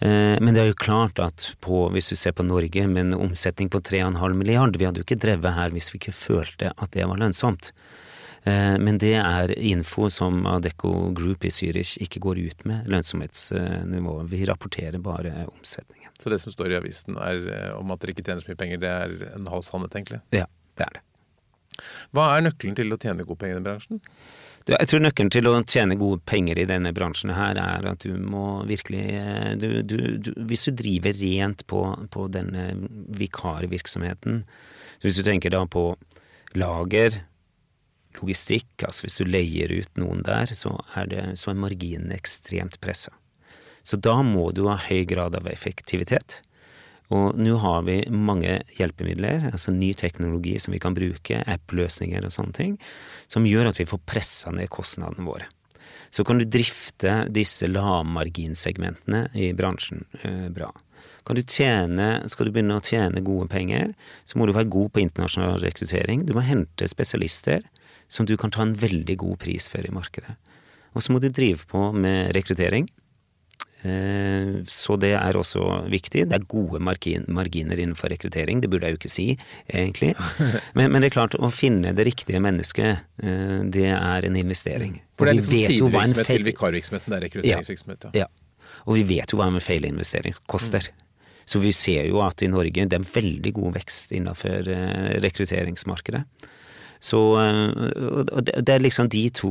Eh, 0.00 0.36
men 0.40 0.54
det 0.54 0.62
er 0.62 0.70
jo 0.70 0.78
klart 0.80 1.20
at 1.20 1.50
på, 1.64 1.88
hvis 1.92 2.12
du 2.12 2.16
ser 2.16 2.32
på 2.36 2.46
Norge 2.46 2.86
med 2.88 3.08
en 3.08 3.18
omsetning 3.28 3.68
på 3.72 3.82
3,5 3.84 4.36
milliard, 4.38 4.78
vi 4.78 4.86
hadde 4.86 5.02
jo 5.02 5.08
ikke 5.08 5.20
drevet 5.20 5.56
her 5.56 5.74
hvis 5.74 5.90
vi 5.92 6.00
ikke 6.00 6.16
følte 6.16 6.72
at 6.76 6.94
det 6.96 7.08
var 7.10 7.20
lønnsomt. 7.20 7.72
Eh, 8.44 8.76
men 8.80 8.98
det 8.98 9.14
er 9.20 9.52
info 9.58 10.08
som 10.12 10.46
Adecco 10.48 11.10
Group 11.16 11.44
i 11.44 11.52
Zürich 11.52 11.96
ikke 12.00 12.22
går 12.24 12.40
ut 12.46 12.64
med, 12.68 12.88
lønnsomhetsnivået. 12.88 14.30
Vi 14.32 14.44
rapporterer 14.48 14.98
bare 15.04 15.44
omsetningen. 15.50 16.08
Så 16.20 16.32
det 16.32 16.40
som 16.40 16.52
står 16.52 16.72
i 16.72 16.80
avisen 16.80 17.16
er, 17.20 17.46
eh, 17.52 17.70
om 17.76 17.92
at 17.92 18.00
dere 18.00 18.14
ikke 18.14 18.24
tjener 18.24 18.44
så 18.44 18.52
mye 18.52 18.60
penger, 18.60 18.80
det 18.80 18.90
er 18.90 19.14
en 19.34 19.48
halv 19.48 19.64
sannhet, 19.64 19.94
egentlig? 19.96 20.20
Ja, 20.36 20.46
det 20.76 20.88
er 20.88 20.98
det. 20.98 21.06
Hva 22.12 22.26
er 22.34 22.44
nøkkelen 22.44 22.76
til 22.76 22.92
å 22.92 22.98
tjene 23.00 23.24
gode 23.24 23.40
penger 23.40 23.60
i 23.60 23.64
bransjen? 23.64 24.00
Jeg 24.68 24.88
tror 24.90 25.00
nøkkelen 25.00 25.30
til 25.32 25.48
å 25.48 25.54
tjene 25.64 25.96
gode 25.98 26.20
penger 26.28 26.58
i 26.60 26.66
denne 26.68 26.92
bransjen 26.92 27.32
her, 27.32 27.56
er 27.56 27.86
at 27.88 28.04
du 28.04 28.12
må 28.20 28.60
virkelig 28.68 29.06
eh, 29.16 29.54
du, 29.60 29.80
du, 29.82 29.96
du, 30.20 30.32
Hvis 30.48 30.68
du 30.68 30.76
driver 30.76 31.16
rent 31.16 31.64
på, 31.70 31.80
på 32.12 32.26
denne 32.32 32.70
vikarvirksomheten, 33.16 34.44
hvis 35.00 35.16
du 35.16 35.24
tenker 35.24 35.52
da 35.54 35.64
på 35.64 35.94
lager, 36.60 37.22
logistikk, 38.18 38.68
altså 38.86 39.06
hvis 39.06 39.18
du 39.20 39.28
leier 39.28 39.72
ut 39.72 40.00
noen 40.00 40.24
der, 40.26 40.50
så 40.56 40.74
er, 40.98 41.10
det, 41.10 41.24
så 41.40 41.52
er 41.52 41.62
marginene 41.62 42.16
ekstremt 42.16 42.80
pressa. 42.82 43.14
Så 43.82 43.96
da 43.96 44.18
må 44.26 44.50
du 44.52 44.66
ha 44.68 44.76
høy 44.88 45.04
grad 45.08 45.38
av 45.38 45.48
effektivitet. 45.48 46.40
Og 47.10 47.34
nå 47.34 47.56
har 47.58 47.82
vi 47.88 48.02
mange 48.14 48.60
hjelpemidler, 48.78 49.48
altså 49.50 49.72
ny 49.74 49.90
teknologi 49.98 50.54
som 50.62 50.74
vi 50.76 50.82
kan 50.82 50.94
bruke, 50.94 51.40
app-løsninger 51.42 52.26
og 52.26 52.34
sånne 52.34 52.54
ting, 52.54 52.76
som 53.30 53.48
gjør 53.48 53.72
at 53.72 53.80
vi 53.80 53.88
får 53.90 54.04
pressa 54.06 54.52
ned 54.54 54.70
kostnadene 54.70 55.26
våre. 55.26 55.48
Så 56.10 56.24
kan 56.26 56.38
du 56.38 56.44
drifte 56.46 57.24
disse 57.30 57.66
lavmarginsegmentene 57.70 59.28
i 59.38 59.50
bransjen 59.58 60.04
eh, 60.22 60.46
bra. 60.54 60.70
Du 61.30 61.42
tjene, 61.46 62.24
skal 62.26 62.48
du 62.48 62.54
begynne 62.54 62.80
å 62.80 62.82
tjene 62.82 63.22
gode 63.22 63.46
penger, 63.52 63.92
så 64.26 64.38
må 64.38 64.48
du 64.48 64.54
være 64.56 64.70
god 64.74 64.88
på 64.90 65.02
internasjonal 65.04 65.60
rekruttering. 65.62 66.24
Du 66.26 66.32
må 66.34 66.42
hente 66.42 66.88
spesialister 66.90 67.62
som 68.10 68.26
du 68.26 68.36
kan 68.40 68.52
ta 68.52 68.64
en 68.66 68.76
veldig 68.76 69.16
god 69.22 69.38
pris 69.42 69.68
for 69.70 69.86
i 69.86 69.94
markedet. 69.94 70.34
Og 70.94 71.04
så 71.04 71.14
må 71.14 71.20
du 71.22 71.28
drive 71.30 71.64
på 71.70 71.92
med 71.94 72.34
rekruttering 72.34 72.88
Eh, 73.82 74.60
så 74.68 74.96
det 75.00 75.14
er 75.16 75.36
også 75.38 75.62
viktig. 75.88 76.26
Det 76.28 76.36
er 76.36 76.46
gode 76.50 76.80
marginer 76.84 77.80
innenfor 77.80 78.12
rekruttering, 78.12 78.60
det 78.60 78.68
burde 78.72 78.88
jeg 78.88 78.96
jo 78.96 79.00
ikke 79.00 79.12
si, 79.12 79.26
egentlig. 79.68 80.12
Men, 80.76 80.92
men, 80.92 81.00
det 81.00 81.10
er 81.10 81.16
klart, 81.16 81.36
å 81.40 81.50
finne 81.54 81.94
det 81.96 82.04
riktige 82.08 82.40
mennesket, 82.42 83.04
eh, 83.24 83.60
det 83.72 83.88
er 83.90 84.26
en 84.26 84.36
investering. 84.38 84.98
For 85.18 85.26
det 85.26 85.32
er 85.32 85.40
liksom 85.40 85.56
sidevirksomhet 85.56 86.26
feil... 86.26 86.36
til 86.36 86.48
vikarvirksomheten, 86.50 87.12
det 87.12 87.18
er 87.18 87.26
rekrutteringsvirksomhet, 87.28 88.08
ja. 88.10 88.26
ja. 88.26 88.74
Og 88.86 88.96
vi 89.00 89.04
vet 89.16 89.32
jo 89.32 89.40
hva 89.40 89.48
en 89.50 89.60
feilinvestering 89.62 90.36
koster. 90.50 90.84
Mm. 90.84 91.06
Så 91.50 91.60
vi 91.62 91.72
ser 91.74 92.06
jo 92.06 92.20
at 92.22 92.44
i 92.44 92.48
Norge 92.50 92.86
det 92.86 92.96
er 92.96 93.06
veldig 93.06 93.52
god 93.56 93.76
vekst 93.80 94.14
innenfor 94.16 94.70
eh, 94.70 95.16
rekrutteringsmarkedet. 95.24 96.22
Så 97.00 97.18
det 98.52 98.74
er 98.74 98.82
liksom 98.82 99.08
de 99.08 99.22
to 99.32 99.50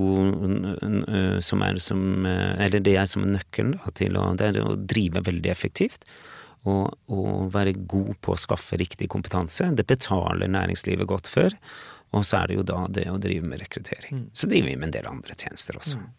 som 1.42 1.64
er 1.66 1.80
som 1.82 2.26
Eller 2.30 2.84
det 2.86 2.94
er 3.02 3.08
som 3.10 3.26
nøkkelen 3.26 3.74
da, 3.80 3.94
til 3.98 4.20
å, 4.22 4.28
å, 4.38 4.76
drive 4.78 5.24
veldig 5.26 5.50
effektivt. 5.50 6.06
Og, 6.70 6.92
og, 7.10 7.50
være 7.56 7.74
god 7.90 8.14
på 8.22 8.36
å 8.36 8.38
skaffe 8.40 8.78
riktig 8.78 9.10
kompetanse. 9.10 9.72
Det 9.74 9.88
betaler 9.90 10.52
næringslivet 10.52 11.10
godt 11.10 11.32
for. 11.32 11.56
Og 12.14 12.26
så 12.26 12.42
er 12.42 12.50
det 12.50 12.60
jo 12.60 12.66
da 12.68 12.84
det 12.92 13.08
å 13.10 13.20
drive 13.22 13.50
med 13.50 13.62
rekruttering. 13.64 14.24
Mm. 14.24 14.30
Så 14.34 14.50
driver 14.50 14.72
vi 14.72 14.78
med 14.78 14.90
en 14.90 14.96
del 14.98 15.10
andre 15.10 15.38
tjenester 15.38 15.78
også. 15.80 16.00
Mm. 16.02 16.10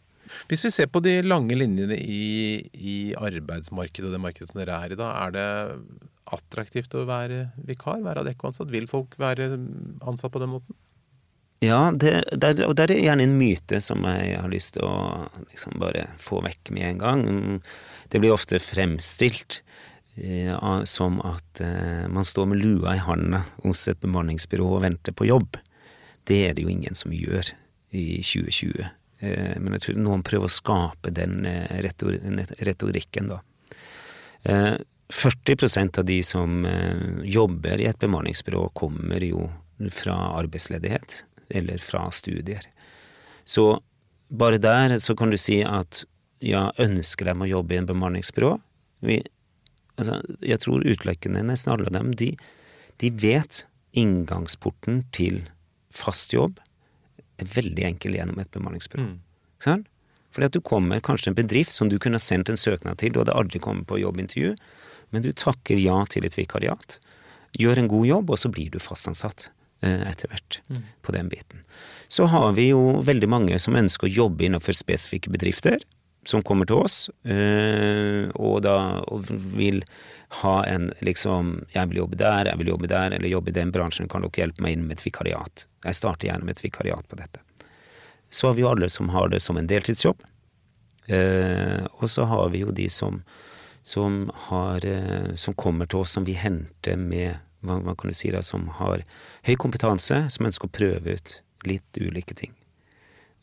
Hvis 0.51 0.63
vi 0.63 0.71
ser 0.75 0.91
på 0.91 1.03
de 1.03 1.17
lange 1.27 1.57
linjene 1.59 1.97
i, 1.99 2.61
i 2.75 2.99
arbeidsmarkedet, 3.19 4.13
det 4.13 4.23
markedet 4.23 4.51
som 4.51 4.61
dere 4.61 4.79
er 4.79 4.95
i 4.95 4.99
da, 4.99 5.11
er 5.25 5.35
det 5.35 5.49
attraktivt 6.31 6.95
å 6.95 7.07
være 7.09 7.49
vikar, 7.67 8.03
være 8.05 8.23
adekvansatt? 8.25 8.71
Vil 8.71 8.87
folk 8.91 9.17
være 9.21 9.51
ansatt 10.07 10.35
på 10.35 10.43
den 10.43 10.55
måten? 10.55 10.79
Ja, 11.61 11.91
det, 11.93 12.25
det, 12.33 12.55
og 12.65 12.73
det 12.79 12.87
er 12.87 13.03
gjerne 13.05 13.27
en 13.27 13.37
myte 13.37 13.83
som 13.85 14.07
jeg 14.09 14.39
har 14.41 14.49
lyst 14.49 14.79
til 14.79 14.87
å 14.89 15.27
liksom 15.51 15.77
bare 15.83 16.07
få 16.21 16.41
vekk 16.47 16.71
med 16.73 16.87
en 16.87 17.03
gang. 17.03 17.25
Det 18.09 18.21
blir 18.23 18.33
ofte 18.33 18.57
fremstilt 18.65 19.59
eh, 20.17 20.57
som 20.89 21.21
at 21.21 21.61
eh, 21.61 22.07
man 22.09 22.25
står 22.25 22.49
med 22.49 22.63
lua 22.63 22.97
i 22.97 23.05
handa 23.05 23.43
hos 23.61 23.85
et 23.93 24.01
bemanningsbyrå 24.01 24.71
og 24.79 24.87
venter 24.87 25.13
på 25.13 25.29
jobb. 25.29 25.61
Det 26.25 26.41
er 26.49 26.57
det 26.57 26.65
jo 26.65 26.73
ingen 26.73 26.97
som 26.97 27.13
gjør 27.13 27.53
i 27.93 28.07
2020. 28.25 28.89
Eh, 29.21 29.55
men 29.61 29.77
jeg 29.77 29.85
tror 29.85 30.01
noen 30.01 30.25
prøver 30.25 30.49
å 30.49 30.57
skape 30.57 31.13
den 31.13 31.45
eh, 31.45 31.81
retor 31.85 32.17
retorikken, 32.65 33.35
da. 33.35 33.43
Eh, 34.49 34.79
40% 35.13 36.01
av 36.01 36.09
de 36.09 36.23
som 36.25 36.65
eh, 36.65 37.27
jobber 37.29 37.85
i 37.85 37.91
et 37.91 38.01
bemanningsbyrå, 38.01 38.71
kommer 38.73 39.21
jo 39.29 39.51
fra 39.93 40.15
arbeidsledighet 40.37 41.25
eller 41.51 41.83
fra 41.83 42.07
studier. 42.15 42.65
Så 43.45 43.81
bare 44.31 44.61
der 44.63 44.99
så 45.03 45.17
kan 45.19 45.33
du 45.33 45.39
si 45.41 45.61
at 45.67 46.05
ja, 46.41 46.71
ønsker 46.81 47.29
dem 47.29 47.43
å 47.43 47.51
jobbe 47.51 47.75
i 47.75 47.81
en 47.81 47.89
bemanningsbyrå? 47.89 48.55
Vi, 49.05 49.21
altså, 50.01 50.21
jeg 50.45 50.63
tror 50.63 50.87
utelukkende 50.87 51.45
nesten 51.47 51.75
alle 51.75 51.91
av 51.91 51.97
dem, 51.99 52.13
de, 52.17 52.33
de 53.03 53.13
vet 53.21 53.65
inngangsporten 53.99 55.05
til 55.17 55.43
fast 55.91 56.33
jobb 56.33 56.61
er 57.41 57.49
veldig 57.51 57.87
enkel 57.89 58.17
gjennom 58.17 58.41
et 58.41 58.53
bemanningsbyrå. 58.55 59.09
Mm. 59.09 59.17
Sånn? 59.65 59.87
Fordi 60.31 60.47
at 60.47 60.55
du 60.55 60.61
kommer 60.63 61.03
kanskje 61.03 61.33
en 61.33 61.39
bedrift 61.39 61.75
som 61.75 61.91
du 61.91 61.99
kunne 62.03 62.21
sendt 62.23 62.53
en 62.53 62.61
søknad 62.61 63.01
til, 63.03 63.13
du 63.13 63.23
hadde 63.23 63.35
aldri 63.35 63.59
kommet 63.63 63.89
på 63.91 63.99
jobbintervju, 63.99 64.55
men 65.11 65.25
du 65.25 65.33
takker 65.35 65.81
ja 65.81 65.97
til 66.11 66.27
et 66.27 66.37
vikariat, 66.39 67.01
gjør 67.59 67.83
en 67.83 67.91
god 67.91 68.07
jobb, 68.07 68.31
og 68.31 68.39
så 68.39 68.51
blir 68.53 68.71
du 68.71 68.79
fastansatt. 68.83 69.49
Eh, 69.83 70.09
etter 70.11 70.29
hvert 70.29 70.61
mm. 70.69 70.83
på 71.03 71.13
den 71.13 71.29
biten. 71.29 71.63
Så 72.09 72.27
har 72.29 72.53
vi 72.53 72.67
jo 72.69 73.01
veldig 73.01 73.29
mange 73.33 73.57
som 73.59 73.79
ønsker 73.81 74.11
å 74.11 74.13
jobbe 74.13 74.45
innenfor 74.45 74.77
spesifikke 74.77 75.33
bedrifter, 75.33 75.81
som 76.29 76.43
kommer 76.45 76.69
til 76.69 76.83
oss, 76.83 76.97
eh, 77.25 78.29
og 78.37 78.59
da 78.67 78.75
og 79.09 79.31
vil 79.57 79.81
ha 80.43 80.59
en 80.69 80.91
liksom 81.01 81.65
Jeg 81.73 81.89
vil 81.89 82.03
jobbe 82.03 82.19
der, 82.21 82.51
jeg 82.53 82.61
vil 82.61 82.75
jobbe 82.75 82.93
der, 82.93 83.17
eller 83.17 83.33
jobbe 83.33 83.49
i 83.49 83.57
den 83.57 83.73
bransjen, 83.73 84.09
kan 84.09 84.21
dere 84.21 84.45
hjelpe 84.45 84.61
meg 84.61 84.77
inn 84.77 84.85
med 84.85 84.99
et 84.99 85.07
vikariat? 85.07 85.65
Jeg 85.87 85.97
starter 85.97 86.29
gjerne 86.29 86.45
med 86.45 86.59
et 86.59 86.65
vikariat 86.65 87.09
på 87.09 87.17
dette. 87.17 87.41
Så 88.29 88.51
har 88.51 88.55
vi 88.55 88.67
jo 88.67 88.69
alle 88.75 88.93
som 88.93 89.09
har 89.09 89.33
det 89.33 89.41
som 89.41 89.57
en 89.57 89.67
deltidsjobb. 89.67 90.21
Eh, 91.09 91.89
og 91.89 92.11
så 92.11 92.29
har 92.29 92.53
vi 92.53 92.67
jo 92.67 92.71
de 92.71 92.91
som, 92.93 93.25
som, 93.83 94.27
har, 94.51 94.85
som 95.41 95.57
kommer 95.57 95.89
til 95.89 96.05
oss, 96.05 96.13
som 96.13 96.29
vi 96.29 96.37
henter 96.37 97.01
med 97.01 97.41
hva, 97.67 97.81
hva 97.85 97.95
kan 97.99 98.15
si 98.17 98.33
da, 98.35 98.43
som 98.47 98.69
har 98.81 99.05
høy 99.49 99.55
kompetanse, 99.61 100.23
som 100.33 100.49
ønsker 100.49 100.69
å 100.69 100.77
prøve 100.81 101.17
ut 101.19 101.37
litt 101.69 102.01
ulike 102.01 102.37
ting. 102.37 102.55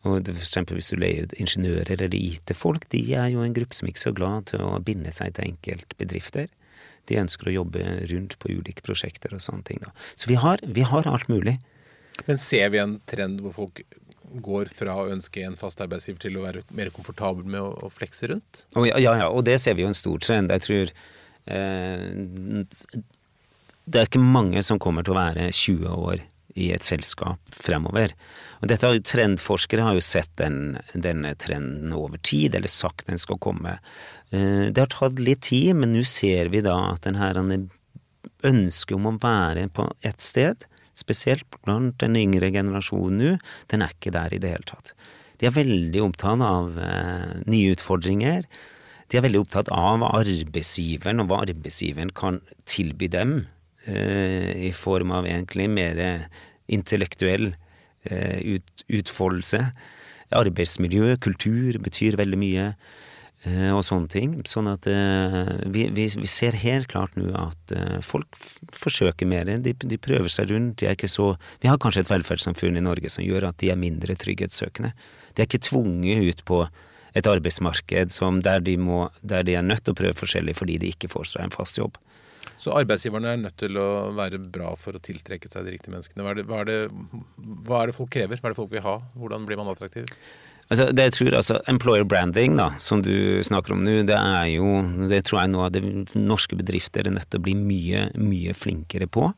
Og 0.08 0.30
for 0.30 0.43
eksempel 0.43 0.77
hvis 0.77 0.91
du 0.93 0.99
leier 1.01 1.32
ingeniører 1.41 1.97
eller 1.97 2.15
IT-folk, 2.15 2.88
de 2.93 3.01
er 3.17 3.32
jo 3.34 3.43
en 3.43 3.56
gruppe 3.56 3.75
som 3.75 3.89
ikke 3.89 4.01
er 4.01 4.08
så 4.08 4.15
glad 4.15 4.49
til 4.53 4.63
å 4.63 4.77
binde 4.84 5.12
seg 5.15 5.36
til 5.36 5.51
enkeltbedrifter. 5.51 6.51
De 7.10 7.19
ønsker 7.19 7.49
å 7.49 7.56
jobbe 7.62 7.84
rundt 8.12 8.38
på 8.41 8.51
ulike 8.53 8.86
prosjekter 8.86 9.34
og 9.36 9.43
sånne 9.43 9.65
ting. 9.67 9.82
da. 9.84 9.93
Så 10.15 10.30
vi 10.32 10.38
har, 10.39 10.62
vi 10.63 10.86
har 10.88 11.10
alt 11.10 11.30
mulig. 11.32 11.58
Men 12.25 12.39
ser 12.41 12.71
vi 12.73 12.82
en 12.82 12.97
trend 13.10 13.41
hvor 13.43 13.56
folk 13.56 13.84
går 14.43 14.71
fra 14.75 14.95
å 14.99 15.10
ønske 15.13 15.43
en 15.47 15.56
fast 15.60 15.82
arbeidsgiver 15.84 16.19
til 16.25 16.39
å 16.39 16.43
være 16.43 16.65
mer 16.75 16.91
komfortabel 16.93 17.47
med 17.47 17.62
å, 17.63 17.69
å 17.88 17.91
flekse 17.93 18.27
rundt? 18.32 18.65
Oh, 18.75 18.86
ja, 18.88 18.99
ja, 18.99 19.30
og 19.30 19.45
det 19.47 19.58
ser 19.63 19.77
vi 19.77 19.86
jo 19.86 19.91
en 19.91 19.97
stor 19.97 20.19
trend. 20.23 20.51
Jeg 20.51 20.65
tror 20.65 20.91
eh, 21.56 23.03
det 23.88 24.02
er 24.02 24.10
ikke 24.10 24.19
mange 24.19 24.63
som 24.67 24.80
kommer 24.84 25.06
til 25.06 25.15
å 25.15 25.21
være 25.21 25.47
20 25.56 25.88
år 25.95 26.23
i 26.58 26.71
et 26.73 26.84
selskap 26.86 27.39
fremover. 27.54 28.12
Og 28.60 28.69
dette 28.71 28.88
har 28.88 28.97
jo 28.97 29.04
Trendforskere 29.06 29.86
har 29.86 29.97
jo 29.97 30.04
sett 30.04 30.32
den, 30.41 30.78
denne 30.93 31.36
trenden 31.39 31.93
over 31.95 32.19
tid, 32.19 32.58
eller 32.58 32.71
sagt 32.71 33.08
den 33.08 33.21
skal 33.21 33.39
komme. 33.41 33.78
Eh, 34.34 34.67
det 34.73 34.82
har 34.82 34.91
tatt 34.91 35.21
litt 35.21 35.45
tid, 35.47 35.76
men 35.78 35.93
nå 35.95 36.04
ser 36.10 36.52
vi 36.54 36.63
da 36.65 36.76
at 36.89 37.06
den 37.06 37.19
her 37.19 37.38
ønsket 37.38 38.95
om 38.97 39.12
å 39.12 39.17
være 39.21 39.67
på 39.73 39.86
ett 40.06 40.23
sted, 40.23 40.65
spesielt 40.97 41.45
blant 41.62 42.00
den 42.02 42.17
yngre 42.17 42.50
generasjonen 42.52 43.21
nå, 43.21 43.36
den 43.69 43.86
er 43.86 43.93
ikke 43.93 44.15
der 44.15 44.34
i 44.34 44.41
det 44.41 44.56
hele 44.56 44.67
tatt. 44.67 44.95
De 45.38 45.45
er 45.47 45.54
veldig 45.54 46.02
opptatt 46.02 46.41
av 46.41 46.80
eh, 46.82 47.36
nye 47.45 47.76
utfordringer. 47.78 48.47
De 49.08 49.19
er 49.19 49.23
veldig 49.23 49.43
opptatt 49.45 49.69
av 49.71 50.02
arbeidsgiveren 50.10 51.21
og 51.21 51.30
hva 51.30 51.43
arbeidsgiveren 51.45 52.12
kan 52.17 52.41
tilby 52.65 53.12
dem 53.13 53.38
i 53.88 54.71
form 54.76 55.13
av 55.15 55.28
egentlig 55.30 55.69
mer 55.71 56.00
intellektuell 56.67 57.54
eh, 58.04 58.39
ut, 58.56 58.86
utfoldelse. 58.88 59.62
Arbeidsmiljø, 60.36 61.15
kultur 61.23 61.78
betyr 61.84 62.17
veldig 62.19 62.39
mye, 62.41 62.65
eh, 63.47 63.69
og 63.71 63.86
sånne 63.88 64.12
ting. 64.12 64.34
Sånn 64.50 64.67
at 64.71 64.89
vi, 64.89 65.88
vi, 65.95 66.10
vi 66.12 66.32
ser 66.32 66.58
helt 66.60 66.89
klart 66.91 67.15
nå 67.19 67.32
at 67.39 67.76
folk 68.04 68.36
forsøker 68.76 69.30
mer. 69.30 69.47
De, 69.63 69.71
de, 69.71 70.02
prøver 70.02 70.32
seg 70.34 70.52
rundt. 70.52 70.82
De 70.82 70.89
er 70.89 70.97
ikke 70.97 71.12
så 71.12 71.34
Vi 71.63 71.71
har 71.71 71.80
kanskje 71.80 72.04
et 72.04 72.12
velferdssamfunn 72.12 72.80
i 72.80 72.84
Norge 72.84 73.13
som 73.13 73.26
gjør 73.26 73.50
at 73.52 73.62
de 73.63 73.71
er 73.71 73.80
mindre 73.80 74.19
trygghetssøkende. 74.19 74.91
De 75.34 75.43
er 75.43 75.50
ikke 75.50 75.63
tvunget 75.69 76.28
ut 76.28 76.45
på 76.50 76.65
et 77.17 77.28
arbeidsmarked 77.28 78.13
der 78.45 78.60
de, 78.62 78.76
må, 78.78 79.08
der 79.21 79.45
de 79.47 79.56
er 79.58 79.65
nødt 79.65 79.86
til 79.86 79.95
å 79.95 79.97
prøve 79.97 80.17
forskjellig 80.19 80.56
fordi 80.58 80.78
de 80.82 80.91
ikke 80.93 81.10
får 81.12 81.32
seg 81.34 81.45
en 81.45 81.56
fast 81.56 81.80
jobb. 81.80 81.97
Så 82.57 82.73
arbeidsgiverne 82.77 83.33
er 83.33 83.39
nødt 83.41 83.57
til 83.60 83.77
å 83.79 83.88
være 84.17 84.39
bra 84.41 84.73
for 84.79 84.97
å 84.97 85.03
tiltrekke 85.03 85.49
seg 85.51 85.67
de 85.67 85.75
riktige 85.75 85.93
menneskene. 85.95 86.25
Hva 86.25 86.33
er 86.33 86.39
det, 86.39 86.45
hva 86.49 86.60
er 86.62 86.69
det, 86.69 86.77
hva 87.67 87.81
er 87.81 87.91
det 87.91 87.97
folk 87.97 88.12
krever? 88.13 88.39
Hva 88.39 88.49
er 88.49 88.55
det 88.55 88.62
folk 88.62 88.71
vil 88.73 88.86
ha? 88.86 88.99
Hvordan 89.17 89.47
blir 89.49 89.60
man 89.60 89.71
attraktiv? 89.73 90.07
Altså, 90.67 90.89
det 90.91 91.05
jeg 91.05 91.15
tror, 91.15 91.36
altså, 91.39 91.60
Employer 91.71 92.03
branding, 92.03 92.57
da, 92.60 92.73
som 92.83 93.01
du 93.03 93.39
snakker 93.47 93.75
om 93.75 93.86
nå, 93.88 94.01
det 94.07 94.17
er 94.17 94.49
jo 94.57 94.81
Det 95.07 95.21
tror 95.27 95.41
jeg 95.41 95.51
noe 95.53 95.69
av 95.69 95.75
det 95.77 95.83
norske 96.19 96.60
bedrifter 96.60 97.07
er 97.07 97.15
nødt 97.15 97.29
til 97.31 97.39
å 97.39 97.45
bli 97.45 97.55
mye, 97.55 98.10
mye 98.19 98.55
flinkere 98.57 99.07
på. 99.07 99.29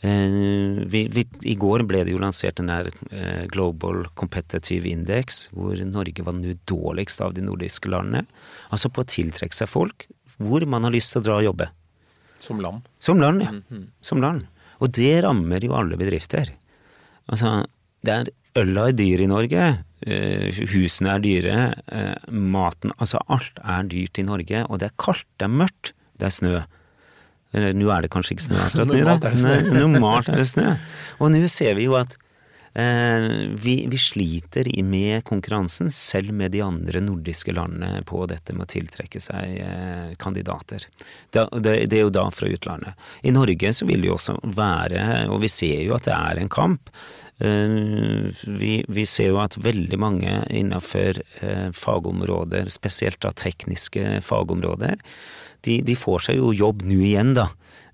Eh, 0.00 0.82
vi, 0.90 1.04
vi, 1.12 1.26
I 1.52 1.54
går 1.60 1.84
ble 1.88 2.02
det 2.06 2.14
jo 2.14 2.22
lansert 2.22 2.58
den 2.58 2.70
der 2.72 2.88
eh, 3.12 3.44
Global 3.52 4.06
Competitive 4.18 4.88
Index, 4.88 5.44
hvor 5.54 5.76
Norge 5.84 6.24
var 6.24 6.34
nå 6.34 6.56
dårligst 6.70 7.20
av 7.22 7.36
de 7.36 7.44
nordiske 7.44 7.92
landene. 7.92 8.24
Altså 8.72 8.90
på 8.90 9.04
å 9.04 9.10
tiltrekke 9.10 9.56
seg 9.56 9.70
folk 9.70 10.08
hvor 10.40 10.64
man 10.64 10.86
har 10.88 10.94
lyst 10.94 11.12
til 11.12 11.20
å 11.20 11.26
dra 11.26 11.36
og 11.36 11.46
jobbe. 11.50 11.68
Som 12.40 12.60
land? 12.64 12.88
Som 12.98 13.20
land, 13.20 13.42
ja. 13.42 13.50
Mm 13.50 13.62
-hmm. 13.68 13.86
Som 14.00 14.20
land. 14.20 14.46
Og 14.80 14.92
det 14.92 15.24
rammer 15.24 15.64
jo 15.64 15.74
alle 15.76 15.96
bedrifter. 15.96 16.48
Altså, 17.28 17.66
det 18.02 18.12
er 18.12 18.30
øla 18.56 18.88
er 18.88 18.96
dyr 18.96 19.20
i 19.20 19.26
Norge, 19.26 19.84
eh, 20.06 20.60
husene 20.72 21.14
er 21.14 21.18
dyre, 21.18 21.74
eh, 21.88 22.30
maten 22.30 22.90
Altså, 22.98 23.18
alt 23.28 23.58
er 23.62 23.82
dyrt 23.82 24.18
i 24.18 24.22
Norge, 24.22 24.64
og 24.68 24.78
det 24.78 24.90
er 24.90 24.96
kaldt, 24.98 25.26
det 25.38 25.44
er 25.44 25.56
mørkt, 25.62 25.92
det 26.18 26.26
er 26.26 26.30
snø. 26.30 26.62
Nå 27.52 27.90
er 27.90 28.02
det 28.02 28.10
kanskje 28.10 28.36
ikke 28.36 28.46
snø 28.46 28.58
akkurat 28.62 28.86
nå, 28.94 29.04
da. 29.04 29.16
Normalt 29.74 30.28
er 30.28 30.36
det 30.36 30.48
snø. 30.48 30.76
Og 31.18 31.30
nå 31.30 31.48
ser 31.48 31.74
vi 31.74 31.88
jo 31.88 31.96
at 31.98 32.16
vi, 32.72 33.72
vi, 33.90 33.98
sliter 33.98 34.68
med 34.86 35.24
konkurransen, 35.26 35.90
selv 35.90 36.30
med 36.32 36.52
de 36.54 36.60
andre 36.62 37.00
nordiske 37.02 37.52
landene, 37.52 38.04
på 38.06 38.22
dette 38.30 38.54
med 38.54 38.68
å 38.68 38.70
tiltrekke 38.70 39.20
seg 39.20 39.56
eh, 39.64 40.12
kandidater. 40.22 40.86
Det, 41.30 41.48
det, 41.58 41.74
det, 41.90 41.98
er 41.98 42.06
jo 42.06 42.14
da 42.14 42.28
fra 42.30 42.46
utlandet. 42.46 43.08
I 43.26 43.34
Norge 43.34 43.74
så 43.74 43.88
vil 43.90 44.04
det 44.04 44.12
jo 44.12 44.14
også 44.18 44.38
være, 44.54 45.02
og 45.34 45.42
vi 45.42 45.50
ser 45.50 45.82
jo 45.82 45.96
at 45.98 46.06
det 46.06 46.14
er 46.14 46.44
en 46.44 46.52
kamp, 46.52 46.94
Eh, 47.40 48.30
vi, 48.46 48.84
vi, 48.88 49.06
ser 49.08 49.30
jo 49.32 49.38
at 49.40 49.56
veldig 49.64 49.98
mange 50.00 50.32
innenfor 50.52 51.22
eh, 51.40 51.70
fagområder, 51.72 52.68
spesielt 52.68 53.20
da 53.24 53.32
tekniske 53.32 54.18
fagområder, 54.26 55.00
de, 55.64 55.78
de 55.84 55.96
får 55.96 56.26
seg 56.28 56.40
jo 56.40 56.52
jobb 56.56 56.84
nå 56.88 57.00
igjen, 57.00 57.32
da. 57.38 57.48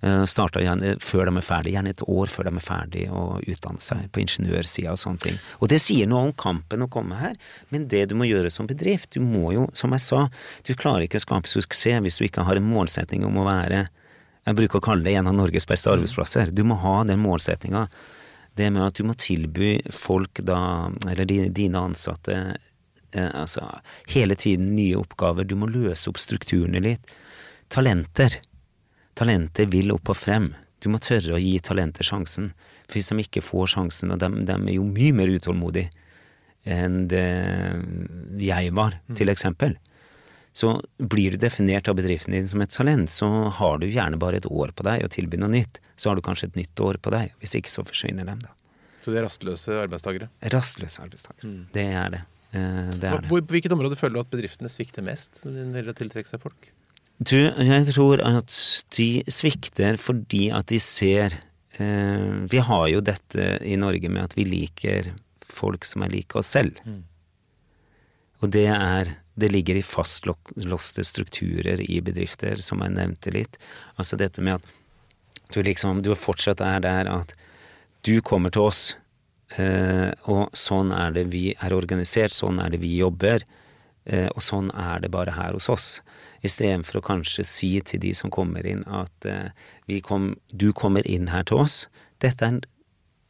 Uh, 0.05 0.25
Starta 0.29 0.61
gjerne 0.61 0.97
før 1.01 1.31
de 1.31 1.41
er 1.41 1.47
ferdig, 1.47 1.73
gjerne 1.77 1.93
et 1.95 2.03
år 2.05 2.33
før 2.33 2.49
de 2.49 2.53
er 2.53 2.65
ferdig 2.65 3.05
å 3.09 3.27
utdanne 3.41 3.81
seg 3.83 4.09
på 4.13 4.21
ingeniørsida 4.25 4.93
og 4.93 5.01
sånne 5.01 5.23
ting. 5.25 5.39
Og 5.61 5.73
det 5.73 5.81
sier 5.85 6.11
noe 6.11 6.29
om 6.29 6.35
kampen 6.37 6.85
å 6.85 6.91
komme 6.93 7.17
her, 7.21 7.37
men 7.73 7.89
det 7.93 8.07
du 8.11 8.17
må 8.19 8.29
gjøre 8.29 8.53
som 8.53 8.69
bedrift, 8.69 9.15
du 9.17 9.25
må 9.25 9.55
jo, 9.57 9.69
som 9.77 9.95
jeg 9.97 10.05
sa, 10.05 10.27
du 10.69 10.75
klarer 10.77 11.07
ikke 11.07 11.23
å 11.23 11.27
skape 11.27 11.51
suksess 11.51 12.03
hvis 12.05 12.21
du 12.21 12.27
ikke 12.27 12.45
har 12.45 12.61
en 12.61 12.69
målsetning 12.69 13.25
om 13.25 13.41
å 13.41 13.47
være 13.49 13.87
jeg 14.47 14.55
bruker 14.61 14.79
å 14.79 14.85
kalle 14.85 15.03
det 15.03 15.17
en 15.19 15.27
av 15.27 15.35
Norges 15.35 15.67
beste 15.67 15.91
arbeidsplasser. 15.91 16.53
Du 16.55 16.63
må 16.67 16.77
ha 16.79 17.01
den 17.07 17.19
målsettinga 17.19 17.89
det 18.57 18.71
med 18.73 18.85
at 18.87 18.97
du 18.97 19.05
må 19.05 19.17
tilby 19.19 19.75
folk 19.93 20.41
da, 20.47 20.89
eller 21.11 21.27
dine 21.27 21.83
ansatte, 21.83 22.37
eh, 23.13 23.31
altså 23.35 23.67
hele 24.15 24.37
tiden 24.39 24.71
nye 24.77 24.97
oppgaver. 25.01 25.45
Du 25.45 25.57
må 25.59 25.69
løse 25.69 26.09
opp 26.09 26.23
strukturene 26.23 26.81
litt. 26.85 27.11
Talenter. 27.75 28.39
Talenter 29.17 29.69
vil 29.73 29.93
opp 29.95 30.13
og 30.13 30.19
frem. 30.19 30.51
Du 30.83 30.91
må 30.93 31.01
tørre 31.03 31.37
å 31.37 31.41
gi 31.41 31.57
talenter 31.65 32.07
sjansen. 32.07 32.51
For 32.87 32.99
hvis 32.99 33.11
de 33.11 33.25
ikke 33.25 33.45
får 33.45 33.73
sjansen, 33.77 34.13
og 34.13 34.21
de, 34.23 34.29
de 34.47 34.57
er 34.57 34.77
jo 34.77 34.85
mye 34.87 35.15
mer 35.17 35.33
utålmodige 35.33 35.91
enn 36.67 37.05
det 37.07 37.23
jeg 38.43 38.73
var, 38.75 38.97
mm. 39.07 39.15
til 39.19 39.31
eksempel. 39.31 39.77
Så 40.57 40.73
blir 40.99 41.35
du 41.35 41.41
definert 41.41 41.89
av 41.89 41.99
bedriften 41.99 42.35
din 42.35 42.47
som 42.49 42.63
et 42.65 42.73
talent, 42.73 43.11
så 43.13 43.29
har 43.59 43.79
du 43.79 43.87
gjerne 43.87 44.19
bare 44.19 44.41
et 44.41 44.49
år 44.49 44.73
på 44.75 44.87
deg 44.87 45.05
å 45.05 45.11
tilby 45.13 45.39
noe 45.39 45.53
nytt. 45.53 45.83
Så 46.01 46.11
har 46.11 46.19
du 46.19 46.25
kanskje 46.25 46.49
et 46.51 46.57
nytt 46.59 46.81
år 46.83 46.99
på 47.03 47.13
deg. 47.15 47.35
Hvis 47.43 47.55
ikke 47.59 47.73
så 47.73 47.85
forsvinner 47.87 48.27
dem, 48.27 48.41
da. 48.43 48.55
Så 49.05 49.13
de 49.13 49.21
er 49.21 49.27
rastløse 49.29 49.77
arbeidstakere? 49.79 50.31
Rastløse 50.51 51.05
arbeidstakere. 51.05 51.53
Mm. 51.53 51.67
Det 51.77 51.85
er 52.01 52.17
det. 52.17 52.23
Eh, 52.57 52.95
det 52.97 53.11
er 53.11 53.21
Hvor, 53.29 53.45
på 53.45 53.55
hvilket 53.55 53.75
område 53.77 53.99
føler 54.01 54.17
du 54.17 54.23
at 54.25 54.33
bedriftene 54.33 54.73
svikter 54.73 55.05
mest 55.07 55.45
når 55.45 55.61
det 55.61 55.67
gjelder 55.67 55.93
å 55.93 55.99
tiltrekke 56.01 56.33
seg 56.33 56.43
folk? 56.43 56.71
Du, 57.19 57.39
jeg 57.41 57.93
tror 57.95 58.21
at 58.21 58.53
de 58.97 59.09
svikter 59.33 59.97
fordi 59.97 60.51
at 60.53 60.69
de 60.69 60.81
ser 60.85 61.33
eh, 61.81 62.33
Vi 62.53 62.61
har 62.61 62.89
jo 62.93 63.01
dette 63.01 63.47
i 63.65 63.79
Norge 63.81 64.11
med 64.13 64.27
at 64.27 64.37
vi 64.37 64.45
liker 64.45 65.15
folk 65.49 65.87
som 65.89 66.05
er 66.05 66.13
like 66.13 66.37
oss 66.37 66.53
selv. 66.53 66.77
Mm. 66.85 67.05
Og 68.45 68.53
det 68.53 68.69
er 68.69 69.17
det 69.37 69.51
ligger 69.53 69.77
i 69.77 69.85
fastlåste 69.85 71.05
strukturer 71.05 71.81
i 71.85 72.01
bedrifter, 72.01 72.57
som 72.65 72.81
jeg 72.81 72.95
nevnte 72.97 73.33
litt. 73.35 73.59
Altså 74.01 74.17
dette 74.17 74.41
med 74.41 74.57
at 74.57 75.53
du 75.53 75.61
liksom 75.63 76.01
Du 76.03 76.15
fortsatt 76.17 76.61
er 76.65 76.81
der 76.81 77.07
at 77.07 77.35
du 78.03 78.21
kommer 78.21 78.51
til 78.51 78.67
oss, 78.67 78.97
eh, 79.59 80.11
og 80.25 80.51
sånn 80.57 80.93
er 80.95 81.13
det 81.13 81.27
vi 81.33 81.53
er 81.55 81.75
organisert, 81.75 82.33
sånn 82.33 82.59
er 82.63 82.71
det 82.73 82.81
vi 82.83 82.97
jobber, 82.97 83.45
og 84.07 84.43
sånn 84.45 84.71
er 84.71 85.01
det 85.03 85.11
bare 85.15 85.35
her 85.35 85.57
hos 85.57 85.69
oss. 85.73 85.89
Istedenfor 86.47 87.01
å 87.01 87.07
kanskje 87.09 87.45
si 87.47 87.73
til 87.83 88.03
de 88.05 88.13
som 88.15 88.31
kommer 88.31 88.67
inn 88.67 88.85
at 88.87 89.27
eh, 89.27 89.99
kom, 90.07 90.35
du 90.53 90.71
kommer 90.77 91.07
inn 91.11 91.31
her 91.33 91.47
til 91.49 91.65
oss. 91.65 91.85
Dette 92.23 92.47
er 92.47 92.61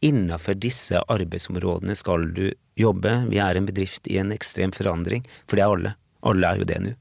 Innafor 0.05 0.59
disse 0.61 1.01
arbeidsområdene 1.09 1.95
skal 1.97 2.29
du 2.37 2.51
jobbe. 2.77 3.15
Vi 3.31 3.41
er 3.41 3.57
en 3.57 3.67
bedrift 3.67 4.07
i 4.13 4.19
en 4.21 4.33
ekstrem 4.35 4.75
forandring, 4.77 5.25
for 5.49 5.57
det 5.57 5.65
er 5.65 5.73
alle. 5.73 5.93
Alle 6.29 6.51
er 6.51 6.61
jo 6.61 6.69
det 6.69 6.79
nå. 6.85 6.93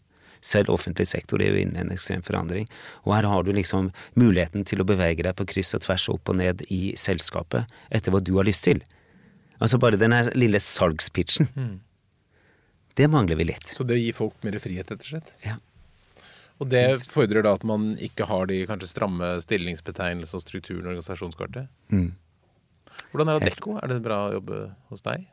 Selv 0.46 0.72
offentlig 0.72 1.08
sektor 1.10 1.42
er 1.42 1.52
jo 1.52 1.62
inne 1.64 1.80
i 1.80 1.84
en 1.84 1.92
ekstrem 1.94 2.24
forandring. 2.26 2.70
Og 3.04 3.16
her 3.18 3.28
har 3.28 3.44
du 3.44 3.52
liksom 3.56 3.90
muligheten 4.16 4.66
til 4.70 4.82
å 4.82 4.88
bevege 4.88 5.26
deg 5.26 5.36
på 5.38 5.48
kryss 5.50 5.74
og 5.76 5.84
tvers 5.86 6.08
opp 6.14 6.32
og 6.32 6.40
ned 6.40 6.62
i 6.72 6.94
selskapet 7.00 7.72
etter 7.90 8.14
hva 8.14 8.22
du 8.24 8.36
har 8.38 8.48
lyst 8.48 8.68
til. 8.70 8.84
Altså 9.60 9.80
bare 9.82 10.00
den 10.00 10.14
her 10.16 10.30
lille 10.38 10.62
salgspitchen. 10.62 11.50
Mm. 11.56 11.76
Det 12.96 13.08
mangler 13.12 13.36
vi 13.40 13.50
litt. 13.52 13.68
Så 13.76 13.84
det 13.88 14.00
gir 14.00 14.16
folk 14.16 14.38
mer 14.46 14.58
frihet, 14.64 14.92
rett 14.92 15.04
og 15.04 15.10
slett? 15.10 15.34
Ja. 15.44 15.58
Og 16.64 16.70
det 16.72 16.86
fordrer 17.12 17.44
da 17.44 17.56
at 17.58 17.66
man 17.68 17.94
ikke 18.00 18.28
har 18.30 18.48
de 18.48 18.62
kanskje 18.70 18.94
stramme 18.94 19.34
stillingsbetegnelsene 19.44 20.40
og 20.40 20.44
strukturen 20.46 20.86
i 20.86 20.94
organisasjonskartet? 20.94 21.68
Mm. 21.92 22.14
Hvordan 23.12 23.32
er 23.32 23.42
Adecco? 23.42 23.76
Er 23.82 23.92
det 23.92 24.04
bra 24.06 24.22
å 24.30 24.36
jobbe 24.38 24.62
hos 24.92 25.04
deg? 25.04 25.26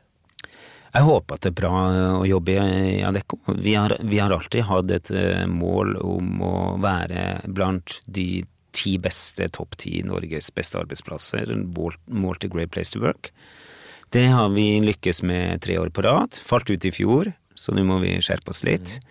Jeg 0.93 1.07
håper 1.07 1.39
at 1.39 1.45
det 1.45 1.53
er 1.53 1.57
bra 1.57 1.77
å 2.19 2.25
jobbe 2.27 2.57
i 2.59 2.97
Adecco. 3.07 3.39
Vi 3.55 3.73
har, 3.79 3.95
vi 4.03 4.19
har 4.19 4.35
alltid 4.35 4.67
hatt 4.67 4.91
et 4.93 5.13
eh, 5.15 5.45
mål 5.49 5.95
om 6.03 6.43
å 6.45 6.55
være 6.83 7.23
blant 7.47 8.01
de 8.05 8.43
ti 8.73 8.97
beste, 9.01 9.47
topp 9.53 9.77
ti 9.81 10.01
Norges 10.05 10.51
beste 10.53 10.81
arbeidsplasser, 10.81 11.49
målt 12.11 12.43
til 12.43 12.53
Great 12.53 12.73
Place 12.73 12.93
to 12.93 13.01
Work. 13.01 13.31
Det 14.13 14.27
har 14.29 14.51
vi 14.53 14.67
lykkes 14.83 15.23
med 15.25 15.63
tre 15.65 15.79
år 15.81 15.89
på 15.89 16.03
rad. 16.05 16.37
Falt 16.45 16.69
ut 16.69 16.85
i 16.85 16.91
fjor, 16.93 17.31
så 17.55 17.75
nå 17.75 17.85
må 17.87 17.99
vi 18.03 18.15
skjerpe 18.23 18.53
oss 18.53 18.63
litt. 18.67 18.97
Mm. 18.99 19.09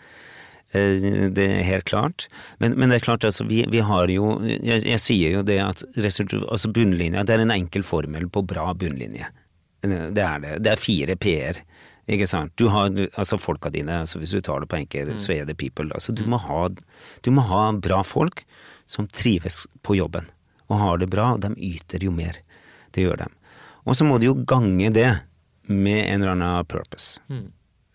Det 0.72 1.44
er 1.44 1.66
helt 1.68 1.84
klart. 1.84 2.28
Men, 2.58 2.78
men, 2.80 2.88
det 2.88 3.00
er 3.00 3.04
klart, 3.04 3.26
altså, 3.28 3.44
vi, 3.44 3.60
vi 3.68 3.82
har 3.84 4.08
jo 4.08 4.38
jeg, 4.46 4.80
jeg, 4.86 5.00
sier 5.04 5.34
jo 5.36 5.42
det 5.44 5.58
at 5.60 5.82
altså 5.92 6.70
bunnlinja 6.72 7.26
Det 7.28 7.34
er 7.34 7.42
en 7.44 7.52
enkel 7.52 7.84
formel 7.84 8.30
på 8.32 8.40
bra 8.48 8.70
bunnlinje. 8.72 9.28
Det 9.82 10.24
er 10.24 10.40
det. 10.40 10.54
Det 10.64 10.72
er 10.72 10.80
fire 10.80 11.16
p-er. 11.20 11.60
Ikke 12.10 12.26
sant. 12.26 12.54
Du 12.56 12.68
har 12.72 12.90
altså 12.90 13.38
folka 13.38 13.70
dine, 13.70 14.00
altså 14.02 14.18
hvis 14.22 14.32
du 14.34 14.40
tar 14.40 14.62
det 14.62 14.70
på 14.72 14.78
enkel, 14.80 15.12
mm. 15.14 15.20
så 15.22 15.36
er 15.36 15.46
det 15.46 15.58
people. 15.60 15.90
Altså 15.94 16.14
du 16.16 16.24
må, 16.30 16.40
ha, 16.40 16.64
du 17.20 17.30
må 17.34 17.44
ha 17.46 17.66
bra 17.76 18.00
folk 18.06 18.42
som 18.90 19.06
trives 19.08 19.66
på 19.86 19.96
jobben, 20.00 20.26
og 20.68 20.80
har 20.80 20.98
det 21.02 21.10
bra, 21.12 21.32
og 21.36 21.44
de 21.44 21.52
yter 21.56 22.02
jo 22.04 22.14
mer. 22.14 22.40
Det 22.92 23.06
gjør 23.06 23.24
de. 23.24 23.28
Og 23.86 23.98
så 23.98 24.06
må 24.06 24.18
du 24.18 24.28
jo 24.30 24.38
gange 24.46 24.90
det 24.94 25.10
med 25.70 26.00
en 26.06 26.22
eller 26.22 26.34
annen 26.34 26.68
purpose. 26.70 27.22
Mm. 27.30 27.50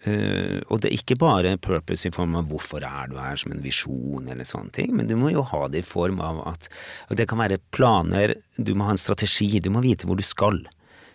Uh, 0.06 0.62
og 0.70 0.84
det 0.84 0.92
er 0.92 1.00
ikke 1.00 1.18
bare 1.20 1.56
purpose 1.58 2.06
i 2.08 2.14
form 2.14 2.36
av 2.38 2.52
hvorfor 2.52 2.84
er 2.86 3.10
du 3.10 3.16
her 3.18 3.40
som 3.42 3.52
en 3.56 3.64
visjon 3.64 4.28
eller 4.30 4.46
sånne 4.46 4.70
ting, 4.76 4.94
men 4.96 5.10
du 5.10 5.16
må 5.18 5.32
jo 5.34 5.42
ha 5.50 5.64
det 5.74 5.82
i 5.82 5.88
form 5.88 6.22
av 6.24 6.44
at 6.54 6.70
Og 7.10 7.18
det 7.18 7.26
kan 7.28 7.42
være 7.42 7.58
planer, 7.74 8.36
du 8.56 8.76
må 8.78 8.86
ha 8.86 8.94
en 8.94 9.02
strategi, 9.02 9.58
du 9.60 9.72
må 9.74 9.82
vite 9.82 10.06
hvor 10.06 10.20
du 10.20 10.24
skal. 10.24 10.62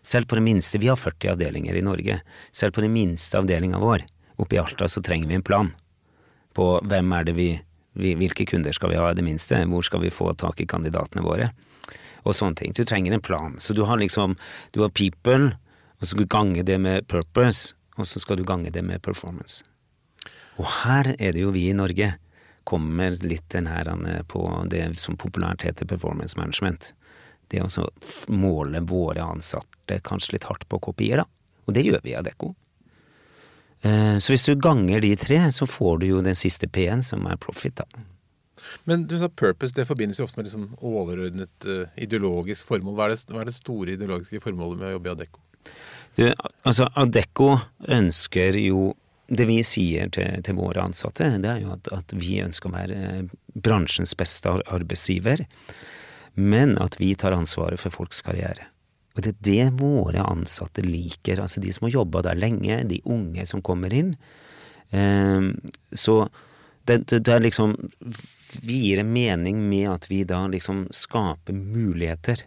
Selv 0.03 0.27
på 0.27 0.35
det 0.35 0.43
minste, 0.43 0.81
vi 0.83 0.91
har 0.91 0.99
40 0.99 1.37
avdelinger 1.37 1.79
i 1.79 1.85
Norge, 1.87 2.19
selv 2.51 2.75
på 2.75 2.83
den 2.83 2.93
minste 2.93 3.39
avdelinga 3.39 3.79
vår 3.79 4.03
oppe 4.43 4.57
i 4.57 4.59
Alta 4.59 4.89
så 4.89 5.03
trenger 5.03 5.29
vi 5.29 5.39
en 5.39 5.47
plan 5.47 5.71
på 6.57 6.67
hvem 6.85 7.13
er 7.17 7.29
det 7.29 7.35
vi, 7.37 7.49
vi 7.97 8.15
hvilke 8.19 8.47
kunder 8.49 8.75
skal 8.77 8.93
vi 8.93 8.99
ha 9.01 9.11
i 9.11 9.17
det 9.17 9.25
minste, 9.25 9.61
hvor 9.71 9.85
skal 9.87 10.03
vi 10.03 10.13
få 10.13 10.33
tak 10.37 10.61
i 10.61 10.69
kandidatene 10.69 11.25
våre, 11.25 11.49
og 12.27 12.37
sånne 12.37 12.59
ting. 12.59 12.75
Du 12.77 12.85
trenger 12.85 13.15
en 13.15 13.25
plan. 13.25 13.55
Så 13.59 13.75
du 13.75 13.85
har 13.89 14.01
liksom, 14.01 14.37
du 14.75 14.83
har 14.83 14.93
people, 14.93 15.55
og 15.97 16.05
så 16.05 16.13
skal 16.13 16.27
du 16.27 16.35
gange 16.35 16.67
det 16.67 16.77
med 16.83 17.09
purpose 17.09 17.73
og 17.97 18.09
så 18.09 18.23
skal 18.23 18.41
du 18.41 18.47
gange 18.49 18.73
det 18.73 18.85
med 18.87 19.03
performance. 19.05 19.65
Og 20.61 20.69
her 20.85 21.15
er 21.19 21.35
det 21.35 21.43
jo 21.43 21.53
vi 21.55 21.69
i 21.71 21.77
Norge 21.77 22.15
kommer 22.69 23.15
litt 23.27 23.49
den 23.51 23.67
her 23.67 23.89
på 24.31 24.43
det 24.71 24.85
som 25.01 25.19
populært 25.19 25.65
heter 25.67 25.89
performance 25.89 26.39
management. 26.39 26.93
Det 27.51 27.63
å 27.63 27.89
måle 28.33 28.81
våre 28.87 29.25
ansatte 29.25 29.99
kanskje 30.07 30.37
litt 30.37 30.47
hardt 30.49 30.69
på 30.71 30.79
kopier, 30.79 31.25
da. 31.25 31.27
Og 31.67 31.75
det 31.77 31.85
gjør 31.87 32.01
vi 32.05 32.13
i 32.15 32.19
Adecco. 32.19 32.53
Eh, 33.83 34.17
så 34.23 34.33
hvis 34.33 34.47
du 34.47 34.55
ganger 34.55 35.03
de 35.03 35.13
tre, 35.19 35.39
så 35.51 35.67
får 35.67 36.01
du 36.03 36.07
jo 36.07 36.23
den 36.25 36.39
siste 36.39 36.69
P-en, 36.71 37.03
som 37.03 37.27
er 37.27 37.41
profit, 37.43 37.83
da. 37.83 38.05
Men 38.85 39.07
du 39.11 39.17
sa 39.19 39.29
purpose, 39.29 39.75
det 39.75 39.89
forbindes 39.89 40.21
jo 40.21 40.27
ofte 40.27 40.39
med 40.39 40.47
liksom 40.47 40.69
overordnet 40.79 41.67
uh, 41.67 41.91
ideologisk 42.01 42.69
formål. 42.71 42.95
Hva 42.97 43.09
er, 43.09 43.15
det, 43.15 43.35
hva 43.35 43.43
er, 43.43 43.51
det, 43.51 43.57
store 43.57 43.97
ideologiske 43.97 44.41
formålet 44.43 44.81
med 44.81 44.89
å 44.89 44.95
jobbe 44.97 45.11
i 45.11 45.13
Adecco? 45.13 45.43
Du, 46.17 46.27
altså 46.63 46.89
Adecco 46.99 47.55
ønsker 47.89 48.59
jo 48.61 48.91
Det 49.33 49.47
vi 49.49 49.63
sier 49.65 50.11
til, 50.13 50.43
til 50.45 50.59
våre 50.59 50.83
ansatte, 50.85 51.31
det 51.41 51.49
er 51.49 51.63
jo 51.63 51.71
at, 51.73 51.89
at, 51.95 52.13
vi 52.13 52.43
ønsker 52.45 52.69
å 52.69 52.75
være 52.75 52.99
bransjens 53.65 54.13
beste 54.19 54.51
arbeidsgiver, 54.69 55.47
men 56.37 56.75
at 56.83 56.99
vi 57.01 57.15
tar 57.17 57.33
ansvaret 57.33 57.81
for 57.81 57.95
folks 57.95 58.21
karriere. 58.27 58.67
Og 59.17 59.25
det 59.25 59.33
er 59.33 59.39
det 59.47 59.81
våre 59.81 60.25
ansatte 60.29 60.85
liker, 60.85 61.41
altså 61.41 61.63
de 61.65 61.73
som 61.73 61.87
har 61.87 61.95
jobba 61.95 62.27
der 62.29 62.37
lenge, 62.43 62.83
de 62.91 63.01
unge 63.09 63.47
som 63.49 63.65
kommer 63.65 63.95
inn. 63.97 64.13
Um, 64.93 65.55
så 65.93 66.27
det, 66.85 67.07
det, 67.09 67.23
det, 67.25 67.33
er 67.33 67.45
liksom 67.47 67.73
Vi 68.61 68.83
gir 68.83 69.01
en 69.01 69.13
mening 69.15 69.63
med 69.71 69.89
at 69.95 70.11
vi 70.11 70.25
da 70.29 70.43
liksom 70.53 70.85
skaper 70.93 71.57
muligheter 71.57 72.45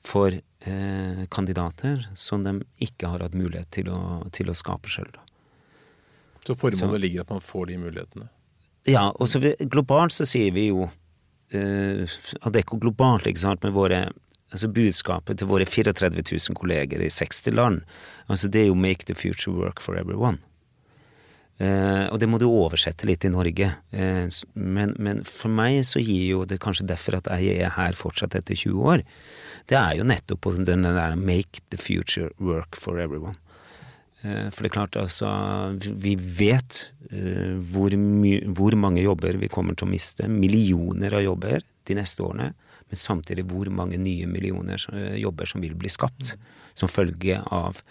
for 0.00 0.38
eh, 0.64 1.24
kandidater 1.30 2.06
som 2.14 2.44
de 2.44 2.58
ikke 2.82 3.10
har 3.12 3.24
hatt 3.24 3.36
mulighet 3.38 3.70
til 3.74 3.90
å, 3.92 4.22
til 4.34 4.50
å 4.50 4.56
skape 4.56 4.90
sjøl. 4.92 5.10
Så 6.42 6.56
formålet 6.58 6.98
så, 6.98 7.02
ligger 7.04 7.24
at 7.24 7.30
man 7.30 7.44
får 7.44 7.70
de 7.70 7.78
mulighetene? 7.82 8.28
Ja, 8.90 9.10
og 9.14 9.30
så 9.30 9.38
globalt 9.70 10.14
så 10.14 10.26
sier 10.26 10.50
vi 10.54 10.68
jo 10.72 10.88
eh, 11.54 12.02
Adecco 12.42 12.80
globalt, 12.82 13.28
ikke 13.30 13.44
sant, 13.44 13.62
med 13.62 13.76
våre 13.76 14.08
altså 14.52 14.68
budskapet 14.68 15.38
til 15.40 15.48
våre 15.48 15.64
34 15.64 16.20
000 16.20 16.56
kolleger 16.58 17.00
i 17.00 17.10
60 17.10 17.54
land, 17.56 17.84
altså 18.28 18.50
det 18.52 18.62
er 18.62 18.66
jo 18.68 18.74
'make 18.74 19.06
the 19.08 19.14
future 19.14 19.54
work 19.56 19.80
for 19.80 19.96
everyone'. 19.96 20.42
Eh, 21.62 22.06
og 22.10 22.18
det 22.18 22.26
må 22.30 22.40
du 22.42 22.48
oversette 22.48 23.06
litt 23.06 23.22
i 23.26 23.30
Norge. 23.30 23.68
Eh, 23.94 24.40
men, 24.58 24.94
men, 24.98 25.22
for 25.28 25.52
meg 25.52 25.82
så 25.86 26.02
gir 26.02 26.24
jo 26.32 26.46
det 26.48 26.58
kanskje 26.62 26.88
derfor 26.90 27.20
at 27.20 27.30
jeg 27.38 27.60
er 27.62 27.74
her 27.76 27.98
fortsatt 27.98 28.34
etter 28.38 28.58
20 28.58 28.88
år. 28.94 29.04
Det 29.70 29.78
er 29.78 30.00
jo 30.00 30.08
nettopp 30.08 30.48
den 30.58 30.82
der 30.82 31.14
'make 31.16 31.62
the 31.70 31.78
future 31.78 32.32
work 32.38 32.76
for 32.76 32.98
everyone'. 32.98 33.38
Eh, 34.24 34.50
for 34.50 34.62
det 34.62 34.70
er 34.70 34.78
klart, 34.78 34.96
altså 34.96 35.28
Vi 35.78 36.16
vet 36.16 36.90
hvor, 37.10 37.90
hvor, 37.90 38.74
mange 38.74 39.02
jobber 39.02 39.36
vi 39.36 39.48
kommer 39.48 39.74
til 39.76 39.86
å 39.86 39.90
miste. 39.90 40.28
Millioner 40.28 41.14
av 41.14 41.22
jobber 41.22 41.60
de 41.84 41.94
neste 41.94 42.22
årene. 42.22 42.54
Men 42.88 42.96
samtidig 42.96 43.44
hvor 43.44 43.70
mange 43.70 43.98
nye 43.98 44.26
millioner 44.26 44.80
jobber 45.16 45.46
som 45.46 45.60
vil 45.60 45.74
bli 45.74 45.88
skapt 45.88 46.36
som 46.74 46.88
følge 46.88 47.42
av 47.52 47.82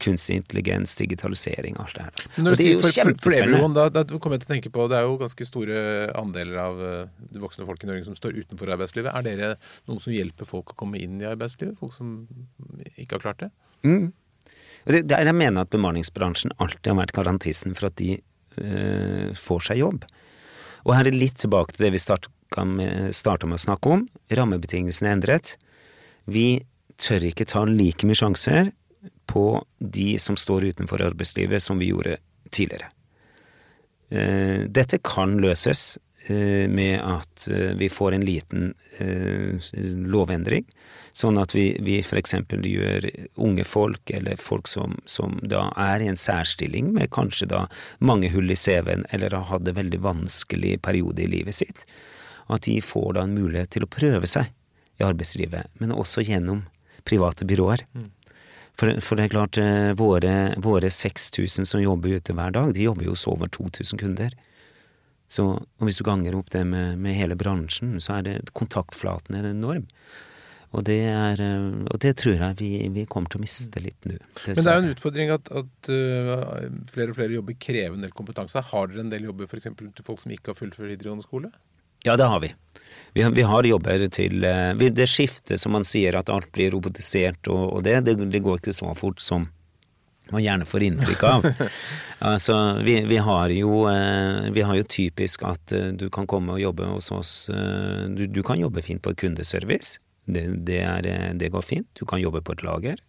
kunstig 0.00 0.36
intelligens, 0.40 0.94
digitalisering, 0.96 1.76
alt 1.82 1.94
det 1.96 2.04
her. 2.06 2.26
Når 2.40 2.54
du 2.54 2.60
sier 2.60 2.78
for, 2.80 3.16
for, 3.26 3.36
everyone, 3.36 3.74
da, 3.76 3.88
da 3.92 4.04
kommer 4.18 4.38
jeg 4.38 4.44
til 4.44 4.48
å 4.48 4.54
tenke 4.54 4.70
på 4.72 4.86
Det 4.88 4.98
er 4.98 5.08
jo 5.08 5.16
ganske 5.20 5.48
store 5.48 5.80
andeler 6.16 6.60
av 6.62 6.78
uh, 6.80 7.24
det 7.32 7.42
voksne 7.42 7.66
folk 7.68 7.82
i 7.82 7.90
Norge 7.90 8.06
som 8.06 8.16
står 8.18 8.38
utenfor 8.42 8.72
arbeidslivet. 8.76 9.10
Er 9.10 9.26
dere 9.26 9.50
noen 9.88 10.00
som 10.02 10.14
hjelper 10.14 10.48
folk 10.48 10.72
å 10.72 10.78
komme 10.84 11.00
inn 11.02 11.18
i 11.20 11.28
arbeidslivet? 11.28 11.76
Folk 11.80 11.92
som 11.96 12.14
ikke 12.94 13.18
har 13.18 13.24
klart 13.26 13.42
det? 13.44 13.50
Mm. 13.86 14.14
Det, 14.86 15.02
jeg 15.10 15.36
mener 15.36 15.66
at 15.66 15.74
bemanningsbransjen 15.74 16.54
alltid 16.62 16.92
har 16.92 17.00
vært 17.02 17.16
garantisten 17.16 17.74
for 17.76 17.90
at 17.90 17.98
de 18.00 18.16
uh, 18.16 19.34
får 19.36 19.68
seg 19.70 19.82
jobb. 19.82 20.06
Og 20.86 20.94
her 20.94 21.10
er 21.10 21.18
litt 21.18 21.40
tilbake 21.42 21.74
til 21.74 21.88
det 21.88 21.96
vi 21.96 22.02
starta 22.06 22.64
med, 22.64 23.12
med, 23.12 23.58
å 23.58 23.62
snakke 23.66 23.92
om. 23.98 24.06
Rammebetingelsene 24.30 25.10
er 25.10 25.18
endret. 25.18 25.56
Vi 26.30 26.62
tør 27.02 27.26
ikke 27.28 27.46
ta 27.48 27.64
like 27.68 28.06
mye 28.06 28.18
sjanser 28.18 28.70
på 29.26 29.46
de 29.78 30.18
som 30.22 30.36
står 30.36 30.70
utenfor 30.72 31.02
arbeidslivet, 31.02 31.62
som 31.62 31.78
vi 31.78 31.90
gjorde 31.90 32.16
tidligere. 32.50 32.88
Eh, 34.08 34.60
dette 34.68 34.98
kan 35.02 35.34
løses 35.42 35.98
eh, 36.26 36.70
med 36.70 37.00
at 37.02 37.48
eh, 37.50 37.74
vi 37.78 37.88
får 37.90 38.14
en 38.14 38.26
liten 38.26 38.74
lovendring, 40.08 40.64
sånn 41.12 41.36
at 41.36 41.52
vi, 41.52 41.66
vi 41.84 41.98
f.eks. 42.00 42.32
gjør 42.48 43.06
unge 43.44 43.64
folk, 43.68 44.08
eller 44.08 44.40
folk 44.40 44.70
som, 44.70 44.94
som, 45.04 45.34
da 45.44 45.66
er 45.76 46.00
i 46.00 46.08
en 46.08 46.16
særstilling 46.16 46.94
med 46.96 47.10
kanskje 47.12 47.50
da 47.50 47.66
mange 47.98 48.30
hull 48.32 48.48
i 48.48 48.56
CV-en, 48.56 49.04
eller 49.12 49.36
har 49.36 49.50
hatt 49.50 49.68
en 49.68 49.76
veldig 49.76 50.00
vanskelig 50.06 50.78
periode 50.86 51.26
i 51.26 51.28
livet 51.28 51.58
sitt, 51.58 51.84
at 52.48 52.64
de 52.64 52.78
får 52.80 53.18
da 53.18 53.26
en 53.26 53.36
mulighet 53.36 53.74
til 53.76 53.84
å 53.84 53.90
prøve 53.90 54.30
seg 54.30 54.48
i 54.96 55.04
arbeidslivet, 55.04 55.68
men 55.82 55.92
også 55.92 56.24
gjennom 56.24 56.64
private 57.04 57.44
byråer. 57.44 57.84
Mm. 57.92 58.08
For, 58.76 58.92
for, 59.00 59.16
det 59.16 59.26
er 59.26 59.32
klart, 59.32 59.58
eh, 59.60 59.92
våre, 59.96 60.34
våre 60.60 60.90
6000 60.92 61.64
som 61.68 61.80
jobber 61.80 62.18
ute 62.18 62.36
hver 62.36 62.52
dag, 62.52 62.74
de 62.76 62.84
jobber 62.84 63.08
jo 63.08 63.14
hos 63.14 63.24
over 63.30 63.48
2000 63.48 64.02
kunder. 64.02 64.36
Så 65.32 65.48
og 65.56 65.88
hvis 65.88 65.98
du 65.98 66.04
ganger 66.06 66.36
opp 66.38 66.52
det 66.54 66.62
med, 66.68 67.00
med 67.02 67.16
hele 67.16 67.38
bransjen, 67.38 67.96
så 68.04 68.18
er 68.18 68.26
det 68.26 68.54
kontaktflaten 68.54 69.38
er 69.38 69.48
enorm. 69.50 69.88
Og 70.76 70.82
det, 70.84 70.98
er, 71.08 71.40
eh, 71.40 71.86
og 71.88 72.00
det 72.02 72.12
tror 72.20 72.36
jeg 72.36 72.58
vi, 72.58 72.70
vi, 72.92 73.06
kommer 73.08 73.32
til 73.32 73.40
å 73.40 73.44
miste 73.46 73.80
litt 73.80 74.08
nå. 74.08 74.18
Men 74.18 74.58
det 74.60 74.66
er 74.66 74.76
jo 74.76 74.84
en 74.84 74.92
utfordring 74.92 75.32
at, 75.32 75.48
at 75.62 75.88
uh, 75.88 76.66
flere 76.92 77.14
og 77.14 77.16
flere 77.16 77.36
jobber 77.38 77.56
krever 77.56 77.96
en 77.96 78.04
del 78.04 78.12
kompetanse. 78.16 78.60
Har 78.72 78.90
dere 78.90 79.06
en 79.06 79.12
del 79.12 79.28
jobber 79.30 79.48
f.eks. 79.48 79.70
til 79.72 80.06
folk 80.06 80.20
som 80.20 80.34
ikke 80.34 80.52
har 80.52 80.58
fullført 80.58 80.92
videregående 80.92 81.24
skole? 81.24 81.52
Ja, 82.04 82.16
det 82.16 82.28
har 82.28 82.40
vi. 82.40 82.52
Vi 83.16 83.22
har, 83.22 83.30
vi 83.30 83.42
har 83.42 83.64
jobber 83.64 84.02
til 84.12 84.44
eh, 84.44 84.74
Det 84.76 85.06
skiftet 85.08 85.60
som 85.60 85.72
man 85.72 85.86
sier 85.88 86.18
at 86.18 86.28
alt 86.28 86.50
blir 86.52 86.74
robotisert 86.74 87.48
og, 87.48 87.62
og 87.78 87.86
det, 87.86 88.02
det, 88.04 88.18
det, 88.28 88.42
går 88.44 88.60
ikke 88.60 88.74
så 88.76 88.92
fort 88.92 89.22
som 89.24 89.46
man 90.34 90.42
gjerne 90.42 90.66
får 90.68 90.84
inntrykk 90.84 91.22
av. 91.24 91.46
altså, 92.30 92.56
vi, 92.84 92.98
vi, 93.08 93.16
har 93.24 93.54
jo, 93.56 93.86
eh, 93.88 94.50
vi 94.52 94.66
har 94.68 94.76
jo 94.76 94.84
typisk 94.84 95.46
at 95.48 95.72
eh, 95.72 95.94
du 95.96 96.10
kan 96.12 96.28
komme 96.28 96.58
og 96.58 96.60
jobbe 96.60 96.90
hos 96.90 97.08
oss 97.14 97.32
Du, 97.48 98.26
du 98.26 98.42
kan 98.44 98.60
jobbe 98.60 98.84
fint 98.84 99.00
på 99.00 99.14
kundeservice. 99.16 99.96
Det, 100.26 100.44
det, 100.68 100.82
er, 100.84 101.10
det, 101.40 101.52
går 101.54 101.64
fint. 101.64 101.88
Du 101.96 102.04
kan 102.04 102.20
jobbe 102.20 102.44
på 102.44 102.52
et 102.52 102.66
lager. 102.66 103.00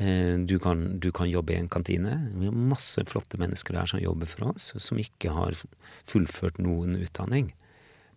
Du 0.00 0.56
kan, 0.62 0.86
du 1.02 1.10
kan, 1.12 1.28
jobbe 1.28 1.52
i 1.52 1.60
en 1.60 1.68
kantine. 1.68 2.14
Vi 2.38 2.48
har 2.48 2.56
masse 2.56 3.02
flotte 3.10 3.36
mennesker 3.42 3.76
der 3.76 3.90
som 3.90 4.00
jobber 4.00 4.30
for 4.30 4.54
oss, 4.54 4.70
som 4.80 5.02
ikke 5.02 5.34
har 5.34 5.58
fullført 6.08 6.62
noen 6.62 6.94
utdanning. 7.02 7.50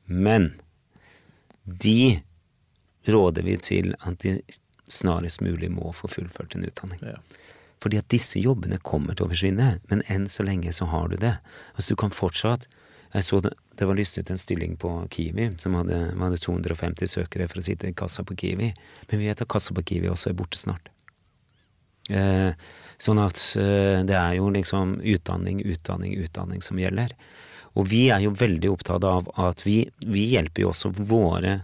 Men 0.05 0.53
de 1.63 2.21
råder 3.07 3.43
vi 3.43 3.57
til 3.57 3.95
at 4.01 4.19
de 4.23 4.37
snarest 4.91 5.41
mulig 5.41 5.71
må 5.71 5.91
få 5.95 6.09
fullført 6.11 6.55
en 6.55 6.65
utdanning. 6.67 7.01
Ja. 7.03 7.19
Fordi 7.83 7.99
at 7.99 8.11
disse 8.11 8.39
jobbene 8.39 8.79
kommer 8.83 9.15
til 9.15 9.27
å 9.27 9.31
forsvinne, 9.33 9.77
men 9.91 10.03
enn 10.11 10.29
så 10.31 10.45
lenge 10.47 10.71
så 10.75 10.87
har 10.91 11.11
du 11.11 11.17
det. 11.19 11.35
Altså 11.75 11.95
du 11.95 11.99
kan 11.99 12.15
fortsatt 12.15 12.67
jeg 13.13 13.25
så 13.27 13.39
det, 13.45 13.51
det 13.77 13.85
var 13.85 13.97
lyst 13.97 14.17
ut 14.17 14.29
en 14.33 14.41
stilling 14.41 14.73
på 14.81 14.89
Kiwi 15.13 15.51
som 15.61 15.75
hadde, 15.77 15.99
hadde 16.17 16.39
250 16.41 17.11
søkere 17.11 17.45
for 17.49 17.61
å 17.61 17.65
sitte 17.65 17.91
i 17.91 17.93
kassa 17.97 18.25
på 18.25 18.37
Kiwi. 18.39 18.71
Men 19.09 19.21
vi 19.21 19.29
vet 19.29 19.43
at 19.43 19.51
kassa 19.53 19.75
på 19.77 19.83
Kiwi 19.85 20.09
også 20.09 20.31
er 20.31 20.37
borte 20.39 20.57
snart. 20.57 20.89
Eh, 22.09 22.51
sånn 22.97 23.21
at 23.21 23.37
eh, 23.61 24.01
det 24.07 24.17
er 24.17 24.33
jo 24.39 24.49
liksom 24.51 24.97
utdanning, 25.13 25.61
utdanning, 25.61 26.17
utdanning 26.25 26.65
som 26.65 26.81
gjelder. 26.81 27.13
Og 27.79 27.87
vi 27.89 28.07
er 28.13 28.21
jo 28.25 28.33
veldig 28.37 28.69
opptatt 28.73 29.05
av 29.07 29.29
at 29.41 29.63
vi, 29.65 29.83
vi 30.05 30.27
hjelper 30.35 30.65
jo 30.65 30.73
også 30.73 30.93
våre 30.99 31.61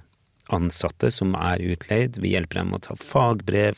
ansatte 0.50 1.12
som 1.14 1.36
er 1.38 1.62
utleid. 1.62 2.18
Vi 2.22 2.34
hjelper 2.34 2.62
dem 2.62 2.74
å 2.74 2.82
ta 2.82 2.96
fagbrev. 2.98 3.78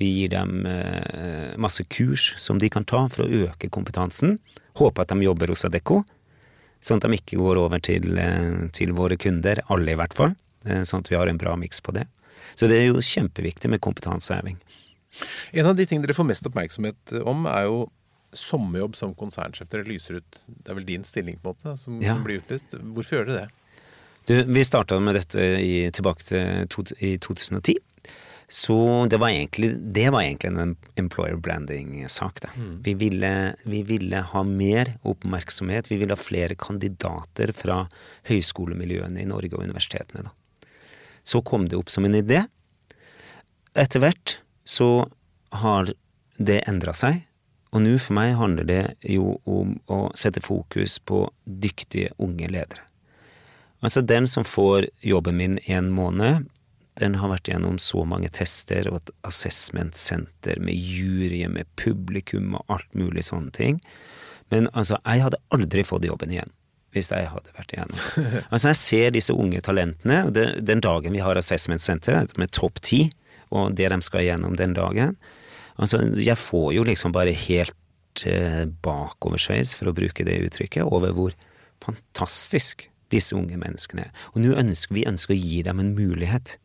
Vi 0.00 0.10
gir 0.18 0.32
dem 0.34 0.66
eh, 0.68 1.56
masse 1.60 1.86
kurs 1.88 2.34
som 2.40 2.60
de 2.60 2.70
kan 2.72 2.84
ta 2.84 3.06
for 3.12 3.24
å 3.24 3.46
øke 3.46 3.70
kompetansen. 3.72 4.36
Håper 4.80 5.04
at 5.04 5.14
de 5.14 5.24
jobber 5.24 5.52
hos 5.52 5.64
Adecco, 5.66 6.02
sånn 6.84 7.00
at 7.00 7.08
de 7.08 7.18
ikke 7.18 7.40
går 7.40 7.60
over 7.62 7.82
til, 7.84 8.12
eh, 8.20 8.68
til 8.76 8.94
våre 8.96 9.16
kunder, 9.20 9.64
alle 9.72 9.96
i 9.96 9.98
hvert 9.98 10.16
fall. 10.16 10.36
Eh, 10.66 10.84
sånn 10.84 11.04
at 11.04 11.10
vi 11.12 11.18
har 11.18 11.30
en 11.30 11.40
bra 11.40 11.56
miks 11.56 11.80
på 11.84 11.96
det. 11.96 12.06
Så 12.54 12.68
det 12.68 12.82
er 12.82 12.90
jo 12.90 13.04
kjempeviktig 13.04 13.70
med 13.72 13.82
kompetanseheving. 13.84 14.60
En 15.56 15.66
av 15.66 15.76
de 15.76 15.86
tingene 15.88 16.06
dere 16.06 16.14
får 16.14 16.28
mest 16.28 16.46
oppmerksomhet 16.46 17.16
om, 17.26 17.48
er 17.50 17.66
jo 17.66 17.88
sommerjobb 18.32 18.96
som 18.96 19.14
konsernsjef. 19.18 19.68
Dere 19.70 19.88
lyser 19.88 20.20
ut 20.20 20.42
Det 20.46 20.70
er 20.70 20.78
vel 20.78 20.86
din 20.86 21.04
stilling 21.04 21.38
på 21.42 21.50
en 21.50 21.56
måte 21.56 21.76
som, 21.80 21.98
ja. 22.02 22.16
blir 22.24 22.42
utlyst. 22.42 22.76
Hvorfor 22.78 23.20
gjør 23.20 23.30
dere 23.30 23.46
det? 23.46 23.48
Du, 24.28 24.34
vi 24.44 24.64
starta 24.64 24.98
med 25.00 25.16
dette 25.16 25.40
i, 25.40 25.90
tilbake 25.90 26.26
til 26.28 26.68
to, 26.70 26.84
i 27.00 27.16
2010. 27.18 27.78
Så 28.50 29.06
det 29.10 29.20
var 29.22 29.30
egentlig, 29.30 29.76
det 29.94 30.08
var 30.10 30.24
egentlig 30.24 30.50
en 30.50 30.76
employer 30.98 31.36
branding-sak. 31.36 32.40
Mm. 32.56 32.82
Vi, 32.82 32.94
ville, 32.98 33.54
vi 33.62 33.82
ville 33.86 34.22
ha 34.26 34.42
mer 34.42 34.96
oppmerksomhet. 35.06 35.90
Vi 35.90 35.96
ville 36.00 36.16
ha 36.16 36.18
flere 36.18 36.56
kandidater 36.58 37.52
fra 37.54 37.84
høyskolemiljøene 38.26 39.22
i 39.22 39.28
Norge 39.30 39.54
og 39.54 39.62
universitetene. 39.62 40.26
Da. 40.26 40.66
Så 41.22 41.44
kom 41.46 41.68
det 41.70 41.78
opp 41.78 41.94
som 41.94 42.08
en 42.08 42.18
idé. 42.18 42.42
Etter 43.78 44.02
hvert 44.02 44.40
så 44.66 45.06
har 45.62 45.94
det 46.42 46.62
endra 46.66 46.94
seg. 46.96 47.22
Og 47.70 47.84
nå 47.84 47.96
for 48.02 48.16
meg 48.18 48.34
handler 48.38 48.66
det 48.66 48.82
jo 49.06 49.36
om 49.48 49.76
å 49.90 50.00
sette 50.18 50.42
fokus 50.42 50.98
på 50.98 51.24
dyktige 51.44 52.10
unge 52.18 52.48
ledere. 52.50 52.86
Altså, 53.80 54.02
den 54.04 54.26
som 54.28 54.44
får 54.44 54.90
jobben 55.06 55.38
min 55.38 55.58
i 55.64 55.72
en 55.72 55.88
måned, 55.94 56.48
den 57.00 57.16
har 57.16 57.30
vært 57.32 57.48
gjennom 57.48 57.78
så 57.80 58.02
mange 58.04 58.28
tester 58.34 58.90
og 58.90 58.98
et 58.98 59.12
assessment 59.24 59.96
center 59.96 60.60
med 60.60 60.76
jury, 60.76 61.46
med 61.48 61.68
publikum 61.80 62.58
og 62.58 62.74
alt 62.74 62.90
mulig 62.98 63.24
sånne 63.30 63.54
ting. 63.56 63.78
Men 64.52 64.68
altså, 64.74 64.98
jeg 65.06 65.24
hadde 65.24 65.40
aldri 65.54 65.86
fått 65.86 66.08
jobben 66.08 66.34
igjen 66.34 66.52
hvis 66.90 67.12
jeg 67.14 67.28
hadde 67.30 67.52
vært 67.54 67.70
igjennom. 67.70 67.98
Altså, 68.52 68.72
jeg 68.72 68.78
ser 68.80 69.12
disse 69.14 69.34
unge 69.34 69.60
talentene, 69.62 70.24
og 70.26 70.34
det, 70.34 70.46
den 70.66 70.82
dagen 70.82 71.14
vi 71.14 71.22
har 71.22 71.38
assessment 71.38 71.82
center 71.84 72.26
med 72.34 72.50
topp 72.56 72.82
ti, 72.82 73.04
og 73.54 73.76
det 73.78 73.86
de 73.92 74.00
skal 74.02 74.24
igjennom 74.24 74.56
den 74.58 74.74
dagen, 74.74 75.14
Altså, 75.80 76.02
jeg 76.20 76.36
får 76.36 76.72
jo 76.76 76.84
liksom 76.86 77.14
bare 77.16 77.32
helt 77.46 78.24
eh, 78.28 78.64
bakoversveis, 78.84 79.72
for 79.78 79.90
å 79.90 79.96
bruke 79.96 80.26
det 80.26 80.40
uttrykket, 80.46 80.84
over 80.84 81.14
hvor 81.16 81.36
fantastisk 81.80 82.90
disse 83.10 83.36
unge 83.36 83.58
menneskene 83.58 84.08
er. 84.08 84.26
Og 84.34 84.44
nå 84.44 84.56
ønsker 84.60 84.98
vi 84.98 85.08
ønsker 85.08 85.34
å 85.34 85.40
gi 85.40 85.62
dem 85.66 85.80
en 85.82 85.94
mulighet 85.96 86.58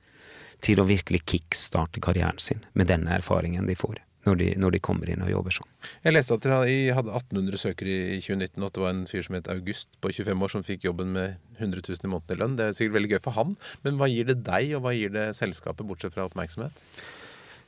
til 0.65 0.81
å 0.81 0.87
virkelig 0.89 1.23
kickstarte 1.29 2.01
karrieren 2.03 2.41
sin 2.41 2.63
med 2.73 2.89
denne 2.91 3.17
erfaringen 3.17 3.69
de 3.69 3.77
får. 3.77 4.01
Når 4.25 4.39
de, 4.39 4.45
når 4.57 4.73
de, 4.73 4.79
kommer 4.81 5.09
inn 5.13 5.21
og 5.21 5.29
jobber 5.29 5.53
sånn. 5.53 5.67
Jeg 6.01 6.15
leste 6.15 6.33
at 6.33 6.41
dere 6.41 6.95
hadde 6.97 7.11
1800 7.13 7.59
søkere 7.61 7.91
i 8.15 8.15
2019, 8.25 8.55
og 8.57 8.65
at 8.65 8.73
det 8.73 8.81
var 8.81 8.95
en 8.95 9.03
fyr 9.05 9.27
som 9.27 9.35
het 9.37 9.49
August 9.53 9.91
på 10.01 10.09
25 10.17 10.45
år 10.47 10.51
som 10.55 10.63
fikk 10.65 10.87
jobben 10.87 11.11
med 11.13 11.35
100 11.59 11.83
000 11.85 12.07
i 12.07 12.09
måneden 12.09 12.33
i 12.33 12.39
lønn. 12.39 12.55
Det 12.57 12.65
er 12.65 12.73
sikkert 12.73 12.95
veldig 12.95 13.11
gøy 13.11 13.21
for 13.21 13.37
han, 13.37 13.53
men 13.85 13.99
hva 14.01 14.09
gir 14.09 14.25
det 14.31 14.39
deg, 14.47 14.73
og 14.79 14.81
hva 14.87 14.95
gir 14.97 15.13
det 15.13 15.27
selskapet, 15.37 15.85
bortsett 15.85 16.17
fra 16.17 16.25
oppmerksomhet? 16.25 16.81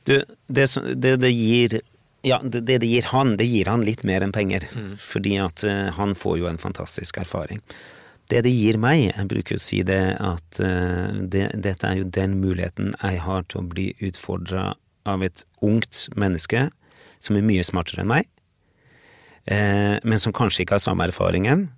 Du, 0.08 0.16
det, 0.48 0.66
det, 0.96 1.14
det 1.20 1.30
gir 1.34 1.80
ja, 2.26 2.40
det, 2.42 2.60
det 2.66 2.86
gir 2.86 3.06
han, 3.12 3.36
det 3.38 3.46
gir 3.46 3.68
han 3.70 3.84
litt 3.86 4.02
mer 4.06 4.24
enn 4.24 4.34
penger. 4.34 4.66
Mm. 4.74 4.96
Fordi 5.02 5.36
at 5.42 5.64
uh, 5.66 5.88
han 5.94 6.16
får 6.18 6.38
jo 6.40 6.48
en 6.50 6.60
fantastisk 6.60 7.20
erfaring. 7.22 7.62
Det 8.28 8.42
det 8.44 8.52
gir 8.52 8.76
meg, 8.80 9.06
jeg 9.08 9.28
bruker 9.30 9.56
å 9.56 9.62
si 9.62 9.82
det 9.86 10.02
at 10.20 10.60
uh, 10.60 11.14
det, 11.22 11.46
dette 11.54 11.86
er 11.88 12.02
jo 12.02 12.08
den 12.18 12.38
muligheten 12.42 12.92
jeg 12.96 13.22
har 13.24 13.46
til 13.46 13.62
å 13.62 13.68
bli 13.70 13.92
utfordra 14.04 14.72
av 15.08 15.22
et 15.24 15.44
ungt 15.64 16.08
menneske 16.18 16.66
som 17.22 17.38
er 17.38 17.46
mye 17.46 17.64
smartere 17.66 18.04
enn 18.04 18.10
meg. 18.10 18.28
uh, 19.50 19.96
men 20.02 20.18
som 20.18 20.34
kanskje 20.34 20.64
ikke 20.64 20.76
har 20.76 20.84
samme 20.84 21.06
erfaringen, 21.08 21.68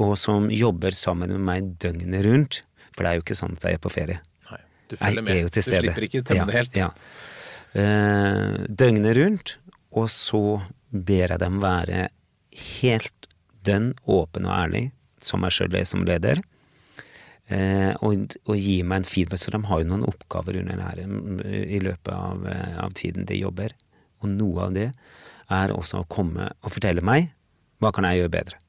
og 0.00 0.16
som 0.20 0.48
jobber 0.52 0.94
sammen 0.96 1.32
med 1.34 1.44
meg 1.44 1.72
døgnet 1.80 2.24
rundt. 2.24 2.62
For 2.94 3.04
det 3.04 3.10
er 3.10 3.18
jo 3.18 3.24
ikke 3.24 3.38
sånn 3.38 3.56
at 3.56 3.66
jeg 3.66 3.78
er 3.78 3.82
på 3.82 3.92
ferie. 3.92 4.20
Nei, 4.50 4.62
du 4.88 4.94
følger 4.96 5.20
Jeg 5.20 5.26
med. 5.26 5.50
Du 5.52 5.60
slipper 5.64 6.06
ikke 6.06 6.22
tømme 6.26 6.46
det 6.48 6.56
helt. 6.56 6.78
Ja. 6.78 6.92
Eh, 7.78 8.66
døgnet 8.66 9.16
rundt, 9.18 9.56
og 9.94 10.08
så 10.10 10.60
ber 10.90 11.34
jeg 11.34 11.42
dem 11.42 11.60
være 11.62 12.08
helt 12.80 13.28
dønn 13.66 13.92
åpen 14.10 14.48
og 14.48 14.56
ærlig, 14.56 14.84
som 15.22 15.42
meg 15.44 15.54
sjøl 15.54 15.76
som 15.86 16.06
leder. 16.08 16.40
Eh, 17.50 17.92
og, 18.06 18.36
og 18.46 18.58
gi 18.58 18.80
meg 18.86 19.02
en 19.02 19.08
feedback. 19.08 19.42
Så 19.42 19.52
de 19.54 19.60
har 19.66 19.82
jo 19.82 19.90
noen 19.90 20.06
oppgaver 20.06 20.60
under 20.60 20.78
denne, 20.78 21.06
mm, 21.06 21.40
i 21.66 21.80
løpet 21.82 22.12
av, 22.14 22.46
eh, 22.46 22.76
av 22.78 22.94
tiden 22.98 23.26
de 23.26 23.40
jobber. 23.40 23.74
Og 24.22 24.30
noe 24.30 24.66
av 24.68 24.74
det 24.76 24.90
er 25.50 25.74
også 25.74 26.02
å 26.02 26.10
komme 26.10 26.50
og 26.62 26.74
fortelle 26.74 27.02
meg 27.02 27.32
hva 27.82 27.90
kan 27.94 28.06
jeg 28.06 28.20
gjøre 28.20 28.34
bedre. 28.36 28.60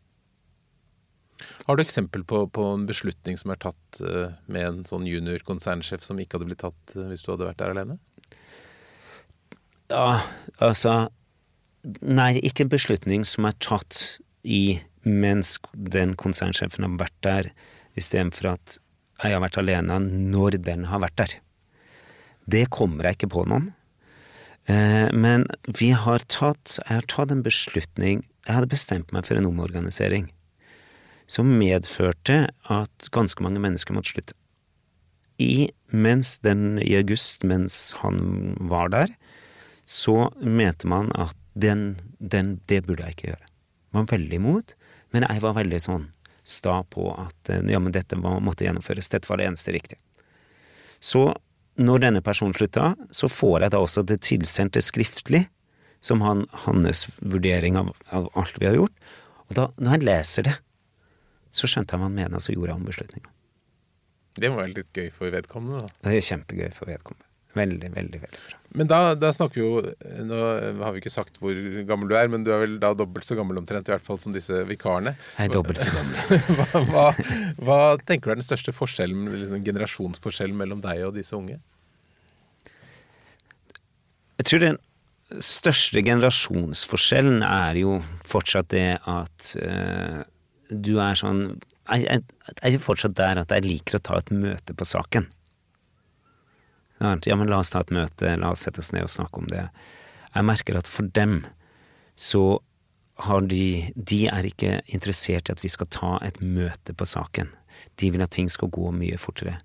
Har 1.67 1.77
du 1.77 1.83
eksempel 1.83 2.23
på, 2.27 2.45
på 2.53 2.65
en 2.73 2.87
beslutning 2.89 3.37
som 3.39 3.53
er 3.53 3.61
tatt 3.61 4.01
eh, 4.05 4.33
med 4.51 4.65
en 4.65 4.81
sånn 4.87 5.05
junior 5.09 5.43
konsernsjef 5.45 6.05
som 6.05 6.19
ikke 6.21 6.37
hadde 6.37 6.49
blitt 6.49 6.63
tatt 6.63 6.95
eh, 6.95 7.09
hvis 7.11 7.25
du 7.25 7.31
hadde 7.33 7.49
vært 7.49 7.61
der 7.61 7.75
alene? 7.75 7.97
Ja, 9.91 10.21
altså 10.63 11.09
Nei, 12.05 12.35
ikke 12.45 12.67
en 12.67 12.69
beslutning 12.69 13.23
som 13.25 13.47
er 13.49 13.55
tatt 13.57 14.19
i 14.45 14.77
mens 15.01 15.55
den 15.73 16.11
konsernsjefen 16.13 16.85
har 16.85 16.99
vært 16.99 17.15
der, 17.25 17.47
istedenfor 17.97 18.51
at 18.51 18.75
jeg 19.23 19.33
har 19.33 19.41
vært 19.41 19.57
alene 19.57 19.97
når 20.05 20.59
den 20.61 20.85
har 20.91 21.01
vært 21.01 21.17
der. 21.17 21.33
Det 22.45 22.67
kommer 22.73 23.09
jeg 23.09 23.17
ikke 23.17 23.31
på 23.33 23.47
noen. 23.49 23.71
Eh, 24.69 25.09
Men 25.09 25.47
vi 25.65 25.89
har 25.97 26.21
tatt 26.29 26.77
Jeg 26.77 26.99
har 26.99 27.07
tatt 27.09 27.31
en 27.33 27.41
beslutning 27.41 28.19
Jeg 28.45 28.53
hadde 28.53 28.69
bestemt 28.69 29.09
meg 29.09 29.25
for 29.25 29.39
en 29.39 29.47
omorganisering 29.49 30.27
som 31.31 31.47
medførte 31.57 32.51
at 32.69 33.09
ganske 33.15 33.41
mange 33.41 33.61
mennesker 33.63 33.95
måtte 33.95 34.11
slutte. 34.11 34.35
I, 35.39 35.71
mens 35.89 36.35
den, 36.43 36.75
I 36.83 36.97
august, 36.99 37.45
mens 37.47 37.93
han 38.01 38.57
var 38.59 38.91
der, 38.91 39.13
så 39.91 40.31
mente 40.39 40.87
man 40.87 41.11
at 41.19 41.35
den, 41.53 41.97
den, 42.17 42.59
det 42.71 42.85
burde 42.87 43.03
jeg 43.03 43.17
ikke 43.17 43.29
gjøre. 43.33 43.47
Man 43.91 44.05
var 44.07 44.15
veldig 44.15 44.37
imot, 44.39 44.75
men 45.11 45.25
jeg 45.27 45.43
var 45.43 45.57
veldig 45.57 45.79
sånn 45.83 46.05
sta 46.47 46.77
på 46.89 47.09
at 47.11 47.51
eh, 47.51 47.63
ja, 47.69 47.79
men 47.83 47.93
dette 47.93 48.15
var, 48.17 48.39
måtte 48.43 48.63
gjennomføres. 48.65 49.11
Dette 49.11 49.27
var 49.27 49.41
det 49.41 49.49
eneste 49.49 49.73
riktige. 49.75 49.99
Så 51.03 51.25
når 51.81 52.05
denne 52.05 52.21
personen 52.23 52.55
slutta, 52.55 52.93
så 53.11 53.27
får 53.31 53.65
jeg 53.65 53.73
da 53.73 53.81
også 53.83 54.03
det 54.07 54.21
tilsendte 54.23 54.83
skriftlig, 54.85 55.43
som 56.01 56.23
han, 56.25 56.45
hans 56.63 57.03
vurdering 57.19 57.77
av, 57.77 57.91
av 58.15 58.29
alt 58.39 58.55
vi 58.61 58.69
har 58.69 58.77
gjort. 58.79 59.11
Og 59.49 59.57
da, 59.59 59.67
når 59.77 59.97
jeg 59.97 60.07
leser 60.07 60.47
det, 60.47 60.55
så 61.51 61.67
skjønte 61.67 61.93
jeg 61.93 62.01
hva 62.01 62.07
han 62.07 62.15
mener, 62.15 62.39
og 62.39 62.45
så 62.45 62.55
gjorde 62.55 62.77
han 62.77 62.87
beslutninga. 62.87 63.33
Det 64.39 64.49
må 64.49 64.61
være 64.61 64.73
litt 64.77 64.95
gøy 64.95 65.11
for 65.13 65.35
vedkommende, 65.35 65.83
da. 65.83 65.99
Det 66.07 66.15
er 66.15 66.25
kjempegøy 66.29 66.71
for 66.73 66.89
vedkommende. 66.89 67.27
Veldig, 67.57 67.89
veldig, 67.91 68.19
veldig 68.21 68.41
bra. 68.47 68.57
Men 68.79 68.87
da, 68.87 68.99
da 69.19 69.31
snakker 69.35 69.59
vi 69.59 69.63
jo 69.65 69.81
Nå 70.23 70.37
har 70.79 70.93
vi 70.95 71.01
ikke 71.01 71.11
sagt 71.11 71.41
hvor 71.41 71.57
gammel 71.87 72.07
du 72.07 72.15
er, 72.15 72.29
men 72.31 72.45
du 72.47 72.53
er 72.55 72.61
vel 72.63 72.77
da 72.79 72.93
dobbelt 72.95 73.27
så 73.27 73.35
gammel 73.35 73.59
omtrent, 73.59 73.89
i 73.89 73.93
hvert 73.95 74.05
fall 74.05 74.19
som 74.21 74.35
disse 74.35 74.61
vikarene. 74.69 75.17
Jeg 75.35 75.51
er 75.51 75.55
dobbelt 75.57 75.81
så 75.81 75.91
gammel. 75.91 76.45
hva, 76.61 76.83
hva, 76.93 77.07
hva 77.59 77.79
tenker 78.07 78.31
du 78.31 78.35
er 78.35 78.39
den 78.39 78.47
største 78.47 78.75
forskjellen, 78.75 79.27
liksom 79.33 79.65
generasjonsforskjellen 79.67 80.61
mellom 80.63 80.83
deg 80.85 81.03
og 81.09 81.17
disse 81.19 81.35
unge? 81.35 81.59
Jeg 84.39 84.47
tror 84.47 84.63
den 84.63 84.79
største 85.43 86.01
generasjonsforskjellen 86.07 87.43
er 87.45 87.81
jo 87.83 87.99
fortsatt 88.27 88.71
det 88.73 88.87
at 89.07 89.51
øh, 89.59 90.23
du 90.71 90.95
er 91.03 91.19
sånn 91.19 91.43
jeg, 91.91 92.05
jeg, 92.07 92.23
jeg 92.61 92.77
er 92.77 92.81
fortsatt 92.81 93.15
der 93.19 93.41
at 93.41 93.51
jeg 93.51 93.67
liker 93.67 93.99
å 93.99 94.03
ta 94.05 94.17
et 94.21 94.31
møte 94.31 94.75
på 94.77 94.87
saken. 94.87 95.27
Ja, 97.01 97.35
men 97.35 97.49
la 97.49 97.61
oss 97.63 97.71
ta 97.73 97.81
et 97.81 97.93
møte, 97.93 98.35
la 98.37 98.51
oss 98.53 98.67
sette 98.67 98.83
oss 98.83 98.91
ned 98.93 99.07
og 99.07 99.13
snakke 99.13 99.41
om 99.41 99.47
det. 99.49 99.65
Jeg 100.35 100.47
merker 100.47 100.77
at 100.77 100.89
for 100.89 101.09
dem 101.17 101.41
så 102.19 102.61
har 103.21 103.41
de 103.45 103.91
De 103.95 104.25
er 104.31 104.47
ikke 104.47 104.79
interessert 104.89 105.49
i 105.49 105.53
at 105.53 105.61
vi 105.61 105.69
skal 105.69 105.89
ta 105.93 106.15
et 106.25 106.39
møte 106.41 106.93
på 106.97 107.05
saken. 107.05 107.49
De 108.01 108.09
vil 108.13 108.23
at 108.23 108.33
ting 108.33 108.49
skal 108.49 108.71
gå 108.73 108.91
mye 108.95 109.17
fortere. 109.21 109.57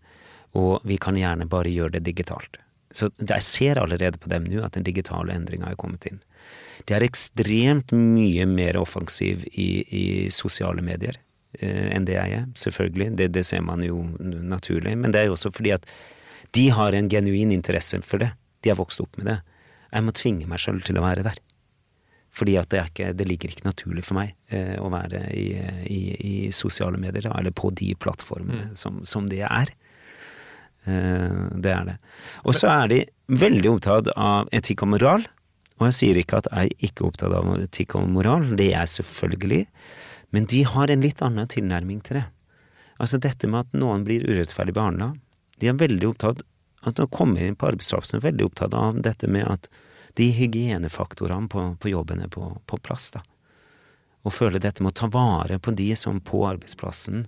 Og 0.57 0.81
vi 0.85 0.97
kan 1.01 1.17
gjerne 1.17 1.49
bare 1.49 1.73
gjøre 1.73 1.97
det 1.97 2.07
digitalt. 2.09 2.59
Så 2.93 3.11
jeg 3.21 3.45
ser 3.45 3.81
allerede 3.81 4.19
på 4.19 4.31
dem 4.33 4.47
nå 4.49 4.63
at 4.65 4.77
den 4.77 4.87
digitale 4.87 5.35
endringa 5.35 5.71
er 5.71 5.79
kommet 5.81 6.07
inn. 6.09 6.21
De 6.87 6.95
er 6.97 7.05
ekstremt 7.05 7.93
mye 7.93 8.47
mer 8.49 8.79
offensiv 8.81 9.45
i, 9.53 9.85
i 9.89 10.05
sosiale 10.33 10.85
medier 10.85 11.19
eh, 11.59 11.91
enn 11.97 12.07
det 12.09 12.17
jeg 12.17 12.37
er, 12.39 12.47
selvfølgelig. 12.57 13.11
Det, 13.19 13.31
det 13.35 13.45
ser 13.49 13.65
man 13.67 13.85
jo 13.85 14.05
naturlig. 14.23 14.95
Men 14.97 15.13
det 15.13 15.23
er 15.23 15.31
jo 15.31 15.37
også 15.37 15.53
fordi 15.53 15.75
at 15.77 15.89
de 16.57 16.69
har 16.73 16.97
en 16.97 17.11
genuin 17.13 17.53
interesse 17.55 18.01
for 18.07 18.23
det. 18.23 18.33
De 18.65 18.73
har 18.73 18.79
vokst 18.81 19.03
opp 19.05 19.17
med 19.21 19.29
det. 19.31 19.41
Jeg 19.93 20.05
må 20.07 20.15
tvinge 20.17 20.49
meg 20.51 20.63
sjøl 20.63 20.81
til 20.85 20.99
å 20.99 21.05
være 21.05 21.25
der. 21.27 21.41
Fordi 22.37 22.57
at 22.61 22.69
det, 22.73 22.83
ikke, 22.91 23.13
det 23.17 23.27
ligger 23.29 23.53
ikke 23.53 23.65
naturlig 23.65 24.05
for 24.05 24.19
meg 24.19 24.35
eh, 24.53 24.77
å 24.83 24.91
være 24.93 25.23
i, 25.33 25.47
i, 25.89 26.01
i 26.17 26.35
sosiale 26.53 26.99
medier, 27.01 27.31
eller 27.33 27.55
på 27.57 27.71
de 27.73 27.95
plattformene 27.97 28.75
som, 28.77 29.01
som 29.09 29.29
det 29.31 29.41
er. 29.47 29.73
Eh, 30.85 31.39
det 31.57 31.73
er 31.73 31.89
det. 31.89 31.97
Og 32.45 32.59
så 32.59 32.69
er 32.75 32.93
de 32.93 33.01
veldig 33.41 33.73
opptatt 33.73 34.13
av 34.13 34.53
etikk 34.57 34.85
og 34.85 34.93
moral. 34.97 35.25
Og 35.77 35.89
jeg 35.89 35.97
sier 35.97 36.21
ikke 36.21 36.43
at 36.43 36.51
jeg 36.51 36.73
er 36.73 36.89
ikke 36.89 37.05
er 37.05 37.11
opptatt 37.11 37.37
av 37.37 37.49
etikk 37.59 37.97
og 37.99 38.09
moral, 38.13 38.51
det 38.57 38.71
er 38.71 38.83
jeg 38.83 38.95
selvfølgelig. 38.99 39.63
Men 40.37 40.49
de 40.51 40.63
har 40.69 40.93
en 40.93 41.05
litt 41.05 41.23
annen 41.25 41.49
tilnærming 41.53 42.03
til 42.05 42.21
det. 42.21 42.27
Altså 43.01 43.21
dette 43.21 43.49
med 43.49 43.65
at 43.65 43.77
noen 43.77 44.05
blir 44.07 44.25
urettferdig 44.25 44.77
behandla. 44.77 45.13
De 45.61 45.71
er 45.71 45.79
veldig 45.81 46.13
opptatt 46.13 46.45
at 46.87 46.99
når 46.99 47.07
de 47.07 47.17
kommer 47.17 47.43
inn 47.43 47.57
på 47.59 47.71
arbeidsplassen, 47.71 48.21
er 48.21 48.29
veldig 48.29 48.51
opptatt 48.51 48.75
av 48.77 49.01
dette 49.03 49.31
med 49.31 49.47
at 49.49 49.71
de 50.17 50.29
hygienefaktorene 50.33 51.51
på, 51.53 51.65
på 51.81 51.93
jobben 51.93 52.23
er 52.25 52.31
på, 52.33 52.49
på 52.67 52.79
plass. 52.85 53.11
da. 53.17 53.25
Og 54.27 54.35
føler 54.35 54.63
dette 54.63 54.83
med 54.83 54.95
å 54.95 54.99
ta 55.01 55.09
vare 55.13 55.59
på 55.63 55.75
de 55.77 55.91
som 55.99 56.19
på 56.25 56.41
arbeidsplassen. 56.49 57.27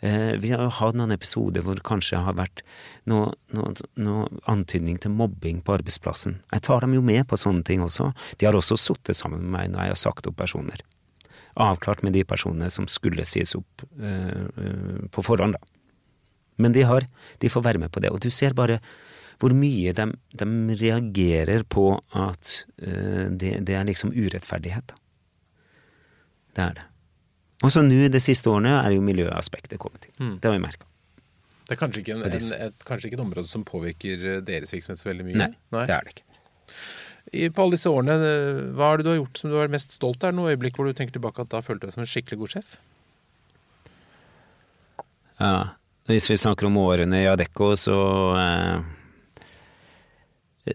Eh, 0.00 0.32
vi 0.42 0.50
har 0.50 0.64
jo 0.64 0.72
hatt 0.80 0.96
noen 0.98 1.14
episoder 1.14 1.62
hvor 1.62 1.78
det 1.78 1.86
kanskje 1.86 2.22
har 2.24 2.38
vært 2.38 2.64
noe, 3.10 3.34
noe, 3.54 3.74
noe 4.00 4.24
antydning 4.50 4.98
til 5.02 5.14
mobbing 5.14 5.60
på 5.62 5.76
arbeidsplassen. 5.76 6.40
Jeg 6.50 6.64
tar 6.66 6.82
dem 6.86 6.96
jo 6.96 7.04
med 7.06 7.28
på 7.30 7.38
sånne 7.38 7.62
ting 7.66 7.84
også. 7.86 8.10
De 8.40 8.48
har 8.48 8.58
også 8.58 8.78
sittet 8.80 9.18
sammen 9.18 9.44
med 9.44 9.54
meg 9.58 9.70
når 9.70 9.84
jeg 9.84 9.94
har 9.94 10.02
sagt 10.02 10.30
opp 10.30 10.40
personer. 10.40 10.82
Avklart 11.60 12.02
med 12.06 12.16
de 12.18 12.24
personene 12.26 12.70
som 12.72 12.88
skulle 12.90 13.26
sies 13.28 13.54
opp 13.58 13.86
eh, 14.00 14.46
eh, 14.48 15.06
på 15.12 15.26
forhånd, 15.26 15.58
da. 15.58 15.79
Men 16.60 16.76
de, 16.76 16.84
har, 16.88 17.06
de 17.40 17.52
får 17.52 17.64
være 17.66 17.82
med 17.82 17.92
på 17.94 18.02
det. 18.04 18.12
Og 18.12 18.20
du 18.22 18.30
ser 18.34 18.56
bare 18.58 18.80
hvor 19.40 19.54
mye 19.56 19.94
de, 19.96 20.06
de 20.36 20.46
reagerer 20.76 21.64
på 21.64 21.94
at 21.96 22.52
uh, 22.84 23.26
det, 23.32 23.54
det 23.64 23.76
er 23.78 23.86
liksom 23.88 24.12
urettferdighet. 24.12 24.92
Det 26.56 26.64
er 26.66 26.76
det. 26.76 26.86
Og 27.64 27.72
så 27.72 27.82
nå 27.84 28.06
de 28.12 28.20
siste 28.22 28.48
årene 28.52 28.72
er 28.82 28.94
jo 28.94 29.04
miljøaspektet 29.04 29.80
kommet 29.80 30.08
inn. 30.10 30.36
Det 30.40 30.48
har 30.48 30.56
vi 30.56 30.62
merka. 30.62 30.86
Det 31.68 31.76
er 31.76 31.78
kanskje 31.78 32.02
ikke, 32.02 32.14
en, 32.16 32.24
en, 32.26 32.52
et, 32.66 32.84
kanskje 32.88 33.08
ikke 33.08 33.18
et 33.20 33.22
område 33.22 33.46
som 33.46 33.62
påvirker 33.62 34.22
eh, 34.26 34.38
deres 34.42 34.72
virksomhet 34.74 34.98
så 34.98 35.06
veldig 35.06 35.26
mye? 35.28 35.38
Nei, 35.38 35.50
det 35.76 35.94
er 35.94 36.06
det 36.06 36.14
ikke. 36.16 36.24
I, 37.30 37.44
på 37.54 37.62
alle 37.62 37.76
disse 37.76 37.92
årene, 37.92 38.16
eh, 38.26 38.62
hva 38.74 38.88
er 38.90 38.98
det 38.98 39.06
du 39.06 39.10
har 39.12 39.20
gjort 39.20 39.38
som 39.38 39.52
du 39.52 39.58
er 39.60 39.70
mest 39.70 39.94
stolt 39.94 40.18
av? 40.24 40.32
Er 40.32 40.34
det 40.34 40.40
Noe 40.40 40.54
øyeblikk 40.56 40.80
hvor 40.80 40.88
du 40.88 40.96
tenker 40.98 41.14
tilbake 41.14 41.44
at 41.44 41.52
da 41.52 41.60
følte 41.62 41.84
du 41.84 41.90
deg 41.90 41.94
som 41.94 42.02
en 42.02 42.10
skikkelig 42.10 42.40
god 42.40 42.56
sjef? 42.56 42.72
Ja. 45.38 45.52
Hvis 46.10 46.26
vi 46.30 46.38
snakker 46.40 46.66
om 46.66 46.78
årene 46.80 47.22
i 47.22 47.28
Adecco, 47.30 47.76
så 47.78 47.98
eh, 48.34 48.80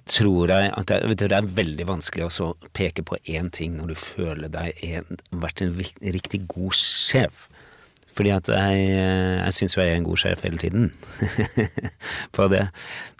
tror 0.07 0.53
jeg 0.53 0.71
at 0.71 0.88
det, 0.91 0.99
du, 1.11 1.25
det 1.27 1.36
er 1.36 1.49
veldig 1.57 1.88
vanskelig 1.89 2.29
å 2.29 2.53
peke 2.75 3.03
på 3.05 3.19
én 3.27 3.51
ting 3.53 3.75
når 3.75 3.91
du 3.91 3.97
føler 3.99 4.51
deg 4.53 4.79
en, 4.88 5.19
vært 5.43 5.63
en 5.65 5.75
riktig 5.75 6.45
god 6.51 6.77
sjef. 6.79 7.49
Fordi 8.15 8.31
at 8.31 8.47
jeg, 8.47 8.83
eh, 8.95 9.41
jeg 9.41 9.55
syns 9.57 9.75
jo 9.75 9.83
jeg 9.83 9.91
er 9.91 9.99
en 9.99 10.07
god 10.07 10.21
sjef 10.21 10.45
hele 10.47 10.61
tiden. 10.61 10.93
på 12.36 12.47
det. 12.53 12.63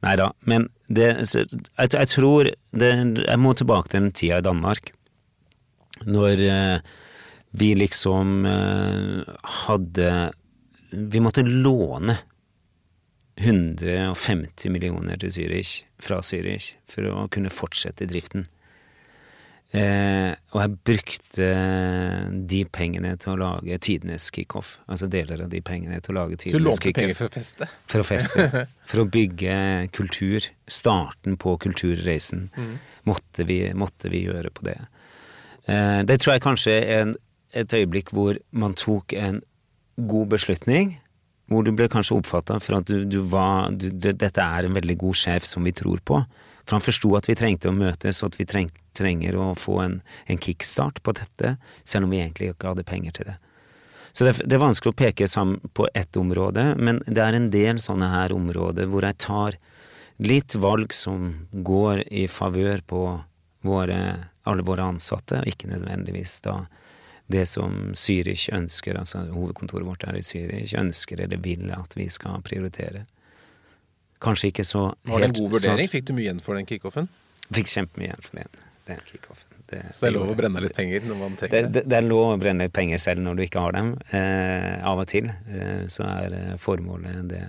Nei 0.06 0.16
da. 0.22 0.30
Men 0.48 0.70
det, 0.88 1.10
jeg, 1.36 1.50
jeg 1.84 2.12
tror 2.14 2.48
det, 2.72 2.92
Jeg 3.26 3.42
må 3.42 3.52
tilbake 3.54 3.92
til 3.92 4.06
den 4.06 4.16
tida 4.16 4.40
i 4.40 4.46
Danmark. 4.46 4.94
Når 6.08 6.46
eh, 6.48 6.96
vi 7.60 7.74
liksom 7.76 8.48
eh, 8.48 9.36
hadde 9.66 10.10
Vi 10.96 11.20
måtte 11.20 11.44
låne 11.44 12.18
150 13.36 14.72
millioner 14.72 15.20
til 15.20 15.32
Zürich, 15.36 15.82
fra 16.00 16.22
Zürich, 16.24 16.76
for 16.88 17.08
å 17.12 17.26
kunne 17.32 17.52
fortsette 17.52 18.08
driften. 18.08 18.48
Eh, 19.76 20.32
og 20.54 20.60
jeg 20.62 20.74
brukte 20.88 21.48
de 22.48 22.60
pengene 22.72 23.16
til 23.20 23.34
å 23.34 23.40
lage 23.42 23.80
tidenes 23.84 24.30
kickoff. 24.32 24.76
Altså 24.88 25.10
deler 25.12 25.44
av 25.44 25.50
de 25.52 25.60
pengene 25.66 26.00
til 26.06 26.14
å 26.14 26.20
lage 26.22 26.38
tidenes 26.40 26.80
kickoff. 26.80 27.18
for 27.18 27.28
å 27.28 27.34
feste. 27.34 27.68
For 27.92 28.04
å 28.04 28.08
feste. 28.08 28.46
For 28.90 29.04
å 29.04 29.08
bygge 29.10 29.58
kultur. 29.96 30.48
Starten 30.72 31.36
på 31.42 31.58
kulturreisen 31.60 32.48
måtte, 33.10 33.44
vi, 33.50 33.60
måtte 33.76 34.12
vi 34.14 34.24
gjøre 34.30 34.54
på 34.54 34.70
det. 34.70 34.78
Eh, 35.68 36.02
det 36.08 36.22
tror 36.22 36.38
jeg 36.38 36.46
kanskje 36.46 36.78
er 36.78 37.02
en, 37.02 37.16
et 37.52 37.76
øyeblikk 37.76 38.14
hvor 38.16 38.40
man 38.56 38.78
tok 38.80 39.18
en 39.18 39.42
god 39.96 40.32
beslutning. 40.36 40.96
Hvor 41.52 41.62
du 41.62 41.70
ble 41.78 41.86
kanskje 41.92 42.18
oppfatta 42.18 42.58
for 42.64 42.80
at 42.80 42.90
du, 42.90 43.04
du 43.06 43.20
var 43.30 43.70
du, 43.70 43.92
det, 43.92 44.16
Dette 44.22 44.42
er 44.42 44.66
en 44.66 44.76
veldig 44.76 44.98
god 45.04 45.18
sjef 45.20 45.46
som 45.46 45.66
vi 45.68 45.76
tror 45.78 46.02
på. 46.02 46.24
For 46.66 46.78
han 46.78 46.84
forsto 46.84 47.12
at 47.18 47.30
vi 47.30 47.38
trengte 47.38 47.70
å 47.70 47.76
møtes, 47.76 48.24
og 48.24 48.34
at 48.34 48.40
vi 48.40 48.48
treng, 48.50 48.72
trenger 48.98 49.38
å 49.38 49.52
få 49.60 49.80
en, 49.84 50.00
en, 50.26 50.40
kickstart 50.42 51.04
på 51.06 51.14
dette, 51.14 51.56
selv 51.86 52.08
om 52.08 52.16
vi 52.16 52.24
egentlig 52.24 52.52
ikke 52.54 52.72
hadde 52.74 52.88
penger 52.88 53.18
til 53.20 53.30
det. 53.30 53.36
Så 54.16 54.26
det, 54.26 54.40
det 54.48 54.58
er 54.58 54.64
vanskelig 54.64 54.96
å 54.96 54.98
peke 54.98 55.28
sammen 55.30 55.60
på 55.78 55.86
ett 55.94 56.18
område, 56.18 56.72
men 56.80 57.04
det 57.06 57.22
er 57.22 57.38
en 57.38 57.52
del 57.54 57.82
sånne 57.84 58.10
her 58.14 58.34
områder 58.34 58.90
hvor 58.90 59.06
jeg 59.06 59.20
tar 59.22 59.60
litt 60.24 60.56
valg 60.58 60.96
som 60.96 61.34
går 61.52 62.06
i 62.08 62.26
favør 62.32 62.82
på 62.88 63.04
våre, 63.68 64.00
alle 64.48 64.66
våre 64.66 64.88
ansatte, 64.88 65.42
og 65.44 65.52
ikke 65.52 65.70
nødvendigvis 65.70 66.40
da 66.48 66.64
det 67.32 67.46
som 67.50 67.94
Zürich 67.98 68.48
ønsker, 68.54 69.00
altså 69.00 69.24
hovedkontoret 69.34 69.88
vårt 69.88 70.06
er 70.06 70.18
i 70.20 70.24
Zürich, 70.26 70.76
ønsker 70.78 71.24
eller 71.26 71.42
vil 71.42 71.72
at 71.74 71.98
vi 71.98 72.08
skal 72.14 72.44
prioritere. 72.46 73.06
Kanskje 74.22 74.52
ikke 74.52 74.66
så 74.68 74.88
helt 74.92 75.12
Var 75.12 75.26
det 75.26 75.30
en 75.32 75.38
god 75.40 75.58
vurdering? 75.58 75.90
Fikk 75.92 76.08
du 76.08 76.14
mye 76.14 76.28
igjen 76.28 76.42
for 76.44 76.58
den 76.58 76.70
kickoffen? 76.70 77.10
Fikk 77.54 77.70
kjempemye 77.74 78.12
igjen 78.12 78.26
for 78.26 78.42
den, 78.42 78.66
den 78.90 79.04
kickoffen. 79.10 79.52
Det, 79.66 79.82
så 79.82 80.06
det 80.06 80.10
er 80.12 80.14
lov 80.20 80.30
å 80.30 80.38
brenne 80.38 80.62
litt 80.62 80.76
penger 80.78 81.06
når 81.10 81.18
man 81.18 81.38
trenger 81.40 81.56
det? 81.56 81.70
Det, 81.74 81.82
det 81.90 81.98
er 81.98 82.06
lov 82.06 82.36
å 82.36 82.42
brenne 82.42 82.68
litt 82.68 82.76
penger 82.76 83.02
selv 83.02 83.24
når 83.26 83.38
du 83.38 83.46
ikke 83.48 83.64
har 83.66 83.74
dem. 83.74 83.96
Eh, 84.14 84.74
av 84.86 85.02
og 85.02 85.08
til 85.10 85.32
eh, 85.32 85.88
så 85.90 86.06
er 86.06 86.36
eh, 86.38 86.52
formålet 86.62 87.24
det 87.32 87.42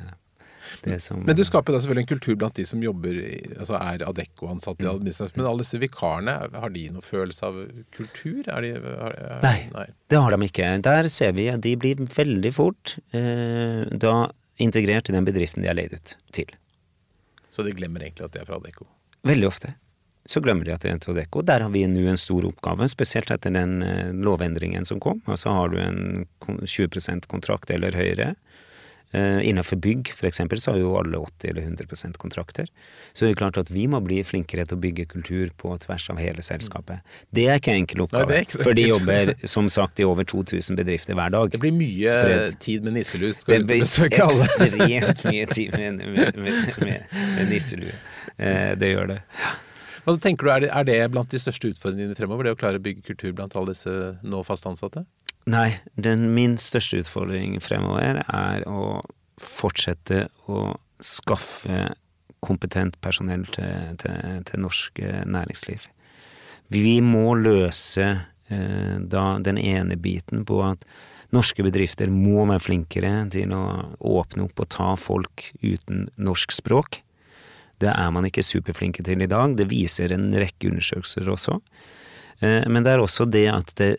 som, 1.03 1.21
men 1.27 1.37
du 1.39 1.43
skaper 1.47 1.75
da 1.75 1.81
selvfølgelig 1.83 2.05
en 2.05 2.11
kultur 2.11 2.39
blant 2.41 2.57
de 2.59 2.65
som 2.69 2.83
jobber, 2.83 3.19
altså 3.57 3.77
er 3.79 4.05
Adecco-ansatte 4.07 4.85
i 4.85 4.89
mm. 4.89 5.07
Men 5.37 5.47
alle 5.47 5.65
disse 5.65 5.81
vikarene, 5.83 6.37
har 6.53 6.75
de 6.75 6.85
noe 6.95 7.05
følelse 7.05 7.51
av 7.51 7.61
kultur? 7.97 8.43
Er 8.47 8.65
de, 8.65 8.73
er, 8.81 9.17
er, 9.17 9.39
nei, 9.45 9.57
nei, 9.75 9.87
det 10.13 10.21
har 10.23 10.35
de 10.35 10.51
ikke. 10.51 10.73
Der 10.87 11.11
ser 11.13 11.35
vi 11.37 11.49
at 11.53 11.65
de 11.67 11.77
blir 11.81 12.03
veldig 12.17 12.53
fort 12.57 12.97
eh, 13.17 13.87
da 13.93 14.17
integrert 14.63 15.11
i 15.11 15.17
den 15.17 15.27
bedriften 15.27 15.65
de 15.65 15.71
er 15.71 15.77
leid 15.77 15.97
ut 15.97 16.15
til. 16.37 16.53
Så 17.53 17.65
de 17.67 17.75
glemmer 17.77 18.05
egentlig 18.05 18.27
at 18.27 18.37
de 18.37 18.43
er 18.43 18.49
fra 18.49 18.61
Adecco? 18.61 18.89
Veldig 19.27 19.49
ofte. 19.49 19.73
Så 20.27 20.43
glemmer 20.43 20.67
de 20.67 20.75
at 20.75 20.83
det 20.83 20.91
er 20.91 21.11
Adecco. 21.13 21.43
Der 21.47 21.63
har 21.63 21.71
vi 21.73 21.85
nå 21.89 22.03
en 22.11 22.19
stor 22.21 22.45
oppgave, 22.49 22.89
spesielt 22.91 23.31
etter 23.31 23.55
den 23.55 23.79
eh, 23.87 24.11
lovendringen 24.13 24.85
som 24.89 25.01
kom. 25.03 25.23
Og 25.31 25.39
så 25.39 25.55
har 25.55 25.71
du 25.73 25.79
en 25.81 26.27
20% 26.43 27.29
kontrakt 27.31 27.71
eller 27.71 27.97
høyere 27.97 28.35
innenfor 29.17 29.79
bygg 29.81 30.11
f.eks. 30.13 30.41
så 30.61 30.73
har 30.75 30.79
jo 30.81 30.93
alle 31.01 31.19
80 31.19 31.51
eller 31.51 31.63
100 31.63 32.13
kontrakter. 32.21 32.69
Så 33.13 33.25
det 33.25 33.33
er 33.33 33.39
klart 33.41 33.59
at 33.61 33.71
vi 33.73 33.87
må 33.89 34.01
bli 34.05 34.19
flinkere 34.27 34.67
til 34.69 34.77
å 34.77 34.83
bygge 34.83 35.07
kultur 35.13 35.53
på 35.57 35.73
tvers 35.85 36.09
av 36.13 36.21
hele 36.21 36.45
selskapet. 36.45 37.01
Det 37.35 37.47
er 37.49 37.61
ikke 37.61 37.73
en 37.73 37.83
enkel 37.85 38.05
oppgave, 38.05 38.43
Nei, 38.43 38.45
for 38.61 38.77
de 38.77 38.89
jobber 38.91 39.33
som 39.49 39.71
sagt 39.73 40.03
i 40.03 40.07
over 40.09 40.27
2000 40.29 40.79
bedrifter 40.79 41.17
hver 41.17 41.33
dag. 41.33 41.53
Det 41.53 41.61
blir 41.63 41.75
mye 41.77 42.13
Spredt. 42.13 42.59
tid 42.61 42.85
med 42.85 42.99
nisselus. 42.99 43.45
Skal 43.45 43.63
det 43.63 43.71
blir 43.71 43.85
ekstremt 43.87 45.25
mye 45.31 45.47
tid 45.53 45.79
med, 45.79 46.03
med, 46.03 46.43
med, 46.83 47.07
med 47.39 47.49
nisselue. 47.53 47.95
Uh, 48.37 48.75
det 48.79 48.93
gjør 48.93 49.15
det. 49.15 49.23
Hva 50.07 50.15
tenker 50.23 50.47
du, 50.47 50.51
er 50.55 50.63
det, 50.63 50.69
er 50.71 50.87
det 50.87 50.99
blant 51.11 51.33
de 51.33 51.39
største 51.43 51.73
utfordringene 51.73 52.15
fremover? 52.15 52.47
Det 52.47 52.55
å 52.55 52.59
klare 52.61 52.79
å 52.79 52.83
bygge 52.85 53.03
kultur 53.09 53.33
blant 53.35 53.57
alle 53.59 53.73
disse 53.75 53.93
nå 54.23 54.43
fast 54.47 54.69
ansatte? 54.71 55.03
Nei, 55.47 55.77
den 55.95 56.33
min 56.35 56.57
største 56.59 56.99
utfordring 57.05 57.61
fremover 57.63 58.19
er 58.25 58.65
å 58.67 58.99
fortsette 59.39 60.27
å 60.51 60.73
skaffe 60.99 61.93
kompetent 62.43 62.97
personell 63.05 63.45
til, 63.55 63.95
til, 64.03 64.41
til 64.49 64.65
norsk 64.65 64.99
næringsliv. 65.27 65.87
Vi 66.75 66.99
må 67.05 67.37
løse 67.39 68.07
eh, 68.51 68.97
da 68.99 69.27
den 69.39 69.59
ene 69.59 69.95
biten 69.97 70.43
på 70.49 70.59
at 70.67 70.83
norske 71.35 71.63
bedrifter 71.67 72.11
må 72.11 72.45
være 72.47 72.63
flinkere 72.63 73.13
til 73.35 73.55
å 73.55 73.63
åpne 73.99 74.47
opp 74.47 74.63
og 74.63 74.71
ta 74.75 74.89
folk 74.99 75.51
uten 75.63 76.09
norsk 76.19 76.55
språk. 76.55 77.03
Det 77.83 77.93
er 77.93 78.11
man 78.15 78.27
ikke 78.27 78.47
superflinke 78.47 79.05
til 79.07 79.23
i 79.23 79.31
dag. 79.31 79.55
Det 79.59 79.69
viser 79.71 80.15
en 80.15 80.31
rekke 80.35 80.71
undersøkelser 80.73 81.31
også. 81.31 81.59
Eh, 82.41 82.65
men 82.67 82.87
det 82.87 82.97
er 82.97 83.05
også 83.05 83.29
det 83.31 83.47
at 83.53 83.75
det 83.79 83.93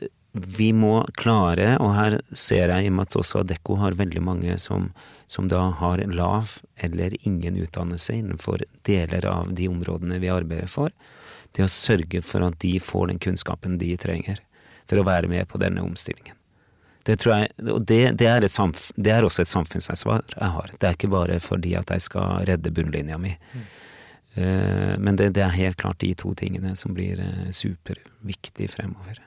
vi 0.46 0.72
må 0.74 1.02
klare, 1.18 1.76
og 1.84 1.94
her 1.96 2.18
ser 2.32 2.72
jeg 2.74 2.86
i 2.86 2.90
og 2.92 2.98
med 2.98 3.10
at 3.10 3.18
også 3.20 3.42
Adecco 3.44 3.78
har 3.82 3.98
veldig 4.00 4.24
mange 4.24 4.58
som, 4.62 4.90
som, 5.32 5.50
da 5.52 5.68
har 5.80 6.04
lav 6.14 6.58
eller 6.84 7.16
ingen 7.22 7.60
utdannelse 7.64 8.16
innenfor 8.16 8.64
deler 8.88 9.26
av 9.30 9.54
de 9.56 9.70
områdene 9.72 10.20
vi 10.24 10.32
arbeider 10.34 10.72
for, 10.72 10.94
det 11.56 11.66
å 11.66 11.72
sørge 11.72 12.22
for 12.26 12.46
at 12.46 12.60
de 12.64 12.78
får 12.84 13.08
den 13.12 13.22
kunnskapen 13.24 13.78
de 13.82 13.94
trenger 13.98 14.42
for 14.88 15.02
å 15.02 15.08
være 15.08 15.32
med 15.32 15.48
på 15.50 15.60
denne 15.62 15.84
omstillingen. 15.84 16.36
Det 17.08 17.16
tror 17.22 17.38
jeg, 17.38 17.52
og 17.72 17.86
det, 17.88 18.02
det, 18.20 18.28
er, 18.28 18.46
samf, 18.52 18.90
det 19.00 19.14
er, 19.16 19.24
også 19.24 19.46
et 19.46 19.52
samfunnsansvar 19.52 20.26
jeg 20.34 20.50
har. 20.58 20.74
Det 20.76 20.90
er 20.90 20.98
ikke 20.98 21.12
bare 21.14 21.38
fordi 21.40 21.78
at 21.80 21.94
jeg 21.96 22.04
skal 22.04 22.44
redde 22.50 22.74
bunnlinja 22.76 23.20
mi. 23.22 23.32
Mm. 23.54 23.68
Uh, 24.38 24.94
men 25.00 25.16
det, 25.16 25.32
det, 25.38 25.46
er 25.46 25.56
helt 25.56 25.80
klart 25.80 26.02
de 26.04 26.12
to 26.20 26.34
tingene 26.38 26.76
som 26.76 26.92
blir 26.94 27.22
superviktige 27.48 28.12
superviktig 28.28 28.70
fremover. 28.76 29.22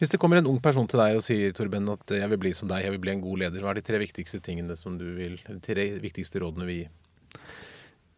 Hvis 0.00 0.12
det 0.12 0.18
kommer 0.22 0.40
en 0.40 0.48
ung 0.50 0.58
person 0.62 0.88
til 0.90 1.00
deg 1.02 1.18
og 1.18 1.24
sier 1.24 1.54
Torben, 1.56 1.88
at 1.92 2.14
jeg 2.16 2.30
vil 2.32 2.40
bli 2.42 2.54
som 2.56 2.70
deg, 2.70 2.84
jeg 2.86 2.94
vil 2.96 3.02
bli 3.04 3.14
en 3.14 3.24
god 3.24 3.44
leder, 3.44 3.62
hva 3.62 3.72
er 3.72 3.80
de 3.80 3.86
tre 3.86 4.00
viktigste 4.02 4.42
tingene 4.44 4.76
som 4.78 4.98
du 4.98 5.06
vil, 5.18 5.38
de 5.46 5.60
tre 5.62 5.86
viktigste 6.02 6.42
rådene 6.42 6.68
vi 6.68 6.80
gir? 6.82 6.90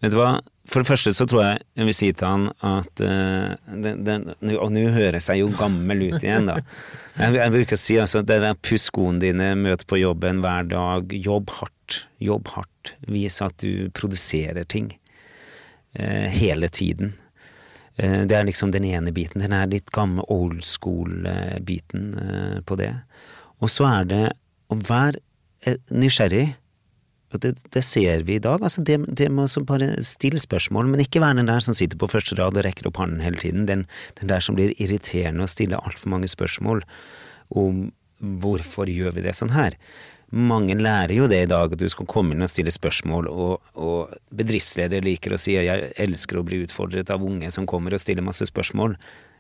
Vet 0.05 0.13
du 0.13 0.19
hva, 0.19 0.35
for 0.69 0.83
det 0.83 0.91
første 0.91 1.15
så 1.17 1.25
tror 1.29 1.43
jeg 1.45 1.61
jeg 1.79 1.89
vil 1.89 1.97
si 1.97 2.09
til 2.13 2.29
han 2.29 2.49
at 2.67 3.03
uh, 3.05 3.55
det, 3.85 3.95
det, 4.05 4.17
Og 4.59 4.73
nå 4.75 4.83
høres 4.93 5.31
jeg 5.31 5.41
jo 5.41 5.49
gammel 5.57 6.11
ut 6.11 6.19
igjen, 6.19 6.51
da. 6.51 6.59
Jeg, 7.17 7.39
jeg 7.39 7.55
bruker 7.55 7.79
å 7.79 7.81
si 7.81 7.97
altså 8.03 8.21
det 8.27 8.41
der 8.43 8.59
puss 8.61 8.91
skoene 8.91 9.23
dine, 9.23 9.55
møt 9.57 9.87
på 9.89 10.01
jobben 10.03 10.43
hver 10.45 10.69
dag, 10.69 11.15
jobb 11.15 11.55
hardt. 11.61 12.05
Jobb 12.21 12.53
hardt. 12.53 12.95
Vis 13.09 13.41
at 13.45 13.57
du 13.65 13.89
produserer 13.97 14.69
ting. 14.69 14.93
Uh, 15.97 16.29
hele 16.33 16.69
tiden. 16.69 17.15
Eh, 17.97 18.25
det 18.27 18.37
er 18.37 18.49
liksom 18.49 18.73
den 18.75 18.87
ene 18.89 19.13
biten. 19.15 19.43
Den 19.45 19.55
er 19.55 19.71
litt 19.71 19.93
gammel 19.95 20.27
old 20.33 20.65
school-biten 20.67 22.11
eh, 22.19 22.59
på 22.67 22.79
det. 22.81 22.93
Og 23.63 23.71
så 23.73 23.87
er 23.91 24.11
det 24.11 24.25
å 24.73 24.79
være 24.81 25.23
eh, 25.67 25.79
nysgjerrig. 25.95 26.47
Og 27.35 27.43
det, 27.43 27.57
det, 27.75 27.83
ser 27.83 28.23
vi 28.27 28.37
i 28.39 28.43
dag. 28.43 28.63
Altså 28.63 28.83
det, 28.87 29.01
det 29.19 29.27
må 29.33 29.49
bare 29.67 29.91
stille 30.07 30.39
spørsmål, 30.39 30.87
men 30.91 31.03
ikke 31.03 31.23
være 31.23 31.41
den 31.41 31.51
der 31.51 31.65
som 31.67 31.75
sitter 31.75 31.99
på 31.99 32.11
første 32.13 32.39
rad 32.39 32.55
og 32.55 32.67
rekker 32.67 32.87
opp 32.91 33.01
hånden 33.03 33.23
hele 33.25 33.41
tiden. 33.43 33.67
Den, 33.71 33.87
den 34.21 34.31
der 34.31 34.45
som 34.45 34.59
blir 34.59 34.75
irriterende 34.79 35.43
og 35.43 35.51
stiller 35.51 35.83
altfor 35.83 36.15
mange 36.15 36.31
spørsmål 36.31 36.85
om 37.59 37.89
hvorfor 38.45 38.89
gjør 38.89 39.17
vi 39.17 39.25
det 39.27 39.35
sånn 39.37 39.53
her. 39.53 39.75
Mange 40.35 40.75
lærer 40.75 41.15
jo 41.15 41.29
det 41.31 41.45
i 41.45 41.51
dag, 41.51 41.73
at 41.73 41.79
du 41.79 41.87
skal 41.91 42.09
komme 42.11 42.35
inn 42.35 42.43
og 42.43 42.51
stille 42.51 42.73
spørsmål, 42.75 43.29
og, 43.31 43.75
og 43.79 44.15
bedriftsledere 44.35 45.05
liker 45.05 45.37
å 45.37 45.39
si 45.39 45.55
at 45.61 45.69
jeg 45.69 45.93
elsker 46.03 46.41
å 46.41 46.47
bli 46.47 46.65
utfordret 46.65 47.13
av 47.15 47.23
unge 47.23 47.53
som 47.55 47.69
kommer 47.71 47.95
og 47.95 48.03
stiller 48.03 48.27
masse 48.27 48.49
spørsmål. 48.51 48.97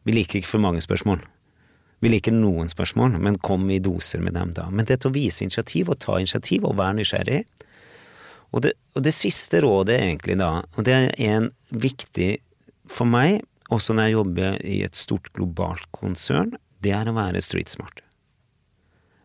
Vi 0.06 0.14
liker 0.14 0.38
ikke 0.38 0.52
for 0.52 0.62
mange 0.62 0.84
spørsmål. 0.84 1.24
Vi 2.04 2.10
liker 2.12 2.34
noen 2.36 2.68
spørsmål, 2.68 3.16
men 3.22 3.40
kom 3.42 3.64
i 3.72 3.80
doser 3.82 4.20
med 4.22 4.36
dem 4.36 4.52
da. 4.54 4.68
Men 4.70 4.86
dette 4.86 5.08
å 5.08 5.14
vise 5.14 5.42
initiativ, 5.46 5.90
og 5.90 6.02
ta 6.04 6.18
initiativ, 6.20 6.66
og 6.68 6.76
være 6.78 6.98
nysgjerrig. 7.00 7.40
Og 8.54 8.62
det, 8.66 8.74
og 8.94 9.02
det 9.06 9.14
siste 9.16 9.62
rådet 9.64 9.96
egentlig 9.98 10.36
da, 10.38 10.50
og 10.76 10.86
det 10.86 10.94
er 10.94 11.08
en 11.32 11.48
viktig 11.72 12.36
for 12.92 13.08
meg, 13.08 13.40
også 13.72 13.96
når 13.96 14.06
jeg 14.06 14.16
jobber 14.18 14.58
i 14.68 14.78
et 14.86 14.98
stort 15.00 15.32
globalt 15.34 15.88
konsern, 15.96 16.54
det 16.84 16.92
er 16.94 17.08
å 17.08 17.16
være 17.16 17.40
street 17.42 17.72
smart. 17.72 18.04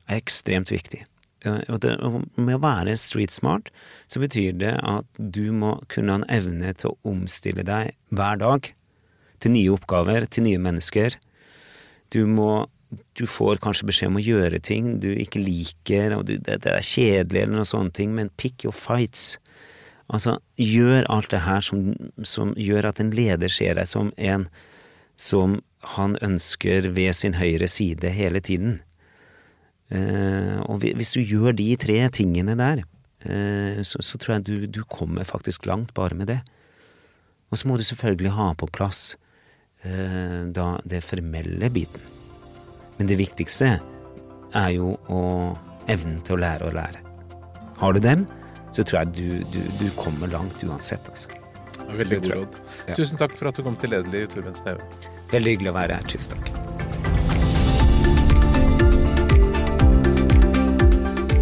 Det 0.07 0.15
er 0.15 0.23
ekstremt 0.23 0.71
viktig. 0.73 1.03
Med 1.45 2.55
å 2.55 2.61
være 2.63 2.97
street 2.99 3.31
smart, 3.31 3.69
så 4.11 4.19
betyr 4.19 4.57
det 4.59 4.73
at 4.83 5.07
du 5.17 5.51
må 5.55 5.77
kunne 5.91 6.15
ha 6.15 6.21
en 6.21 6.27
evne 6.31 6.73
til 6.75 6.91
å 6.91 7.13
omstille 7.13 7.63
deg 7.67 7.93
hver 8.11 8.41
dag 8.41 8.71
til 9.39 9.55
nye 9.55 9.71
oppgaver, 9.71 10.27
til 10.27 10.45
nye 10.49 10.61
mennesker. 10.61 11.15
Du 12.11 12.25
må 12.27 12.67
Du 13.13 13.27
får 13.29 13.59
kanskje 13.61 13.85
beskjed 13.85 14.09
om 14.09 14.15
å 14.17 14.21
gjøre 14.23 14.57
ting 14.65 14.95
du 14.97 15.11
ikke 15.13 15.37
liker, 15.37 16.15
og 16.15 16.23
det, 16.25 16.39
det, 16.41 16.71
er 16.71 16.81
kjedelig 16.81 17.43
eller 17.43 17.59
noen 17.59 17.67
sånne 17.69 17.93
ting, 17.93 18.15
men 18.17 18.31
pick 18.33 18.63
your 18.65 18.73
fights. 18.73 19.35
Altså, 20.09 20.39
gjør 20.57 21.05
alt 21.05 21.29
det 21.29 21.43
her 21.45 21.61
som, 21.61 21.91
som 22.25 22.55
gjør 22.57 22.87
at 22.89 23.01
en 23.03 23.11
leder 23.13 23.51
ser 23.53 23.77
deg 23.77 23.85
som 23.91 24.09
en 24.17 24.47
som 25.21 25.59
han 25.99 26.17
ønsker 26.25 26.89
ved 26.95 27.13
sin 27.13 27.37
høyre 27.37 27.69
side 27.69 28.09
hele 28.09 28.41
tiden. 28.41 28.79
Eh, 29.89 30.57
og 30.69 30.83
hvis 30.83 31.15
du 31.15 31.21
gjør 31.23 31.55
de 31.57 31.71
tre 31.81 31.97
tingene 32.13 32.55
der, 32.59 32.83
eh, 33.25 33.81
så, 33.81 34.01
så 34.05 34.21
tror 34.21 34.37
jeg 34.37 34.45
du, 34.45 34.55
du, 34.79 34.83
kommer 34.89 35.25
faktisk 35.27 35.65
langt 35.69 35.93
bare 35.97 36.17
med 36.17 36.29
det. 36.29 36.39
Og 37.49 37.57
så 37.57 37.69
må 37.69 37.77
du 37.77 37.85
selvfølgelig 37.87 38.35
ha 38.37 38.51
på 38.53 38.69
plass 38.69 39.17
eh, 39.83 40.45
da 40.53 40.75
det 40.85 41.01
formelle 41.05 41.71
biten. 41.73 42.03
Men 42.99 43.09
det 43.09 43.17
viktigste 43.21 43.77
er 44.53 44.71
jo 44.75 44.93
å 45.09 45.21
evnen 45.89 46.19
til 46.25 46.37
å 46.37 46.43
lære 46.43 46.69
å 46.69 46.75
lære. 46.75 47.01
Har 47.79 47.95
du 47.95 48.01
den, 48.03 48.27
så 48.75 48.83
tror 48.83 49.01
jeg 49.01 49.15
du, 49.17 49.53
du, 49.53 49.61
du 49.79 49.87
kommer 49.97 50.29
langt 50.29 50.61
uansett, 50.67 51.07
altså. 51.09 51.33
Veldig 51.89 52.19
god 52.19 52.35
råd. 52.35 52.59
Ja. 52.91 52.97
Tusen 52.99 53.17
takk 53.17 53.33
for 53.39 53.49
at 53.49 53.57
du 53.57 53.65
kom 53.65 53.79
til 53.79 53.95
Lederlig, 53.95 54.27
Torbjørn 54.35 54.59
Sneve. 54.59 55.07
Veldig 55.33 55.57
hyggelig 55.57 55.73
å 55.73 55.79
være 55.79 55.97
her. 55.97 56.11
Tusen 56.13 56.37
takk. 56.37 56.78